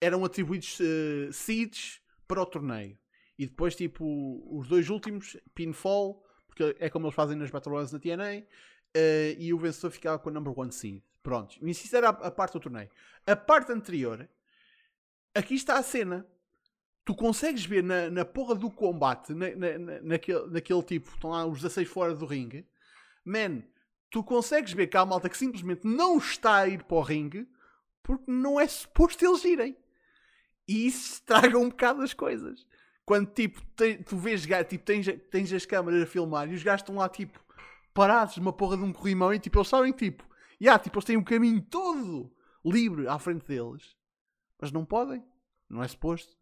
[0.00, 2.96] eram atribuídos eh, seeds para o torneio.
[3.38, 4.04] E depois, tipo,
[4.50, 8.46] os dois últimos, pinfall, porque é como eles fazem nas Battle Royales na TNA,
[8.94, 11.02] eh, e o vencedor ficava com o number one seed.
[11.22, 11.56] Pronto.
[11.66, 12.90] Isso era a, a parte do torneio.
[13.26, 14.28] A parte anterior,
[15.34, 16.26] aqui está a cena.
[17.08, 21.30] Tu consegues ver na, na porra do combate, na, na, na- naquele, naquele tipo, estão
[21.30, 22.66] lá os 16 fora do ringue,
[23.24, 23.62] man,
[24.10, 27.48] tu consegues ver que há malta que simplesmente não está a ir para o ringue
[28.02, 29.74] porque não é suposto eles irem.
[30.68, 32.66] E isso estraga um bocado as coisas.
[33.06, 36.82] Quando tipo, te- tu vês, tipo, tens, tens as câmaras a filmar e os gajos
[36.82, 37.42] estão lá tipo
[37.94, 40.28] parados numa porra de um corrimão e tipo, eles sabem tipo,
[40.60, 42.30] yeah, tipo, eles têm um caminho todo
[42.62, 43.96] livre à frente deles,
[44.60, 45.24] mas não podem,
[45.70, 46.36] não é suposto.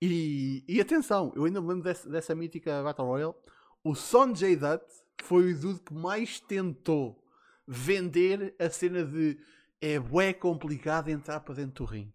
[0.00, 3.34] E, e atenção, eu ainda me lembro dessa, dessa mítica Battle Royale.
[3.82, 4.84] O Sonjay Dutt
[5.22, 7.24] foi o dude que mais tentou
[7.66, 9.38] vender a cena de
[9.80, 12.14] é bué complicado entrar para dentro do ringue.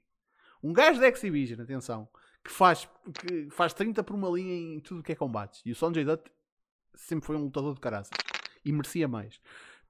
[0.62, 2.08] Um gajo da Exhibition, atenção,
[2.44, 2.88] que faz,
[3.20, 5.62] que faz 30 por uma linha em tudo que é combates.
[5.66, 6.24] E o Sonjay Dutt
[6.96, 8.12] sempre foi um lutador de caraças.
[8.64, 9.40] E merecia mais.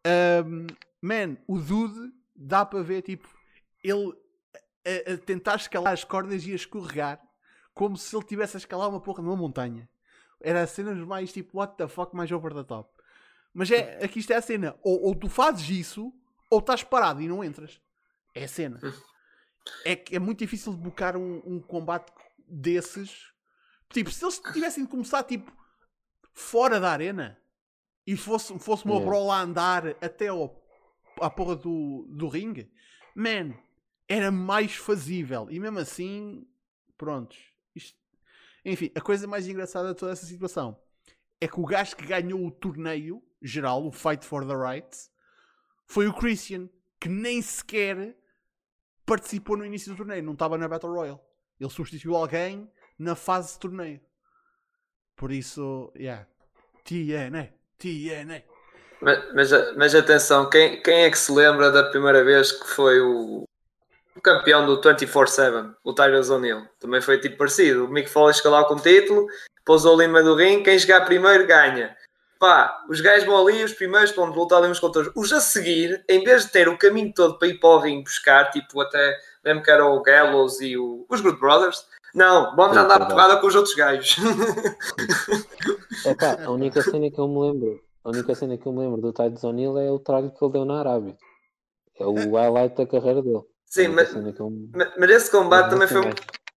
[0.05, 0.67] Ahm,
[1.01, 3.27] man, o dude dá para ver, tipo,
[3.83, 4.13] ele
[4.85, 7.21] a, a tentar escalar as cordas e a escorregar
[7.73, 9.89] como se ele tivesse a escalar uma porra numa montanha.
[10.39, 12.89] Era a cena mais tipo, what the fuck, mais over the top.
[13.53, 14.75] Mas é, aqui está a cena.
[14.83, 16.13] Ou, ou tu fazes isso,
[16.49, 17.81] ou estás parado e não entras.
[18.33, 18.79] É a cena.
[19.85, 22.11] É é muito difícil de bocar um, um combate
[22.47, 23.31] desses.
[23.89, 25.51] Tipo, se eles tivessem de começar tipo
[26.33, 27.37] fora da arena
[28.05, 29.09] e fosse, fosse uma Yeah.
[29.09, 30.61] brawl a andar até ao,
[31.21, 32.71] à porra do, do ringue,
[33.15, 33.53] man,
[34.07, 35.47] era mais fazível.
[35.49, 36.45] E mesmo assim,
[36.97, 37.52] prontos.
[38.65, 40.79] Enfim, a coisa mais engraçada de toda essa situação
[41.39, 45.11] é que o gajo que ganhou o torneio geral, o Fight for the Rights,
[45.85, 46.69] foi o Christian,
[46.99, 48.15] que nem sequer
[49.05, 51.19] participou no início do torneio, não estava na Battle Royale.
[51.59, 54.01] Ele substituiu alguém na fase de torneio.
[55.15, 56.25] Por isso, yeah.
[56.85, 58.43] TNA, TNA.
[59.01, 63.01] Mas, mas, mas atenção, quem, quem é que se lembra da primeira vez que foi
[63.01, 63.43] o,
[64.15, 66.67] o campeão do 24-7, o Tyrus O'Neill?
[66.79, 67.85] Também foi tipo parecido.
[67.85, 69.27] O Mick Foley escalou com o título,
[69.65, 71.95] pousou ali no meio do ringue, quem chegar primeiro ganha.
[72.39, 75.31] Pá, os gajos vão ali, os primeiros vão lutar ali uns contra os outros.
[75.31, 78.03] Os a seguir, em vez de ter o caminho todo para ir para o ringue
[78.03, 82.77] buscar, tipo até, lembro que era o Gallows e o, os Good Brothers, não, vamos
[82.77, 83.11] andar verdade.
[83.11, 84.17] porrada com os outros gajos.
[86.05, 89.01] Epá, a única cena que eu me lembro, a única cena que eu me lembro
[89.01, 91.17] do Titus O'Neill é o trabalho que ele deu na Arábia.
[91.99, 93.41] É o highlight da carreira dele.
[93.73, 94.13] Sim, mas,
[94.99, 96.13] mas esse combate também foi, um-.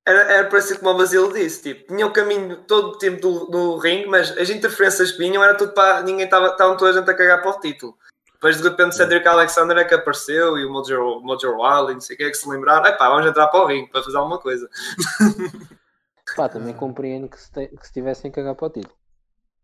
[0.07, 3.47] Era, era parecido como o Basílio disse, tipo, tinha o caminho todo o tempo do,
[3.47, 6.03] do ringue, mas as interferências que vinham era tudo para.
[6.03, 7.97] Ninguém estava, estavam toda a gente a cagar para o título.
[8.35, 12.17] Depois de repente Cedric Alexander é que apareceu e o Mojo, Mojo Wally, não sei
[12.17, 12.85] o que é que se lembraram.
[12.85, 14.69] Epá, vamos entrar para o ringue para fazer alguma coisa.
[16.37, 18.95] Pá, também compreendo que se, te- que se tivessem que cagar para o título.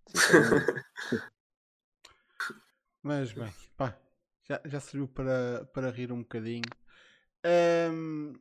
[3.03, 3.95] Mas bem, pá,
[4.49, 6.63] já, já serviu para, para rir um bocadinho.
[7.45, 8.35] Ahm,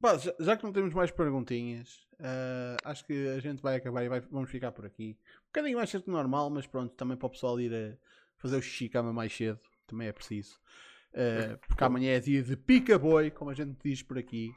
[0.00, 4.04] pá, já, já que não temos mais perguntinhas, ah, acho que a gente vai acabar
[4.04, 5.16] e vai- vamos ficar por aqui.
[5.42, 7.96] Um bocadinho mais cedo que normal, mas pronto, também para o pessoal ir a
[8.38, 10.58] fazer o xixi cama mais cedo, também é preciso.
[11.14, 14.52] Ah, porque amanhã é dia de pica boi, como a gente diz por aqui.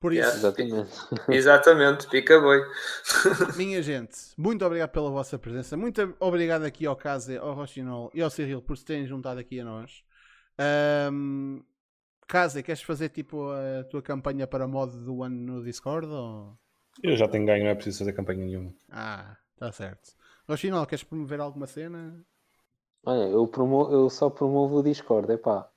[0.00, 0.36] Por isso, Yeah.
[0.36, 0.90] Exatamente.
[1.30, 2.60] Exatamente, pica boi.
[3.56, 5.76] minha gente, muito obrigado pela vossa presença.
[5.76, 9.60] Muito obrigado aqui ao Kaze, ao Rochinol e ao Cyril por se terem juntado aqui
[9.60, 10.02] a nós.
[12.32, 16.06] Kaze, queres fazer tipo a tua campanha para mod do ano no Discord?
[16.06, 16.56] Ou...
[17.02, 18.72] Eu já tenho ganho, não é preciso fazer campanha nenhuma.
[18.90, 20.14] Ah, está certo.
[20.48, 22.24] Rochinol, queres promover alguma cena?
[23.04, 25.68] Olha, eu, promo eu só promovo o Discord, é pá.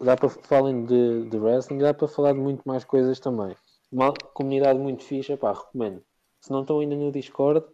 [0.00, 3.54] Dá para falando de, de wrestling, dá para falar de muito mais coisas também.
[3.92, 6.02] uma comunidade muito fixa, pá, recomendo.
[6.40, 7.66] Se não estão ainda no Discord,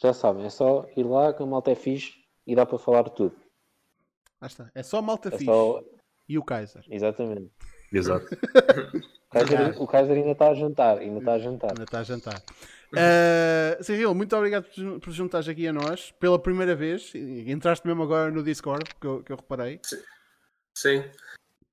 [0.00, 2.14] já sabem, é só ir lá que a malta é fixe
[2.46, 3.36] e dá para falar tudo.
[4.40, 4.70] Lá está.
[4.74, 5.44] É só malta É fixe.
[5.44, 5.82] só...
[6.32, 6.82] E o Kaiser.
[6.88, 7.50] Exatamente.
[7.92, 8.26] Exato.
[9.32, 11.70] O Kaiser, o Kaiser ainda está a jantar, ainda está a jantar.
[11.70, 12.42] Ainda está a jantar.
[12.92, 17.14] Uh, Cyril, muito obrigado por, por juntares aqui a nós pela primeira vez.
[17.14, 19.80] Entraste mesmo agora no Discord, que eu, que eu reparei.
[20.76, 21.02] Sim.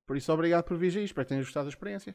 [0.06, 1.04] Por isso, obrigado por vir aí.
[1.04, 2.14] Espero que tenhas gostado da experiência.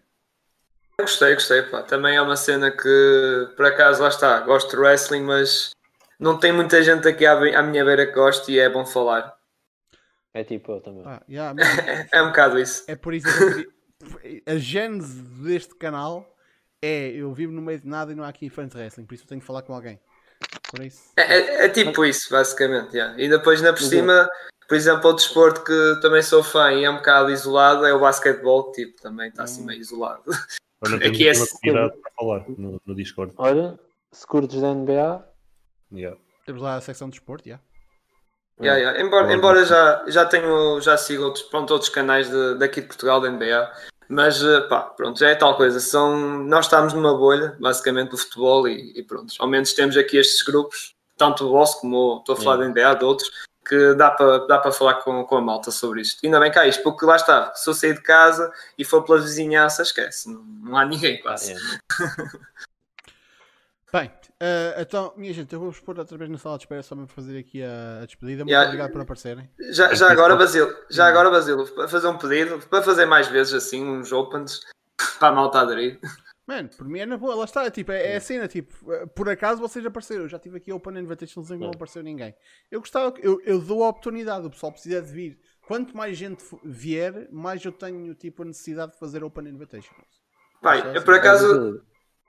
[1.00, 1.84] Gostei, gostei, pá.
[1.84, 4.40] Também é uma cena que, por acaso, lá está.
[4.40, 5.76] Gosto de wrestling, mas
[6.20, 9.35] não tem muita gente aqui à, à minha beira que goste e é bom falar.
[10.36, 11.02] É tipo eu também.
[11.04, 12.84] Pá, yeah, mano, É, é um bocado isso.
[12.88, 13.76] é por isso que eu.
[14.54, 16.36] A gênese deste canal
[16.82, 19.16] é eu vivo no meio de nada e não há aqui fãs de wrestling, por
[19.16, 19.98] isso eu tenho que falar com alguém.
[20.70, 21.14] Por isso.
[21.16, 22.94] É, é- é tipo isso, basicamente.
[22.94, 23.18] yeah.
[23.20, 24.30] E depois, ainda por cima,
[24.68, 28.00] por exemplo, outro desporto que também sou fã e é um bocado isolado é o
[28.02, 30.24] basquetebol, que tipo, também está assim meio isolado.
[30.84, 33.34] Tenho Aqui é comunidade para falar no, no Discord.
[33.38, 33.80] Olha,
[34.12, 35.26] se curtes da NBA,
[35.94, 36.20] Yeah.
[36.46, 37.64] Temos lá a secção de desporto, yeah.
[38.62, 39.02] Yeah, yeah.
[39.02, 43.20] Embora, embora já, já tenho, já sigo outros, pronto, outros canais de- daqui de Portugal,
[43.20, 43.72] da NBA,
[44.08, 45.80] mas eh, pá, pronto, já é tal coisa.
[45.82, 49.34] São, nós estamos numa bolha, basicamente, do futebol e, e pronto.
[49.40, 52.96] Ao menos temos aqui estes grupos, tanto o vosso como estou a falar da NBA,
[52.96, 53.30] de outros,
[53.68, 56.20] que dá para dá para falar com, com a malta sobre isto.
[56.24, 59.04] Ainda bem que há isto, porque lá está, se eu sair de casa e for
[59.04, 61.54] pela vizinhança, esquece, não, não há ninguém quase.
[61.54, 61.56] é,
[63.92, 66.96] Bem, eh, então, minha gente, eu vou-vos pôr outra vez na sala de espera só
[66.96, 68.44] para fazer aqui a, a despedida.
[68.44, 68.68] Muito Yeah.
[68.68, 69.50] obrigado por aparecerem.
[69.72, 73.54] Já, já agora, Basílio, já agora, Basílio, para fazer um pedido, para fazer mais vezes
[73.54, 74.62] assim, uns opens,
[75.20, 76.00] para a malta aderir.
[76.48, 77.72] Mano, por mim é na boa, lá está.
[77.72, 78.72] Tipo, é, é a cena, tipo,
[79.16, 80.24] por acaso vocês apareceram.
[80.24, 82.36] Eu já tive aqui Open Invitations em que não apareceu ninguém.
[82.70, 85.40] Eu gostava, eu, eu dou a oportunidade, o pessoal precisa de vir.
[85.68, 90.06] Quanto mais gente vier, mais eu tenho tipo a necessidade de fazer Open Invitations.
[90.62, 91.82] Pai, eu por acaso,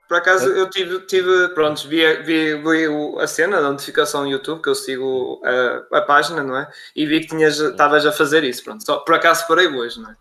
[0.07, 4.29] por acaso eu tive, tive pronto, vi, vi, vi o- a cena da notificação no
[4.29, 6.71] YouTube, que eu sigo a, a página, não é?
[6.95, 8.85] E vi que tinhas, estavas a fazer isso, pronto.
[8.85, 10.15] Só, por acaso parei hoje, não é?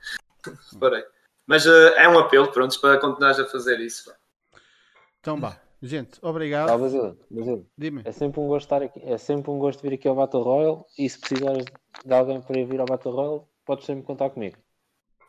[0.81, 1.05] Parei.
[1.47, 4.13] Mas eh, é um apelo, pronto, para continuares a fazer isso.
[5.21, 5.57] Então, vá.
[5.83, 6.71] Gente, obrigado.
[6.71, 8.03] Ah, Basílio, Basílio, Dime.
[8.05, 10.83] é sempre um gosto estar aqui, é sempre um gosto vir aqui ao Battle Royale
[10.99, 11.65] e se precisares
[12.05, 14.57] de alguém para ir vir ao Battle Royale, podes sempre contar comigo.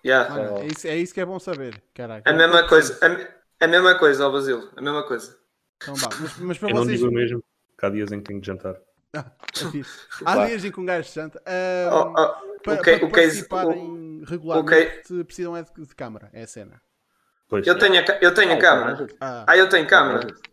[0.05, 0.29] Yeah.
[0.33, 1.81] Mano, é, isso, é isso que é bom saber.
[1.93, 2.29] Caraca.
[2.29, 3.27] A mesma coisa, a,
[3.59, 5.37] a mesma coisa, ó Basílio, a mesma coisa.
[5.81, 6.09] Então, vá.
[6.19, 6.99] Mas, mas para Eu não vocês.
[6.99, 7.43] digo o mesmo,
[7.79, 8.75] que há dias em que tenho de jantar.
[9.15, 9.99] Ah, é fixe.
[10.25, 11.41] Há dias em que um gajo janta.
[11.45, 15.95] Oh, Ahm, oh, para, o que- para o case- participarem regularmente precisam é de, de
[15.95, 16.29] câmara.
[16.33, 16.81] É a cena.
[17.49, 19.07] Pois, Eu tenho a, eu tenho a câmara.
[19.21, 20.27] Ah, Ah, eu tenho câmara.
[20.27, 20.47] ah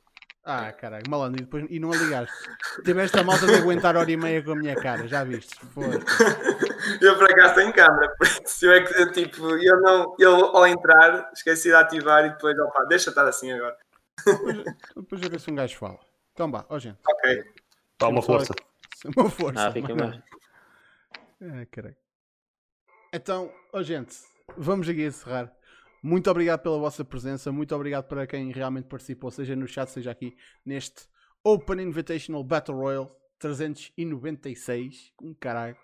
[0.44, 1.40] caralho, malandro.
[1.40, 2.34] E, depois, e não a ligaste.
[2.84, 5.08] Tiveste a malta de aguentar hora e meia com a minha cara.
[5.08, 5.54] Já viste?
[5.66, 5.86] Foi.
[7.00, 8.14] Eu por acaso tenho câmera,
[8.44, 12.58] isso eu é que tipo, eu não, eu ao entrar esqueci de ativar e depois,
[12.58, 13.76] opa, deixa estar assim agora.
[14.24, 14.64] Depois,
[14.94, 15.98] depois a ver se um gajo fala.
[16.32, 16.98] Então vá, ó gente.
[17.08, 17.44] Ok.
[17.98, 18.54] Dá uma força.
[19.16, 19.68] Uma força.
[19.68, 20.16] Ah, fica mais.
[21.40, 21.96] Ah, caralho.
[23.12, 24.16] Então, ó gente,
[24.56, 25.50] vamos aqui encerrar.
[26.06, 30.10] Muito obrigado pela vossa presença, muito obrigado para quem realmente participou, seja no chat, seja
[30.10, 31.08] aqui neste
[31.42, 33.08] Open Invitational Battle Royale
[33.38, 35.14] 396.
[35.22, 35.78] Um caralho.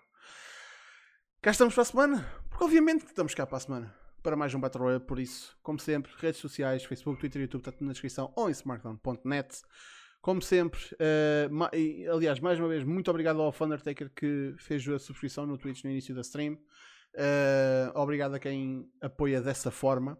[1.41, 4.53] Cá estamos para a semana, porque obviamente que estamos cá para a semana para mais
[4.53, 7.93] um Battle Royale, por isso, como sempre, redes sociais, Facebook, Twitter, YouTube, está tudo na
[7.93, 9.59] descrição ou em smartphone.net.
[10.21, 14.87] Como sempre, eh, ma- e, aliás, mais uma vez, muito obrigado ao Undertaker que fez
[14.87, 16.59] a subscrição no Twitch no início da stream.
[17.13, 20.17] Eh, obrigado a quem apoia dessa forma.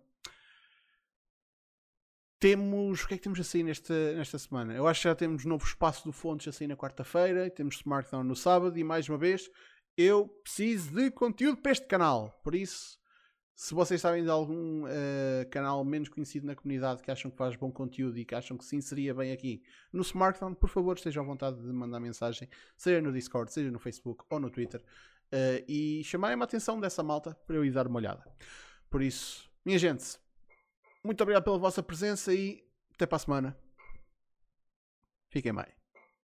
[2.39, 3.03] Temos.
[3.03, 4.73] O que é que temos a sair nesta, nesta semana?
[4.73, 7.49] Eu acho que já temos novo espaço do Fontes a sair na quarta-feira.
[7.49, 8.77] Temos Smartdown no sábado.
[8.77, 9.49] E mais uma vez,
[9.95, 12.39] eu preciso de conteúdo para este canal.
[12.43, 12.99] Por isso,
[13.61, 17.55] se vocês sabem de algum eh, canal menos conhecido na comunidade que acham que faz
[17.55, 19.61] bom conteúdo e que acham que se inseria bem aqui
[19.93, 23.77] no Smartphone, por favor, estejam à vontade de mandar mensagem, seja no Discord, seja no
[23.77, 24.83] Facebook ou no Twitter,
[25.31, 28.23] eh, e chamarem a atenção dessa malta para eu ir dar uma olhada.
[28.89, 30.19] Por isso, minha gente,
[31.03, 32.63] muito obrigado pela vossa presença e
[32.93, 33.57] até para a semana.
[35.29, 35.80] Fiquem bem.